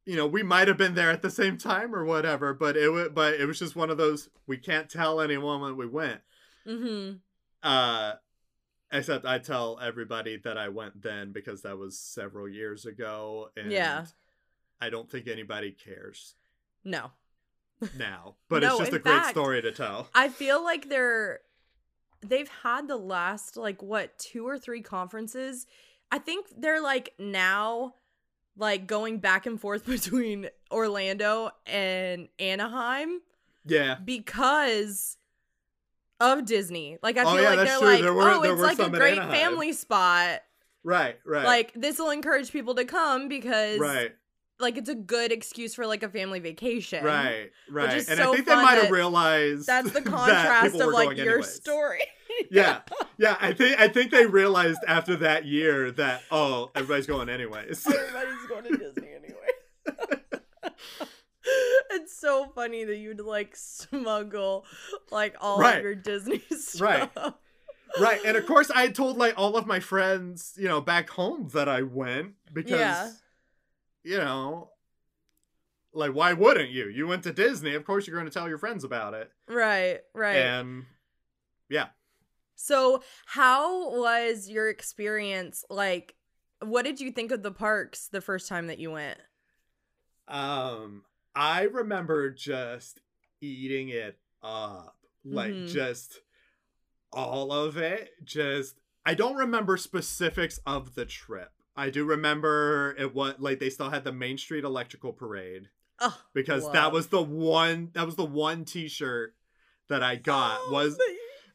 you 0.05 0.15
know, 0.15 0.27
we 0.27 0.43
might 0.43 0.67
have 0.69 0.77
been 0.77 0.95
there 0.95 1.11
at 1.11 1.23
the 1.23 1.31
same 1.31 1.57
time 1.57 1.93
or 1.93 2.05
whatever. 2.05 2.53
But 2.53 2.77
it 2.77 2.89
was, 2.89 3.09
but 3.13 3.33
it 3.33 3.45
was 3.47 3.59
just 3.59 3.75
one 3.75 3.89
of 3.89 3.97
those. 3.97 4.29
We 4.47 4.57
can't 4.57 4.89
tell 4.89 5.19
anyone 5.19 5.61
when 5.61 5.75
we 5.75 5.87
went. 5.87 6.21
Mm-hmm. 6.67 7.17
Uh, 7.63 8.13
except 8.91 9.25
I 9.25 9.39
tell 9.39 9.79
everybody 9.81 10.37
that 10.43 10.57
I 10.57 10.69
went 10.69 11.01
then 11.01 11.31
because 11.31 11.63
that 11.63 11.77
was 11.77 11.97
several 11.97 12.47
years 12.47 12.85
ago, 12.85 13.49
and 13.57 13.71
Yeah. 13.71 14.05
I 14.79 14.89
don't 14.89 15.09
think 15.09 15.27
anybody 15.27 15.71
cares 15.71 16.35
No. 16.83 17.11
now. 17.97 18.35
But 18.49 18.61
No, 18.61 18.69
it's 18.71 18.79
just 18.79 18.93
a 18.93 18.99
great 18.99 19.15
fact- 19.15 19.29
story 19.29 19.61
to 19.61 19.71
tell. 19.71 20.09
I 20.13 20.29
feel 20.29 20.63
like 20.63 20.89
they're 20.89 21.39
they've 22.21 22.49
had 22.63 22.87
the 22.87 22.97
last 22.97 23.55
like 23.57 23.81
what 23.83 24.17
two 24.17 24.47
or 24.47 24.57
three 24.57 24.81
conferences. 24.81 25.65
I 26.11 26.19
think 26.19 26.47
they're 26.57 26.81
like 26.81 27.13
now 27.19 27.95
like 28.57 28.87
going 28.87 29.19
back 29.19 29.45
and 29.45 29.59
forth 29.59 29.85
between 29.95 30.49
Orlando 30.71 31.51
and 31.65 32.29
Anaheim 32.39 33.21
Yeah, 33.65 33.95
because 33.95 35.17
of 36.19 36.45
Disney. 36.45 36.97
Like 37.03 37.17
I 37.17 37.23
Oh, 37.23 37.33
feel 37.33 37.41
yeah, 37.43 37.49
like 37.49 37.57
that's 37.59 37.69
they're 37.71 37.79
true. 37.79 37.87
like, 37.89 38.01
There 38.01 38.13
were- 38.13 38.29
oh, 38.29 38.41
it's 38.43 38.61
like 38.61 38.79
a 38.79 38.89
great 38.89 39.17
Anaheim." 39.17 39.31
family 39.31 39.73
spot. 39.73 40.41
right, 40.83 41.17
right, 41.25 41.45
Like 41.45 41.73
this 41.75 41.97
will 41.99 42.11
encourage 42.11 42.51
people 42.51 42.75
to 42.75 42.85
come 42.85 43.27
because 43.27 43.79
right, 43.79 44.11
like 44.59 44.77
it's 44.77 44.89
a 44.89 44.95
good 44.95 45.31
excuse 45.31 45.75
for 45.75 45.85
like 45.85 46.03
a 46.03 46.09
family 46.09 46.39
vacation. 46.39 47.03
right, 47.03 47.51
right. 47.69 47.93
And 47.95 48.03
so 48.19 48.31
I 48.31 48.35
think 48.35 48.45
they 48.47 48.55
might 48.55 48.75
have 48.75 48.83
that 48.83 48.91
realized 48.91 49.67
That's 49.67 49.91
the 49.91 50.01
contrast 50.13 50.73
people 50.73 50.87
of 50.89 50.93
like 50.93 51.17
your 51.17 51.27
anyways. 51.39 51.53
story. 51.53 51.99
Yeah, 52.51 52.81
yeah. 53.17 53.37
I 53.39 53.53
think 53.53 53.79
I 53.79 53.87
think 53.87 54.11
they 54.11 54.25
realized 54.25 54.79
after 54.89 55.15
that 55.17 55.45
year 55.45 55.89
that 55.91 56.21
oh, 56.31 56.69
everybody's 56.75 57.05
going 57.07 57.29
anyways. 57.29 57.87
Everybody's 57.87 58.45
going 58.49 58.63
to 58.65 58.77
Disney 58.77 59.07
anyway. 59.15 60.31
it's 61.91 62.14
so 62.25 62.45
funny 62.55 62.83
that 62.83 62.97
you'd 62.97 63.21
like 63.21 63.55
smuggle 63.55 64.65
like 65.11 65.35
all 65.41 65.59
Right. 65.59 65.77
of 65.77 65.83
your 65.83 65.95
Disney 65.95 66.39
stuff. 66.51 66.81
Right. 66.81 67.11
right 67.99 68.19
and 68.25 68.35
of 68.35 68.45
course 68.47 68.69
i 68.71 68.81
had 68.81 68.95
told 68.95 69.17
like 69.17 69.35
all 69.37 69.55
of 69.55 69.67
my 69.67 69.79
friends 69.79 70.53
you 70.57 70.67
know 70.67 70.81
back 70.81 71.09
home 71.11 71.49
that 71.53 71.69
i 71.69 71.81
went 71.83 72.33
because 72.51 72.71
Yeah. 72.79 73.11
you 74.03 74.17
know 74.17 74.71
like 75.93 76.11
why 76.13 76.33
wouldn't 76.33 76.71
you 76.71 76.87
you 76.89 77.07
went 77.07 77.23
to 77.23 77.31
disney 77.31 77.73
of 77.75 77.85
course 77.85 78.05
you're 78.07 78.15
going 78.17 78.27
to 78.29 78.33
tell 78.33 78.49
your 78.49 78.57
friends 78.57 78.83
about 78.83 79.13
it 79.13 79.31
Right, 79.47 79.99
right. 80.13 80.35
and 80.35 80.85
yeah 81.69 81.87
So, 82.55 83.03
how 83.25 83.91
was 83.91 84.49
your 84.49 84.69
experience? 84.69 85.63
Like, 85.69 86.15
what 86.61 86.85
did 86.85 86.99
you 87.01 87.11
think 87.11 87.31
of 87.31 87.43
the 87.43 87.51
parks 87.51 88.07
the 88.07 88.21
first 88.21 88.47
time 88.47 88.67
that 88.67 88.79
you 88.79 88.91
went? 88.91 89.19
um 90.27 91.03
i 91.35 91.63
remember 91.63 92.29
just 92.31 93.01
eating 93.41 93.89
it 93.89 94.17
up 94.43 94.97
like 95.23 95.53
Mhm. 95.53 95.67
just 95.67 96.21
all 97.11 97.51
of 97.51 97.77
it 97.77 98.11
just 98.23 98.79
i 99.05 99.13
don't 99.13 99.35
remember 99.35 99.77
specifics 99.77 100.59
of 100.65 100.95
the 100.95 101.05
trip 101.05 101.51
i 101.75 101.89
do 101.89 102.03
remember 102.05 102.95
it 102.97 103.13
was 103.13 103.35
like 103.39 103.59
they 103.59 103.69
still 103.69 103.89
had 103.89 104.03
the 104.03 104.11
main 104.11 104.37
street 104.37 104.63
electrical 104.63 105.13
parade 105.13 105.69
Oh, 106.01 106.21
because 106.33 106.65
love. 106.65 106.73
that 106.73 106.91
was 106.91 107.07
the 107.07 107.23
one 107.23 107.91
that 107.93 108.05
was 108.05 108.17
the 108.17 108.25
one 108.25 108.65
t-shirt 108.65 109.33
that 109.87 110.03
I 110.03 110.17
got 110.17 110.59
Oh, 110.63 110.69
was 110.73 110.99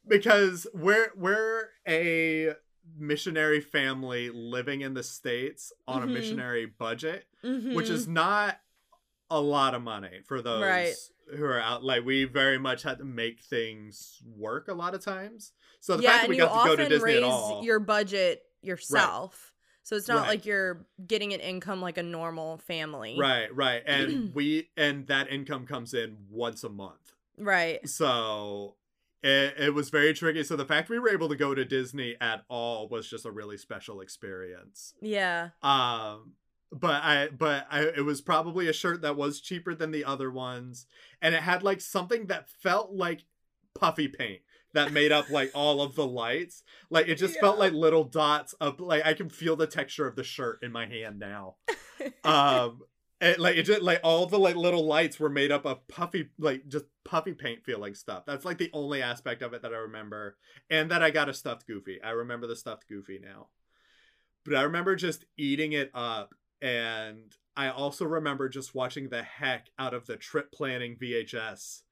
because 0.08 0.66
we're 0.72 1.12
we're 1.14 1.68
a 1.86 2.54
missionary 2.96 3.60
family 3.60 4.30
living 4.30 4.80
in 4.80 4.94
the 4.94 5.02
states 5.02 5.74
on 5.86 6.00
Mhm. 6.00 6.04
a 6.04 6.06
missionary 6.06 6.64
budget 6.64 7.26
which 7.42 7.88
Mhm. 7.88 7.90
is 7.90 8.08
not 8.08 8.60
a 9.30 9.40
lot 9.40 9.74
of 9.74 9.82
money 9.82 10.20
for 10.26 10.42
those 10.42 10.62
Right. 10.62 10.94
who 11.36 11.44
are 11.44 11.60
out 11.60 11.84
like 11.84 12.04
we 12.04 12.24
very 12.24 12.58
much 12.58 12.82
had 12.82 12.98
to 12.98 13.04
make 13.04 13.40
things 13.40 14.18
work 14.36 14.68
a 14.68 14.74
lot 14.74 14.94
of 14.94 15.04
times 15.04 15.52
so 15.80 15.96
the 15.96 16.02
yeah, 16.02 16.10
fact 16.10 16.22
that 16.22 16.28
we 16.30 16.36
got 16.36 16.62
to 16.62 16.68
go 16.68 16.76
to 16.76 16.88
Disney 16.88 17.04
raise 17.14 17.16
at 17.18 17.22
all 17.24 17.62
your 17.64 17.78
budget 17.78 18.42
yourself, 18.62 19.52
so 19.82 19.96
it's 19.96 20.08
not 20.08 20.22
Right. 20.22 20.28
like 20.28 20.46
you're 20.46 20.84
getting 21.06 21.32
an 21.32 21.40
income 21.40 21.80
like 21.80 21.96
a 21.98 22.02
normal 22.02 22.58
family. 22.58 23.16
right 23.18 23.54
right 23.54 23.82
and 23.86 24.34
we 24.34 24.68
and 24.76 25.06
that 25.06 25.30
income 25.30 25.66
comes 25.66 25.94
in 25.94 26.16
once 26.30 26.64
a 26.64 26.68
month 26.68 27.12
Right. 27.38 27.88
So 27.88 28.74
it, 29.22 29.54
it 29.58 29.74
was 29.74 29.88
very 29.88 30.12
tricky. 30.12 30.44
So 30.44 30.56
the 30.56 30.66
fact 30.66 30.90
we 30.90 30.98
were 30.98 31.08
able 31.08 31.28
to 31.30 31.36
go 31.36 31.54
to 31.54 31.64
Disney 31.64 32.16
at 32.20 32.44
all 32.50 32.86
was 32.88 33.08
just 33.08 33.24
a 33.24 33.30
really 33.30 33.56
special 33.56 34.02
experience. 34.02 34.92
Yeah. 35.00 35.50
Um, 35.62 36.32
but 36.72 37.02
I, 37.02 37.28
but 37.28 37.66
I, 37.70 37.82
it 37.82 38.04
was 38.04 38.20
probably 38.20 38.68
a 38.68 38.72
shirt 38.72 39.02
that 39.02 39.16
was 39.16 39.40
cheaper 39.40 39.74
than 39.74 39.90
the 39.90 40.04
other 40.04 40.30
ones, 40.30 40.86
and 41.20 41.34
it 41.34 41.42
had 41.42 41.62
like 41.62 41.80
something 41.80 42.26
that 42.26 42.48
felt 42.48 42.92
like 42.92 43.24
puffy 43.74 44.08
paint 44.08 44.40
that 44.72 44.92
made 44.92 45.12
up 45.12 45.30
like 45.30 45.50
all 45.54 45.80
of 45.80 45.94
the 45.94 46.06
lights. 46.06 46.62
Like 46.90 47.08
it 47.08 47.16
just 47.16 47.38
felt 47.40 47.58
like 47.58 47.72
little 47.72 48.04
dots 48.04 48.52
of 48.54 48.80
like 48.80 49.04
I 49.04 49.14
can 49.14 49.28
feel 49.28 49.56
the 49.56 49.66
texture 49.66 50.06
of 50.06 50.16
the 50.16 50.24
shirt 50.24 50.60
in 50.62 50.72
my 50.72 50.86
hand 50.86 51.18
now. 51.18 51.56
Um 52.24 52.80
it, 53.20 53.38
like 53.38 53.56
it 53.56 53.64
just 53.64 53.82
like 53.82 54.00
all 54.02 54.24
the 54.24 54.38
like 54.38 54.56
little 54.56 54.86
lights 54.86 55.20
were 55.20 55.28
made 55.28 55.52
up 55.52 55.66
of 55.66 55.86
puffy 55.86 56.30
like 56.38 56.66
just 56.66 56.86
puffy 57.04 57.34
paint 57.34 57.62
feeling 57.62 57.94
stuff. 57.94 58.24
That's 58.26 58.46
like 58.46 58.56
the 58.56 58.70
only 58.72 59.02
aspect 59.02 59.42
of 59.42 59.52
it 59.52 59.60
that 59.60 59.74
i 59.74 59.76
remember 59.76 60.38
and 60.70 60.90
that 60.90 61.02
i 61.02 61.10
got 61.10 61.28
a 61.28 61.34
stuffed 61.34 61.66
goofy. 61.66 62.00
I 62.02 62.10
remember 62.10 62.46
the 62.46 62.56
stuffed 62.56 62.88
goofy 62.88 63.20
now. 63.22 63.48
But 64.46 64.54
i 64.54 64.62
remember 64.62 64.96
just 64.96 65.26
eating 65.36 65.72
it 65.72 65.90
up 65.92 66.34
and 66.62 67.36
i 67.56 67.68
also 67.68 68.04
remember 68.04 68.48
just 68.48 68.74
watching 68.74 69.08
the 69.08 69.22
heck 69.22 69.68
out 69.78 69.94
of 69.94 70.06
the 70.06 70.16
trip 70.16 70.52
planning 70.52 70.96
vhs 71.00 71.82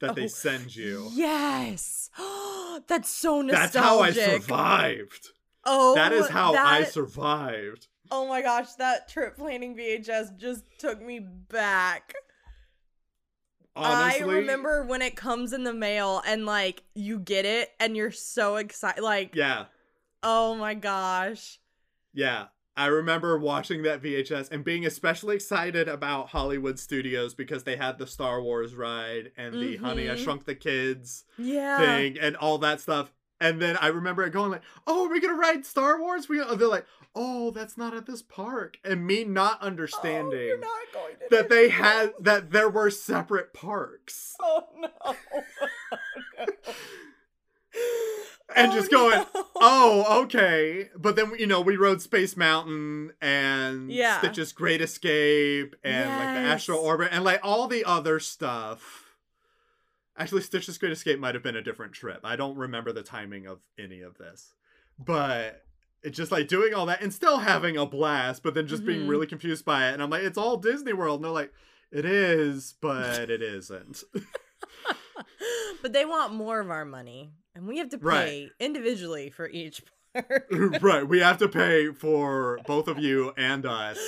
that 0.00 0.10
Oh, 0.10 0.14
they 0.14 0.28
send 0.28 0.74
you 0.74 1.10
Yes. 1.14 2.10
That's 2.88 3.10
so 3.10 3.42
nostalgic. 3.42 3.72
that's 3.72 3.76
how 3.76 4.00
i 4.00 4.10
survived 4.12 5.28
Oh, 5.64 5.94
that 5.94 6.12
is 6.12 6.28
how 6.28 6.54
i 6.56 6.84
survived 6.84 7.86
Oh 8.10 8.26
my 8.28 8.42
gosh, 8.42 8.72
that 8.74 9.08
trip 9.08 9.38
planning 9.38 9.74
VHS 9.74 10.36
just 10.36 10.64
took 10.78 11.00
me 11.00 11.18
back. 11.20 12.12
honestly 13.74 14.22
I 14.22 14.26
remember 14.38 14.84
when 14.84 15.00
it 15.00 15.16
comes 15.16 15.52
in 15.54 15.64
the 15.64 15.72
mail 15.72 16.22
and 16.26 16.44
like 16.44 16.82
you 16.94 17.18
get 17.18 17.46
it 17.46 17.70
and 17.80 17.96
you're 17.96 18.10
so 18.10 18.56
excited. 18.56 19.02
Like, 19.02 19.34
yeah 19.34 19.64
oh 20.22 20.54
my 20.56 20.74
gosh. 20.74 21.58
Yeah, 22.12 22.46
I 22.76 22.86
remember 22.86 23.38
watching 23.38 23.82
that 23.82 24.02
VHS 24.02 24.48
and 24.50 24.64
being 24.64 24.86
especially 24.86 25.36
excited 25.36 25.88
about 25.88 26.28
Hollywood 26.28 26.78
Studios 26.78 27.34
because 27.34 27.64
they 27.64 27.76
had 27.76 27.98
the 27.98 28.06
Star 28.06 28.40
Wars 28.40 28.74
ride 28.74 29.32
and 29.36 29.54
the 29.54 29.76
Honey 29.76 30.08
I 30.08 30.14
Mhm. 30.14 30.18
Shrunk 30.24 30.44
the 30.46 30.54
Kids 30.54 31.24
Yeah. 31.36 31.76
thing 31.76 32.18
and 32.18 32.34
all 32.36 32.56
that 32.58 32.80
stuff. 32.80 33.12
And 33.40 33.60
then 33.60 33.76
I 33.78 33.88
remember 33.88 34.22
it 34.22 34.30
going 34.30 34.52
like, 34.52 34.62
"Oh, 34.86 35.06
are 35.06 35.10
we 35.10 35.20
gonna 35.20 35.34
ride 35.34 35.66
Star 35.66 36.00
Wars?" 36.00 36.28
We 36.28 36.38
they're 36.38 36.68
like, 36.68 36.86
"Oh, 37.14 37.50
that's 37.50 37.76
not 37.76 37.92
at 37.92 38.06
this 38.06 38.22
park," 38.22 38.78
and 38.84 39.04
me 39.06 39.24
not 39.24 39.58
Oh, 39.60 39.66
understanding 39.66 40.46
you're 40.46 40.58
not 40.60 41.28
that 41.30 41.48
they 41.48 41.68
had 41.68 42.14
that 42.20 42.52
there 42.52 42.70
were 42.70 42.88
separate 42.90 43.52
parks. 43.52 44.36
Oh 44.40 44.68
no. 44.76 45.44
and 48.56 48.72
Oh, 48.72 48.74
just 48.74 48.90
going, 48.90 49.24
no. 49.34 49.46
oh, 49.56 50.22
okay. 50.24 50.88
But 50.96 51.16
then 51.16 51.32
you 51.38 51.46
know 51.46 51.60
we 51.60 51.76
rode 51.76 52.00
Space 52.02 52.36
Mountain 52.36 53.12
and 53.20 53.90
Yeah. 53.90 54.18
Stitch's 54.18 54.52
Great 54.52 54.80
Escape 54.80 55.74
and 55.84 56.08
like 56.08 56.34
the 56.34 56.48
Astro 56.50 56.76
Yes. 56.76 56.84
Orbit 56.84 57.08
and 57.12 57.24
like 57.24 57.40
all 57.42 57.66
the 57.68 57.84
other 57.84 58.18
stuff. 58.20 59.14
Actually, 60.16 60.42
Stitch's 60.42 60.76
Great 60.78 60.92
Escape 60.92 61.18
might 61.18 61.34
have 61.34 61.42
been 61.42 61.56
a 61.56 61.62
different 61.62 61.92
trip. 61.94 62.20
I 62.22 62.36
don't 62.36 62.56
remember 62.56 62.92
the 62.92 63.02
timing 63.02 63.46
of 63.46 63.60
any 63.78 64.02
of 64.02 64.18
this, 64.18 64.52
but 64.98 65.64
it's 66.02 66.16
just 66.16 66.30
like 66.32 66.48
doing 66.48 66.74
all 66.74 66.86
that 66.86 67.00
and 67.00 67.14
still 67.14 67.38
having 67.38 67.76
a 67.76 67.86
blast, 67.86 68.42
but 68.42 68.54
then 68.54 68.66
just 68.66 68.84
being 68.84 69.02
Mhm. 69.02 69.08
really 69.08 69.26
confused 69.26 69.64
by 69.64 69.88
it. 69.88 69.94
And 69.94 70.02
I'm 70.02 70.10
like, 70.10 70.22
it's 70.24 70.36
all 70.36 70.56
Disney 70.58 70.92
World, 70.92 71.20
and 71.20 71.24
they're 71.24 71.30
like, 71.32 71.52
it 71.90 72.04
is, 72.04 72.74
but 72.80 73.30
it 73.30 73.40
isn't. 73.40 74.02
but 75.82 75.92
they 75.92 76.04
want 76.04 76.32
more 76.34 76.60
of 76.60 76.70
our 76.70 76.84
money, 76.84 77.32
and 77.54 77.66
we 77.66 77.78
have 77.78 77.90
to 77.90 77.98
pay 77.98 78.04
Right. 78.04 78.50
individually 78.60 79.30
for 79.30 79.48
each 79.48 79.82
part. 80.14 80.46
right, 80.80 81.06
we 81.06 81.20
have 81.20 81.38
to 81.38 81.48
pay 81.48 81.88
for 81.92 82.60
both 82.66 82.88
of 82.88 82.98
you 82.98 83.32
and 83.36 83.64
us. 83.66 83.98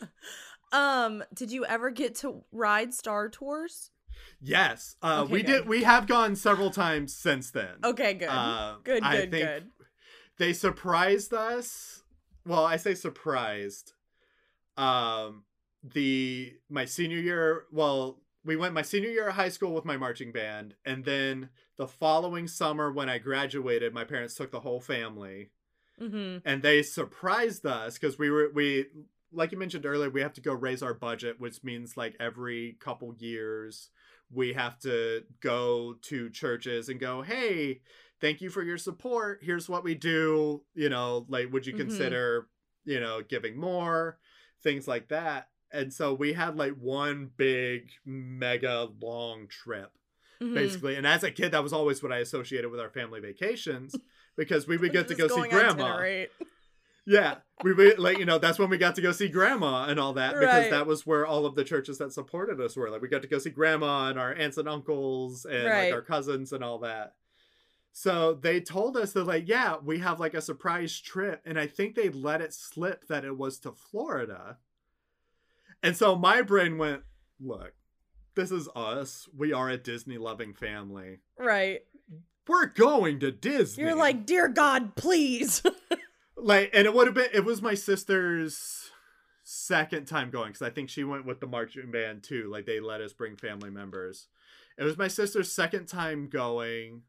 um, 0.72 1.22
did 1.32 1.50
you 1.52 1.64
ever 1.64 1.90
get 1.90 2.14
to 2.16 2.42
ride 2.52 2.92
Star 2.94 3.28
Tours? 3.28 3.90
Yes, 4.40 4.96
uh, 5.02 5.22
Okay, 5.24 5.32
we 5.32 5.42
good. 5.42 5.46
did. 5.46 5.68
We 5.68 5.82
have 5.84 6.06
gone 6.06 6.36
several 6.36 6.70
times 6.70 7.14
since 7.14 7.50
then. 7.50 7.76
Okay, 7.82 8.14
good. 8.14 8.28
Uh, 8.28 8.76
good, 8.84 9.02
I 9.02 9.16
good, 9.16 9.30
think 9.30 9.46
good. 9.48 9.64
They 10.38 10.52
surprised 10.52 11.32
us. 11.32 12.02
Well, 12.46 12.64
I 12.64 12.76
say 12.76 12.94
surprised. 12.94 13.92
Um, 14.76 15.44
the 15.82 16.54
my 16.68 16.84
senior 16.84 17.18
year. 17.18 17.64
Well, 17.72 18.18
we 18.44 18.56
went 18.56 18.74
my 18.74 18.82
senior 18.82 19.08
year 19.10 19.28
of 19.28 19.34
high 19.34 19.48
school 19.48 19.72
with 19.72 19.84
my 19.84 19.96
marching 19.96 20.32
band, 20.32 20.74
and 20.84 21.04
then 21.04 21.48
the 21.76 21.88
following 21.88 22.46
summer 22.46 22.92
when 22.92 23.08
I 23.08 23.18
graduated, 23.18 23.92
my 23.94 24.04
parents 24.04 24.34
took 24.34 24.50
the 24.50 24.60
whole 24.60 24.80
family, 24.80 25.50
Mm-hmm. 26.00 26.38
and 26.44 26.60
they 26.62 26.82
surprised 26.82 27.64
us 27.64 27.96
because 27.96 28.18
we 28.18 28.28
were 28.28 28.50
we 28.52 28.86
like 29.32 29.52
you 29.52 29.58
mentioned 29.58 29.86
earlier 29.86 30.10
we 30.10 30.22
have 30.22 30.32
to 30.32 30.40
go 30.40 30.52
raise 30.52 30.82
our 30.82 30.92
budget 30.94 31.38
which 31.38 31.62
means 31.62 31.96
like 31.96 32.16
every 32.18 32.76
couple 32.80 33.14
years 33.18 33.90
we 34.32 34.52
have 34.54 34.76
to 34.80 35.22
go 35.40 35.94
to 36.02 36.30
churches 36.30 36.88
and 36.88 36.98
go 36.98 37.22
hey 37.22 37.80
thank 38.20 38.40
you 38.40 38.50
for 38.50 38.62
your 38.62 38.76
support. 38.78 39.38
Here's 39.42 39.68
what 39.68 39.84
we 39.84 39.94
do. 39.94 40.62
You 40.74 40.88
know 40.88 41.26
like 41.28 41.52
would 41.52 41.64
you 41.64 41.74
Mhm. 41.74 41.78
consider 41.78 42.48
you 42.84 42.98
know 42.98 43.22
giving 43.22 43.56
more? 43.56 44.18
Things 44.64 44.88
like 44.88 45.08
that 45.08 45.48
and 45.72 45.92
so 45.92 46.12
we 46.14 46.32
had 46.34 46.56
like 46.56 46.74
one 46.74 47.30
big 47.36 47.90
mega 48.04 48.88
long 49.00 49.46
trip 49.48 49.90
Mm-hmm. 50.42 50.54
basically 50.54 50.96
and 50.96 51.06
as 51.06 51.22
a 51.22 51.30
kid 51.30 51.52
that 51.52 51.62
was 51.62 51.72
always 51.72 52.02
what 52.02 52.10
i 52.12 52.18
associated 52.18 52.68
with 52.68 52.80
our 52.80 52.90
family 52.90 53.20
vacations 53.20 53.94
because 54.36 54.66
we 54.66 54.76
would 54.76 54.90
get 54.92 55.06
to 55.06 55.14
go 55.14 55.28
see 55.28 55.48
grandma 55.48 56.24
yeah, 57.06 57.36
we 57.62 57.72
would 57.74 57.98
like 57.98 58.18
you 58.18 58.24
know 58.24 58.38
that's 58.38 58.58
when 58.58 58.68
we 58.70 58.76
got 58.78 58.94
to 58.96 59.02
go 59.02 59.12
see 59.12 59.28
grandma 59.28 59.84
and 59.84 60.00
all 60.00 60.14
that 60.14 60.32
because 60.34 60.62
Right. 60.62 60.70
that 60.70 60.86
was 60.86 61.06
where 61.06 61.24
all 61.26 61.44
of 61.46 61.54
the 61.54 61.62
churches 61.62 61.98
that 61.98 62.12
supported 62.14 62.60
us 62.60 62.76
were. 62.76 62.88
Like 62.90 63.02
we 63.02 63.08
got 63.08 63.20
to 63.22 63.28
go 63.28 63.38
see 63.38 63.50
grandma 63.50 64.08
and 64.08 64.18
our 64.18 64.32
aunts 64.34 64.56
and 64.56 64.68
uncles 64.68 65.44
and 65.44 65.66
Right. 65.66 65.84
like 65.84 65.92
our 65.94 66.02
cousins 66.02 66.52
and 66.52 66.64
all 66.64 66.78
that. 66.78 67.14
So 67.92 68.34
they 68.34 68.60
told 68.60 68.96
us 68.96 69.12
that 69.12 69.24
like 69.24 69.46
yeah 69.46 69.76
we 69.84 69.98
have 69.98 70.18
like 70.18 70.34
a 70.34 70.40
surprise 70.42 70.98
trip 70.98 71.42
and 71.44 71.58
I 71.60 71.66
think 71.66 71.94
they 71.94 72.08
let 72.08 72.40
it 72.40 72.52
slip 72.54 73.06
that 73.08 73.24
it 73.24 73.36
was 73.36 73.58
to 73.60 73.72
Florida. 73.72 74.56
And 75.84 75.96
so 75.96 76.16
my 76.16 76.40
brain 76.40 76.78
went, 76.78 77.02
look, 77.38 77.74
this 78.34 78.50
is 78.50 78.68
us. 78.74 79.28
We 79.36 79.52
are 79.52 79.68
a 79.68 79.76
Disney 79.76 80.16
loving 80.16 80.54
family. 80.54 81.18
Right. 81.38 81.82
We're 82.48 82.66
going 82.66 83.20
to 83.20 83.30
Disney. 83.30 83.84
You're 83.84 83.94
like, 83.94 84.24
dear 84.24 84.48
God, 84.48 84.96
please. 84.96 85.62
like 86.36 86.70
and 86.72 86.86
it 86.86 86.94
would 86.94 87.06
have 87.06 87.14
been 87.14 87.28
it 87.32 87.44
was 87.44 87.62
my 87.62 87.74
sister's 87.74 88.90
second 89.44 90.06
time 90.06 90.30
going 90.30 90.48
because 90.48 90.62
i 90.66 90.70
think 90.70 90.88
she 90.88 91.04
went 91.04 91.24
with 91.24 91.38
the 91.38 91.46
marching 91.46 91.90
band 91.90 92.22
too 92.22 92.50
like 92.50 92.66
they 92.66 92.80
let 92.80 93.00
us 93.00 93.12
bring 93.12 93.36
family 93.36 93.70
members 93.70 94.26
it 94.76 94.84
was 94.84 94.98
my 94.98 95.06
sister's 95.06 95.52
second 95.52 95.86
time 95.86 96.28
going 96.28 97.02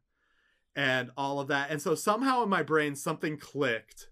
and 0.76 1.10
all 1.18 1.40
of 1.40 1.48
that 1.48 1.72
and 1.72 1.82
so 1.82 1.96
somehow 1.96 2.44
in 2.44 2.50
my 2.50 2.62
brain 2.62 2.96
something 2.96 3.38
clicked 3.38 4.10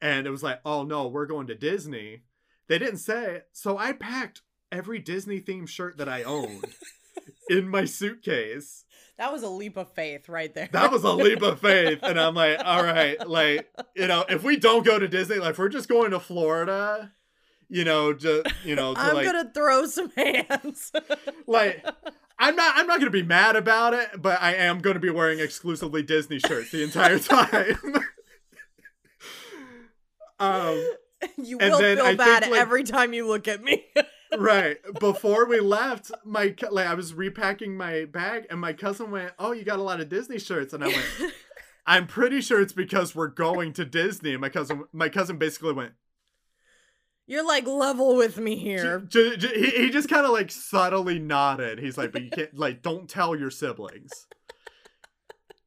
and 0.00 0.26
it 0.26 0.30
was 0.30 0.42
like 0.42 0.60
oh 0.64 0.82
no 0.82 1.06
we're 1.06 1.26
going 1.26 1.46
to 1.46 1.54
disney 1.54 2.22
they 2.70 2.78
didn't 2.78 2.98
say 2.98 3.34
it 3.34 3.48
so 3.52 3.76
i 3.76 3.92
packed 3.92 4.42
every 4.72 5.00
disney 5.00 5.40
themed 5.40 5.68
shirt 5.68 5.98
that 5.98 6.08
i 6.08 6.22
owned 6.22 6.64
in 7.50 7.68
my 7.68 7.84
suitcase 7.84 8.84
that 9.18 9.32
was 9.32 9.42
a 9.42 9.48
leap 9.48 9.76
of 9.76 9.92
faith 9.92 10.28
right 10.30 10.54
there. 10.54 10.68
that 10.72 10.90
was 10.90 11.02
a 11.04 11.12
leap 11.12 11.42
of 11.42 11.60
faith 11.60 11.98
and 12.02 12.18
i'm 12.18 12.34
like 12.34 12.58
all 12.64 12.82
right 12.82 13.28
like 13.28 13.68
you 13.96 14.06
know 14.06 14.24
if 14.28 14.44
we 14.44 14.56
don't 14.56 14.86
go 14.86 14.98
to 14.98 15.08
disney 15.08 15.36
like 15.36 15.58
we're 15.58 15.68
just 15.68 15.88
going 15.88 16.12
to 16.12 16.20
florida 16.20 17.12
you 17.68 17.84
know 17.84 18.12
just 18.14 18.46
you 18.64 18.76
know 18.76 18.94
to 18.94 19.00
I'm 19.00 19.16
like 19.16 19.26
gonna 19.26 19.50
throw 19.52 19.86
some 19.86 20.10
hands. 20.10 20.92
like 21.48 21.84
i'm 22.38 22.54
not 22.54 22.74
i'm 22.76 22.86
not 22.86 23.00
gonna 23.00 23.10
be 23.10 23.24
mad 23.24 23.56
about 23.56 23.94
it 23.94 24.22
but 24.22 24.40
i 24.40 24.54
am 24.54 24.78
gonna 24.78 25.00
be 25.00 25.10
wearing 25.10 25.40
exclusively 25.40 26.02
disney 26.04 26.38
shirts 26.38 26.70
the 26.70 26.84
entire 26.84 27.18
time 27.18 27.76
um 30.38 30.84
you 31.36 31.58
And 31.58 31.72
will 31.72 31.78
feel 31.78 32.04
I 32.04 32.14
bad 32.14 32.42
think, 32.42 32.52
like- 32.52 32.60
every 32.60 32.82
time 32.84 33.12
you 33.12 33.26
look 33.26 33.48
at 33.48 33.62
me. 33.62 33.84
right 34.38 34.76
before 35.00 35.44
we 35.46 35.58
left 35.58 36.12
my 36.24 36.54
like 36.70 36.86
i 36.86 36.94
was 36.94 37.12
repacking 37.12 37.76
my 37.76 38.04
bag 38.04 38.46
and 38.48 38.60
my 38.60 38.72
cousin 38.72 39.10
went 39.10 39.32
oh 39.40 39.50
you 39.50 39.64
got 39.64 39.80
a 39.80 39.82
lot 39.82 40.00
of 40.00 40.08
disney 40.08 40.38
shirts 40.38 40.72
and 40.72 40.84
i 40.84 40.86
went 40.86 41.32
i'm 41.88 42.06
pretty 42.06 42.40
sure 42.40 42.60
it's 42.60 42.72
because 42.72 43.12
we're 43.12 43.26
going 43.26 43.72
to 43.72 43.84
disney 43.84 44.30
and 44.30 44.40
my 44.40 44.48
cousin 44.48 44.84
my 44.92 45.08
cousin 45.08 45.36
basically 45.36 45.72
went 45.72 45.94
You're 47.26 47.44
like 47.44 47.66
level 47.66 48.14
with 48.14 48.38
me 48.38 48.54
here. 48.54 49.00
J- 49.08 49.36
j- 49.36 49.60
he, 49.60 49.70
he 49.86 49.90
just 49.90 50.08
kind 50.08 50.24
of 50.24 50.30
like 50.30 50.52
subtly 50.52 51.18
nodded. 51.18 51.80
He's 51.80 51.98
like, 51.98 52.12
but 52.12 52.22
you 52.22 52.30
can't 52.30 52.56
like 52.56 52.82
don't 52.82 53.08
tell 53.08 53.34
your 53.34 53.50
siblings. 53.50 54.10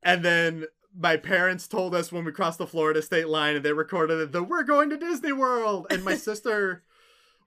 and 0.04 0.24
then 0.24 0.66
my 0.98 1.18
parents 1.18 1.68
told 1.68 1.96
us 1.96 2.12
when 2.12 2.24
we 2.26 2.32
crossed 2.32 2.60
the 2.60 2.68
Florida 2.68 3.02
state 3.02 3.28
line 3.28 3.56
and 3.56 3.66
they 3.66 3.74
recorded 3.74 4.20
it 4.20 4.32
that 4.32 4.44
we're 4.44 4.64
going 4.64 4.89
to 4.91 4.98
Disney 4.98 5.34
World. 5.34 5.88
And 5.89 6.04
my 6.04 6.16
sister 6.30 6.84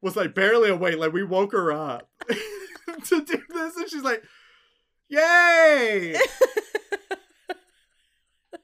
was 0.03 0.16
like 0.16 0.34
barely 0.34 0.68
awake. 0.70 0.99
Like 0.99 1.12
we 1.12 1.22
woke 1.24 1.53
her 1.53 1.72
up 1.72 2.09
to 2.28 3.24
do 3.24 3.42
this, 3.51 3.76
and 3.76 3.88
she's 3.88 4.03
like, 4.03 4.24
"Yay!" 5.09 6.16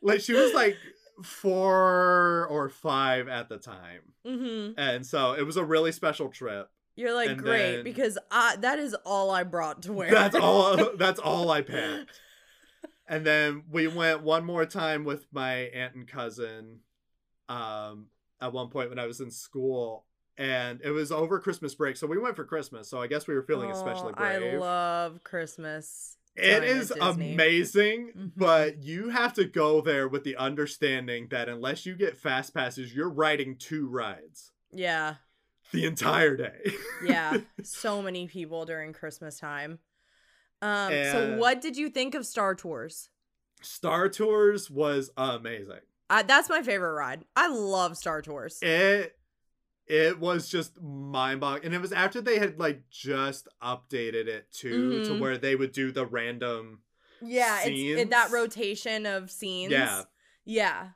like 0.02 0.20
she 0.20 0.32
was 0.32 0.52
like 0.52 0.76
four 1.22 2.46
or 2.50 2.68
five 2.68 3.28
at 3.28 3.48
the 3.48 3.58
time. 3.58 4.00
hmm 4.26 4.70
And 4.76 5.06
so 5.06 5.32
it 5.32 5.42
was 5.42 5.56
a 5.56 5.64
really 5.64 5.92
special 5.92 6.28
trip. 6.28 6.68
You're 6.96 7.14
like 7.14 7.30
And 7.30 7.42
great 7.42 7.76
then- 7.76 7.84
because 7.84 8.18
I, 8.30 8.56
that 8.56 8.78
is 8.78 8.94
all 9.06 9.30
I 9.30 9.44
brought 9.44 9.82
to 9.82 9.92
wear. 9.92 10.10
That's 10.10 10.34
all 10.36 10.94
that's 10.96 11.20
all 11.20 11.50
I 11.50 11.62
packed. 11.62 12.10
And 13.08 13.26
then 13.26 13.64
we 13.70 13.88
went 13.88 14.22
one 14.22 14.44
more 14.44 14.64
time 14.66 15.04
with 15.04 15.26
my 15.32 15.54
aunt 15.54 15.94
and 15.94 16.06
cousin 16.08 16.80
um 17.48 18.06
at 18.40 18.52
one 18.52 18.68
point 18.68 18.88
when 18.90 18.98
I 18.98 19.06
was 19.06 19.20
in 19.20 19.30
school 19.30 20.04
and 20.38 20.80
it 20.82 20.90
was 20.90 21.12
over 21.12 21.38
Christmas 21.38 21.74
break. 21.74 21.96
So 21.96 22.06
we 22.06 22.18
went 22.18 22.36
for 22.36 22.44
Christmas. 22.44 22.88
So 22.88 23.00
I 23.00 23.06
guess 23.06 23.26
we 23.26 23.34
were 23.34 23.42
feeling 23.42 23.70
especially 23.70 24.14
Oh, 24.16 24.22
I 24.24 24.38
love 24.56 25.22
Christmas. 25.24 26.16
It 26.34 26.44
is 26.44 26.54
time 26.54 26.62
at 26.62 26.70
is 26.70 26.88
Disney. 26.88 27.32
amazing, 27.34 28.12
Mhm. 28.16 28.32
but 28.36 28.82
you 28.82 29.10
have 29.10 29.34
to 29.34 29.44
go 29.44 29.82
there 29.82 30.08
with 30.08 30.24
the 30.24 30.36
understanding 30.36 31.28
that 31.28 31.48
unless 31.48 31.84
you 31.84 31.94
get 31.94 32.16
fast 32.16 32.54
passes, 32.54 32.94
you're 32.94 33.10
riding 33.10 33.56
two 33.58 33.86
rides 33.86 34.50
Yeah, 34.72 35.16
the 35.72 35.84
entire 35.84 36.34
day. 36.36 36.72
yeah. 37.04 37.36
so 37.62 38.00
many 38.00 38.26
people 38.28 38.64
during 38.64 38.94
Christmas 38.94 39.38
time. 39.38 39.78
Um. 40.62 40.92
so, 40.92 41.36
what 41.38 41.60
did 41.60 41.76
you 41.76 41.90
think 41.90 42.14
of 42.14 42.24
Star 42.24 42.54
Tours? 42.54 43.08
Star 43.62 44.08
Tours 44.08 44.70
was 44.70 45.10
amazing. 45.16 45.80
I, 46.08 46.22
that's 46.22 46.48
my 46.48 46.62
favorite 46.62 46.92
ride. 46.94 47.24
I 47.36 47.48
love 47.48 47.96
Star 47.96 48.22
Tours. 48.22 48.58
it 48.62 49.16
it 49.88 50.20
was 50.20 50.48
just 50.48 50.80
mind 50.80 51.40
boggling 51.40 51.64
and 51.66 51.74
it 51.74 51.80
was 51.80 51.92
after 51.92 52.20
they 52.20 52.38
had 52.38 52.58
like 52.58 52.88
just 52.88 53.48
updated 53.62 54.28
it 54.28 54.46
too 54.52 55.04
to 55.04 55.10
Mhm. 55.10 55.20
where 55.20 55.36
they 55.36 55.56
would 55.56 55.72
do 55.72 55.90
the 55.90 56.06
random 56.06 56.82
yeah, 57.20 57.60
it's 57.64 58.00
it, 58.00 58.10
that 58.10 58.30
rotation 58.30 59.06
of 59.06 59.30
scenes. 59.30 59.72
Yeah. 59.72 60.02
yeah. 60.44 60.88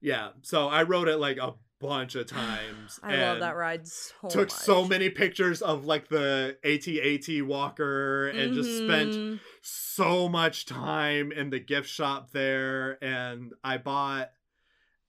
yeah 0.00 0.28
so 0.42 0.68
i 0.68 0.82
wrote 0.82 1.06
it 1.08 1.18
like 1.18 1.36
a 1.38 1.54
bunch 1.86 2.14
of 2.14 2.26
times 2.26 3.00
I 3.02 3.16
love 3.16 3.40
that 3.40 3.56
ride 3.56 3.86
so 3.86 4.28
took 4.28 4.50
so 4.50 4.84
many 4.86 5.08
pictures 5.10 5.62
of 5.62 5.84
like 5.84 6.08
the 6.08 6.56
AT-AT 6.64 7.42
walker 7.46 8.28
and 8.28 8.54
just 8.54 8.76
spent 8.78 9.12
Mhm. 9.12 9.40
so 9.62 10.28
much 10.28 10.66
time 10.66 11.32
in 11.32 11.50
the 11.50 11.58
gift 11.60 11.88
shop 11.88 12.30
there. 12.32 13.02
And 13.02 13.54
i 13.64 13.78
bought 13.78 14.32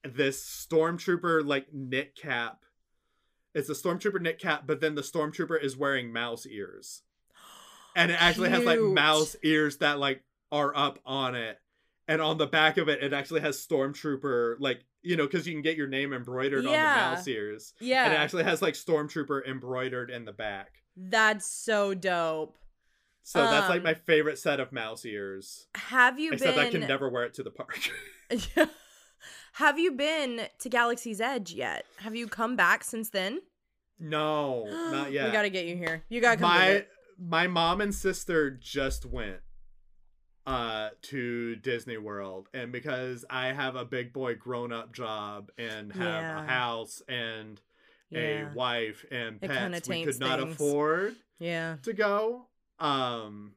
this 0.03 0.43
stormtrooper 0.69 1.45
like 1.45 1.73
knit 1.73 2.15
cap. 2.15 2.63
It's 3.53 3.69
a 3.69 3.73
stormtrooper 3.73 4.21
knit 4.21 4.39
cap 4.39 4.63
but 4.65 4.79
then 4.79 4.95
the 4.95 5.01
stormtrooper 5.01 5.61
is 5.61 5.75
wearing 5.75 6.13
mouse 6.13 6.45
ears. 6.45 7.03
And 7.95 8.11
it 8.11 8.21
actually 8.21 8.49
has 8.49 8.63
like 8.63 8.79
mouse 8.79 9.35
ears 9.43 9.77
that 9.77 9.97
like 9.99 10.23
are 10.51 10.75
up 10.75 10.99
on 11.05 11.35
it 11.35 11.59
and 12.07 12.21
on 12.21 12.37
the 12.37 12.47
back 12.47 12.77
of 12.77 12.87
it, 12.89 13.03
it 13.03 13.13
actually 13.13 13.41
has 13.41 13.57
Stormtrooper, 13.65 14.55
like 14.59 14.83
you 15.03 15.15
know, 15.15 15.25
because 15.25 15.47
you 15.47 15.53
can 15.53 15.61
get 15.61 15.77
your 15.77 15.87
name 15.87 16.11
embroidered 16.13 16.65
on 16.65 16.71
Yeah. 16.71 17.09
the 17.11 17.15
mouse 17.15 17.27
ears, 17.27 17.73
Yeah. 17.79 18.05
and 18.05 18.13
it 18.13 18.17
actually 18.17 18.43
has 18.43 18.61
like 18.61 18.73
Stormtrooper 18.73 19.47
embroidered 19.47 20.09
in 20.09 20.25
the 20.25 20.33
back. 20.33 20.81
That's 20.95 21.45
so 21.49 21.93
dope. 21.93 22.57
So 23.23 23.43
that's 23.43 23.69
like 23.69 23.79
Um, 23.79 23.83
my 23.83 23.93
favorite 23.93 24.39
set 24.39 24.59
of 24.59 24.71
mouse 24.71 25.05
ears. 25.05 25.67
Have 25.75 26.17
you 26.19 26.31
Except 26.33 26.55
been 26.55 26.65
I 26.67 26.69
can 26.71 26.81
never 26.87 27.09
wear 27.09 27.23
it 27.25 27.33
to 27.35 27.43
the 27.43 27.51
park. 27.51 27.77
Have 29.53 29.79
you 29.79 29.91
been 29.93 30.47
to 30.59 30.69
Galaxy's 30.69 31.19
Edge 31.19 31.51
yet? 31.53 31.85
Have 31.97 32.15
you 32.15 32.27
come 32.27 32.55
back 32.55 32.83
since 32.83 33.09
then? 33.09 33.41
no, 33.99 34.65
not 34.91 35.11
yet. 35.11 35.25
We 35.25 35.31
gotta 35.31 35.49
get 35.49 35.65
you 35.65 35.75
here. 35.75 36.03
You 36.09 36.21
gotta 36.21 36.39
come 36.39 36.49
my 36.49 36.85
my 37.19 37.47
mom 37.47 37.81
and 37.81 37.93
sister 37.93 38.51
just 38.51 39.05
went 39.05 39.37
uh 40.47 40.89
to 41.01 41.55
Disney 41.57 41.97
World 41.97 42.47
and 42.53 42.71
because 42.71 43.25
I 43.29 43.47
have 43.47 43.75
a 43.75 43.83
big 43.85 44.13
boy 44.13 44.35
grown 44.35 44.71
up 44.71 44.93
job 44.93 45.51
and 45.57 45.91
have 45.93 46.01
Yeah. 46.21 46.43
a 46.43 46.47
house 46.47 47.01
and 47.09 47.59
Yeah. 48.09 48.19
a 48.49 48.53
wife 48.55 49.05
and 49.11 49.41
pets 49.41 49.87
we 49.89 50.05
could 50.05 50.19
not 50.19 50.39
things. 50.39 50.53
afford 50.55 51.15
Yeah. 51.37 51.75
to 51.83 51.91
go 51.93 52.47
um 52.79 53.55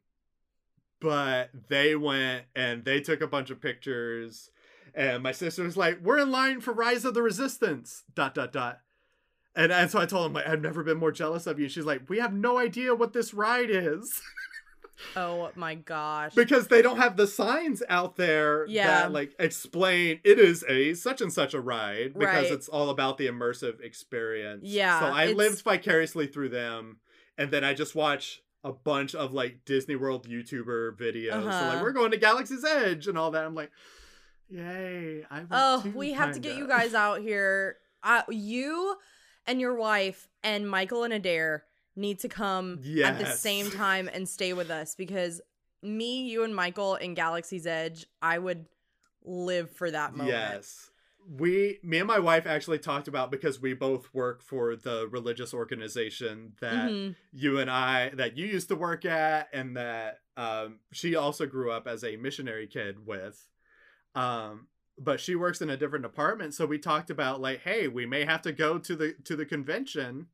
but 1.00 1.50
they 1.68 1.94
went 1.94 2.44
and 2.56 2.84
they 2.84 3.00
took 3.00 3.20
a 3.20 3.26
bunch 3.26 3.50
of 3.50 3.60
pictures 3.60 4.50
and 4.94 5.22
my 5.22 5.32
sister 5.32 5.62
was 5.62 5.76
like 5.76 6.00
we're 6.02 6.18
in 6.18 6.30
line 6.32 6.60
for 6.60 6.72
rise 6.72 7.04
of 7.04 7.14
the 7.14 7.22
resistance 7.22 8.02
dot 8.14 8.34
dot 8.34 8.52
dot 8.52 8.80
and, 9.54 9.70
and 9.70 9.90
so 9.90 10.00
i 10.00 10.06
told 10.06 10.26
him 10.26 10.32
like 10.32 10.46
i've 10.46 10.60
never 10.60 10.82
been 10.82 10.98
more 10.98 11.12
jealous 11.12 11.46
of 11.46 11.60
you 11.60 11.68
she's 11.68 11.84
like 11.86 12.08
we 12.10 12.18
have 12.18 12.32
no 12.32 12.58
idea 12.58 12.94
what 12.94 13.12
this 13.12 13.32
ride 13.32 13.70
is 13.70 14.20
Oh 15.16 15.50
my 15.54 15.74
gosh. 15.74 16.34
because 16.34 16.68
they 16.68 16.82
don't 16.82 16.98
have 16.98 17.16
the 17.16 17.26
signs 17.26 17.82
out 17.88 18.16
there 18.16 18.66
Yeah. 18.66 18.86
that 18.86 19.12
like 19.12 19.32
explain 19.38 20.20
it 20.24 20.38
is 20.38 20.64
a 20.68 20.94
such 20.94 21.20
and 21.20 21.32
such 21.32 21.54
a 21.54 21.60
ride 21.60 22.14
because 22.18 22.44
Right. 22.44 22.52
it's 22.52 22.68
all 22.68 22.90
about 22.90 23.18
the 23.18 23.26
immersive 23.26 23.80
experience 23.80 24.62
Yeah, 24.64 25.00
so 25.00 25.06
i 25.06 25.22
it's- 25.24 25.36
lived 25.36 25.62
vicariously 25.62 26.26
through 26.26 26.50
them 26.50 26.98
and 27.38 27.50
then 27.50 27.64
i 27.64 27.72
just 27.74 27.94
watch 27.94 28.42
a 28.62 28.72
bunch 28.72 29.14
of 29.14 29.32
like 29.32 29.64
disney 29.64 29.96
world 29.96 30.28
youtuber 30.28 30.94
videos 30.96 31.30
so 31.42 31.48
Uh-huh. 31.48 31.68
like 31.74 31.82
we're 31.82 31.92
going 31.92 32.10
to 32.10 32.18
galaxy's 32.18 32.64
edge 32.64 33.06
and 33.08 33.16
all 33.16 33.30
that 33.30 33.44
i'm 33.46 33.54
like 33.54 33.70
yay 34.48 35.24
i 35.30 35.42
Oh, 35.50 35.82
to, 35.82 35.88
we 35.90 36.12
have 36.12 36.34
to 36.34 36.40
get 36.40 36.56
you 36.56 36.66
guys 36.68 36.94
out 36.94 37.20
here. 37.20 37.76
Uh, 38.02 38.22
you 38.30 38.96
and 39.46 39.60
your 39.60 39.74
wife 39.74 40.28
and 40.42 40.68
Michael 40.68 41.04
and 41.04 41.12
Adair 41.12 41.64
need 41.96 42.20
to 42.20 42.28
come 42.28 42.80
at 43.04 43.18
the 43.18 43.26
same 43.26 43.70
time 43.70 44.08
and 44.12 44.28
stay 44.28 44.52
with 44.52 44.70
us 44.70 44.94
because 44.94 45.40
me, 45.82 46.28
you, 46.28 46.44
and 46.44 46.54
Michael 46.54 46.94
in 46.96 47.14
Galaxy's 47.14 47.66
Edge, 47.66 48.06
I 48.20 48.38
would 48.38 48.66
live 49.24 49.70
for 49.70 49.90
that 49.90 50.12
moment. 50.14 50.30
Yes. 50.30 50.90
We, 51.28 51.78
me 51.82 51.98
and 51.98 52.08
my 52.08 52.18
wife 52.18 52.46
actually 52.46 52.78
talked 52.78 53.06
about 53.06 53.30
because 53.30 53.60
we 53.60 53.74
both 53.74 54.12
work 54.14 54.42
for 54.42 54.74
the 54.74 55.06
religious 55.10 55.52
organization 55.52 56.54
that 56.60 56.90
Mhm. 56.90 57.14
you 57.32 57.58
and 57.58 57.70
I, 57.70 58.08
that 58.10 58.36
you 58.36 58.46
used 58.46 58.68
to 58.68 58.76
work 58.76 59.04
at, 59.04 59.48
and 59.52 59.76
that 59.76 60.20
um, 60.36 60.80
she 60.92 61.14
also 61.14 61.44
grew 61.46 61.70
up 61.70 61.86
as 61.86 62.02
a 62.02 62.16
missionary 62.16 62.66
kid 62.66 63.06
with. 63.06 63.46
Um, 64.14 64.68
but 64.98 65.20
she 65.20 65.34
works 65.34 65.60
in 65.60 65.70
a 65.70 65.76
different 65.76 66.02
department, 66.02 66.54
so 66.54 66.66
we 66.66 66.78
talked 66.78 67.10
about 67.10 67.40
like, 67.40 67.60
hey, 67.60 67.86
we 67.88 68.06
may 68.06 68.24
have 68.24 68.42
to 68.42 68.52
go 68.52 68.78
to 68.78 68.96
the 68.96 69.14
to 69.24 69.36
the 69.36 69.46
convention. 69.46 70.26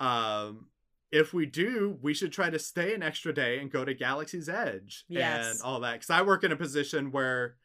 Um, 0.00 0.66
if 1.12 1.32
we 1.34 1.44
do, 1.46 1.98
we 2.00 2.14
should 2.14 2.32
try 2.32 2.50
to 2.50 2.58
stay 2.58 2.94
an 2.94 3.02
extra 3.02 3.32
day 3.34 3.58
and 3.58 3.70
go 3.70 3.84
to 3.84 3.94
Galaxy's 3.94 4.48
Edge 4.48 5.04
Yes. 5.08 5.50
and 5.52 5.60
all 5.62 5.80
that. 5.80 5.94
Because 5.94 6.10
I 6.10 6.22
work 6.22 6.44
in 6.44 6.52
a 6.52 6.56
position 6.56 7.10
where 7.10 7.56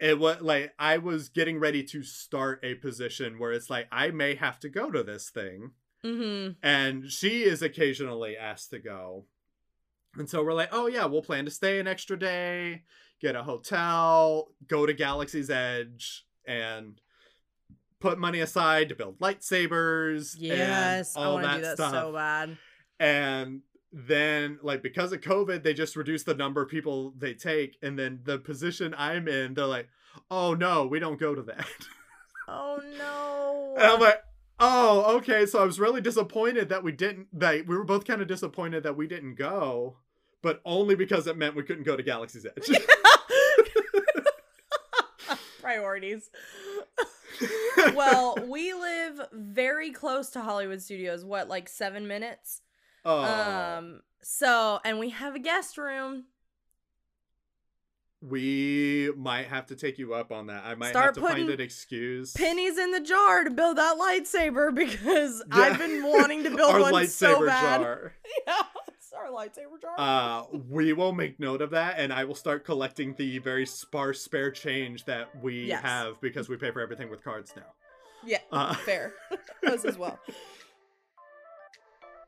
it 0.00 0.18
was 0.18 0.40
like 0.40 0.72
I 0.78 0.98
was 0.98 1.28
getting 1.28 1.58
ready 1.58 1.82
to 1.84 2.02
start 2.02 2.60
a 2.62 2.76
position 2.76 3.38
where 3.38 3.52
it's 3.52 3.68
like 3.68 3.88
I 3.90 4.10
may 4.10 4.36
have 4.36 4.60
to 4.60 4.68
go 4.68 4.90
to 4.92 5.02
this 5.02 5.28
thing, 5.28 5.72
Mhm. 6.04 6.56
and 6.62 7.10
she 7.10 7.42
is 7.42 7.62
occasionally 7.62 8.36
asked 8.36 8.70
to 8.70 8.78
go. 8.78 9.26
And 10.14 10.30
so 10.30 10.42
we're 10.44 10.52
like, 10.54 10.70
oh 10.72 10.86
yeah, 10.86 11.04
we'll 11.06 11.22
plan 11.22 11.44
to 11.46 11.50
stay 11.50 11.80
an 11.80 11.88
extra 11.88 12.16
day, 12.18 12.84
get 13.20 13.34
a 13.36 13.42
hotel, 13.42 14.54
go 14.68 14.86
to 14.86 14.92
Galaxy's 14.94 15.50
Edge, 15.50 16.24
and 16.46 17.00
put 18.00 18.18
money 18.18 18.40
aside 18.40 18.88
to 18.90 18.94
build 18.94 19.18
lightsabers. 19.18 20.34
Yes, 20.38 21.16
I 21.16 21.24
all 21.24 21.34
want 21.34 21.44
to 21.44 21.48
that 21.48 21.56
do 21.56 21.62
that 21.62 21.76
stuff. 21.76 21.92
so 21.92 22.12
bad. 22.12 22.56
And 23.00 23.62
then, 23.92 24.58
like, 24.62 24.82
because 24.82 25.12
of 25.12 25.20
COVID, 25.20 25.62
they 25.62 25.74
just 25.74 25.96
reduced 25.96 26.26
the 26.26 26.34
number 26.34 26.62
of 26.62 26.68
people 26.68 27.14
they 27.16 27.34
take. 27.34 27.76
And 27.82 27.98
then 27.98 28.20
the 28.24 28.38
position 28.38 28.94
I'm 28.98 29.28
in, 29.28 29.54
they're 29.54 29.66
like, 29.66 29.88
oh 30.30 30.54
no, 30.54 30.86
we 30.86 30.98
don't 30.98 31.18
go 31.18 31.34
to 31.34 31.42
that. 31.42 31.66
Oh 32.50 32.80
no. 32.96 33.74
And 33.76 33.86
I'm 33.92 34.00
like, 34.00 34.22
oh, 34.58 35.16
okay. 35.18 35.44
So 35.44 35.60
I 35.60 35.66
was 35.66 35.78
really 35.78 36.00
disappointed 36.00 36.70
that 36.70 36.82
we 36.82 36.92
didn't. 36.92 37.26
That 37.38 37.66
we 37.66 37.76
were 37.76 37.84
both 37.84 38.06
kind 38.06 38.22
of 38.22 38.26
disappointed 38.26 38.84
that 38.84 38.96
we 38.96 39.06
didn't 39.06 39.34
go, 39.34 39.98
but 40.40 40.62
only 40.64 40.94
because 40.94 41.26
it 41.26 41.36
meant 41.36 41.56
we 41.56 41.62
couldn't 41.62 41.84
go 41.84 41.94
to 41.94 42.02
Galaxy's 42.02 42.46
Edge. 42.46 42.70
Priorities. 45.60 46.30
well, 47.94 48.36
we 48.46 48.72
live 48.74 49.20
very 49.32 49.90
close 49.90 50.30
to 50.30 50.40
Hollywood 50.40 50.82
Studios. 50.82 51.24
What, 51.24 51.48
like 51.48 51.68
seven 51.68 52.06
minutes? 52.06 52.62
oh, 53.04 53.22
Um. 53.22 54.00
So, 54.20 54.80
and 54.84 54.98
we 54.98 55.10
have 55.10 55.34
a 55.36 55.38
guest 55.38 55.78
room. 55.78 56.24
We 58.20 59.12
might 59.16 59.46
have 59.46 59.66
to 59.66 59.76
take 59.76 59.98
you 59.98 60.14
up 60.14 60.32
on 60.32 60.46
that. 60.48 60.64
I 60.64 60.74
might 60.74 60.90
Start 60.90 61.06
have 61.06 61.14
to 61.14 61.20
find 61.20 61.48
an 61.50 61.60
excuse. 61.60 62.32
Pennies 62.32 62.76
in 62.78 62.90
the 62.90 63.00
jar 63.00 63.44
to 63.44 63.50
build 63.50 63.76
that 63.78 63.96
lightsaber 63.96 64.74
because 64.74 65.42
Yeah. 65.54 65.56
I've 65.62 65.78
been 65.78 66.02
wanting 66.02 66.42
to 66.44 66.50
build 66.50 66.72
Our 66.74 66.80
one 66.80 66.92
lightsaber 66.94 67.08
so 67.08 67.46
bad. 67.46 67.80
jar. 67.80 68.12
Yeah, 68.46 68.62
it's 68.88 69.12
our 69.12 69.30
lightsaber 69.30 69.80
jar. 69.80 69.94
Uh, 69.98 70.44
we 70.68 70.92
will 70.92 71.12
make 71.12 71.38
note 71.40 71.62
of 71.62 71.70
that, 71.70 71.98
and 71.98 72.12
I 72.12 72.24
will 72.24 72.34
start 72.34 72.64
collecting 72.64 73.14
the 73.16 73.38
very 73.38 73.66
sparse 73.66 74.20
spare 74.20 74.50
change 74.50 75.04
that 75.06 75.28
we 75.42 75.66
Yes. 75.66 75.82
have 75.82 76.20
because 76.20 76.48
we 76.48 76.56
pay 76.56 76.70
for 76.72 76.80
everything 76.80 77.10
with 77.10 77.22
cards 77.22 77.52
now. 77.56 77.62
yeah, 78.24 78.38
Uh, 78.50 78.74
fair. 78.74 79.14
Us 79.66 79.84
as 79.84 79.96
well. 79.96 80.18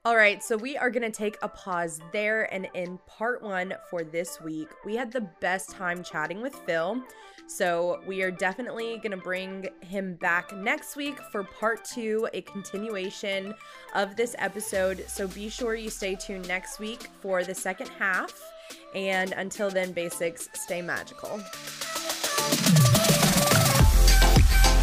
All 0.06 0.16
right, 0.16 0.42
so 0.42 0.56
we 0.56 0.78
are 0.78 0.88
going 0.88 1.02
to 1.02 1.10
take 1.10 1.36
a 1.42 1.48
pause 1.48 2.00
there. 2.10 2.50
And 2.54 2.70
in 2.72 2.98
part 3.06 3.42
one 3.42 3.74
for 3.90 4.02
this 4.02 4.40
week, 4.40 4.68
we 4.86 4.96
had 4.96 5.12
the 5.12 5.28
best 5.42 5.72
time 5.72 6.02
chatting 6.02 6.40
with 6.40 6.54
Phill. 6.54 7.02
So 7.46 8.00
we 8.06 8.22
are 8.22 8.30
definitely 8.30 8.96
going 8.96 9.10
to 9.10 9.18
bring 9.18 9.68
him 9.82 10.14
back 10.14 10.56
next 10.56 10.96
week 10.96 11.18
for 11.30 11.44
part 11.44 11.84
two, 11.84 12.26
a 12.32 12.40
continuation 12.40 13.54
of 13.94 14.16
this 14.16 14.34
episode. 14.38 15.04
So 15.06 15.28
be 15.28 15.50
sure 15.50 15.74
you 15.74 15.90
stay 15.90 16.14
tuned 16.14 16.48
next 16.48 16.78
week 16.78 17.08
for 17.20 17.44
the 17.44 17.54
second 17.54 17.88
half. 17.98 18.40
And 18.94 19.32
until 19.32 19.68
then, 19.68 19.92
basics, 19.92 20.48
stay 20.54 20.80
magical. 20.80 21.40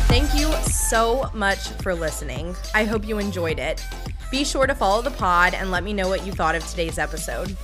Thank 0.06 0.32
you 0.36 0.54
so 0.72 1.32
much 1.34 1.70
for 1.82 1.96
listening. 1.96 2.56
I 2.76 2.84
hope 2.84 3.08
you 3.08 3.18
enjoyed 3.18 3.58
it. 3.58 3.84
Be 4.30 4.44
sure 4.44 4.68
to 4.68 4.76
follow 4.76 5.02
the 5.02 5.12
pod 5.12 5.54
and 5.54 5.72
let 5.72 5.84
me 5.84 5.94
know 5.94 6.10
what 6.10 6.26
you 6.26 6.34
thought 6.34 6.56
of 6.56 6.68
today's 6.68 6.98
episode. 7.00 7.56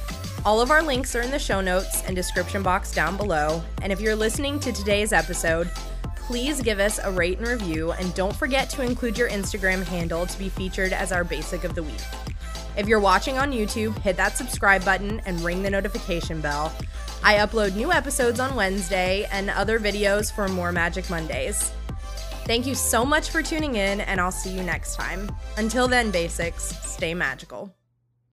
All 0.46 0.62
of 0.62 0.72
our 0.72 0.82
links 0.82 1.16
are 1.16 1.22
in 1.22 1.32
the 1.32 1.40
show 1.40 1.62
notes 1.62 2.04
and 2.04 2.16
description 2.16 2.64
box 2.64 2.92
down 2.94 3.18
below. 3.18 3.62
And 3.82 3.92
if 3.92 4.00
you're 4.00 4.16
listening 4.16 4.60
to 4.62 4.72
today's 4.72 5.14
episode, 5.14 5.70
please 6.16 6.62
give 6.62 6.80
us 6.80 7.00
a 7.00 7.12
rate 7.12 7.38
and 7.40 7.48
review 7.48 7.92
and 7.92 8.14
don't 8.14 8.36
forget 8.36 8.70
to 8.72 8.82
include 8.82 9.18
your 9.18 9.30
Instagram 9.30 9.84
handle 9.84 10.26
to 10.26 10.40
be 10.40 10.50
featured 10.50 10.94
as 10.94 11.12
our 11.12 11.24
basic 11.24 11.64
of 11.64 11.76
the 11.76 11.84
week. 11.84 12.02
If 12.76 12.88
you're 12.88 13.00
watching 13.00 13.38
on 13.38 13.52
YouTube, 13.52 13.98
hit 14.00 14.18
that 14.18 14.38
subscribe 14.38 14.84
button 14.84 15.22
and 15.26 15.42
ring 15.42 15.64
the 15.64 15.70
notification 15.70 16.42
bell. 16.42 16.74
I 17.24 17.36
upload 17.36 17.76
new 17.76 17.92
episodes 17.92 18.40
on 18.40 18.56
Wednesday 18.56 19.28
and 19.32 19.50
other 19.50 19.80
videos 19.80 20.32
for 20.32 20.48
more 20.48 20.72
Magic 20.72 21.10
Mondays. 21.10 21.72
Thank 22.46 22.68
you 22.68 22.76
so 22.76 23.06
much 23.06 23.30
for 23.30 23.42
tuning 23.42 23.76
in, 23.76 24.02
and 24.02 24.20
I'll 24.20 24.32
see 24.32 24.52
you 24.52 24.64
next 24.64 24.96
time. 24.96 25.32
Until 25.58 25.88
then, 25.88 26.12
basics, 26.12 26.76
stay 26.86 27.14
magical. 27.14 27.74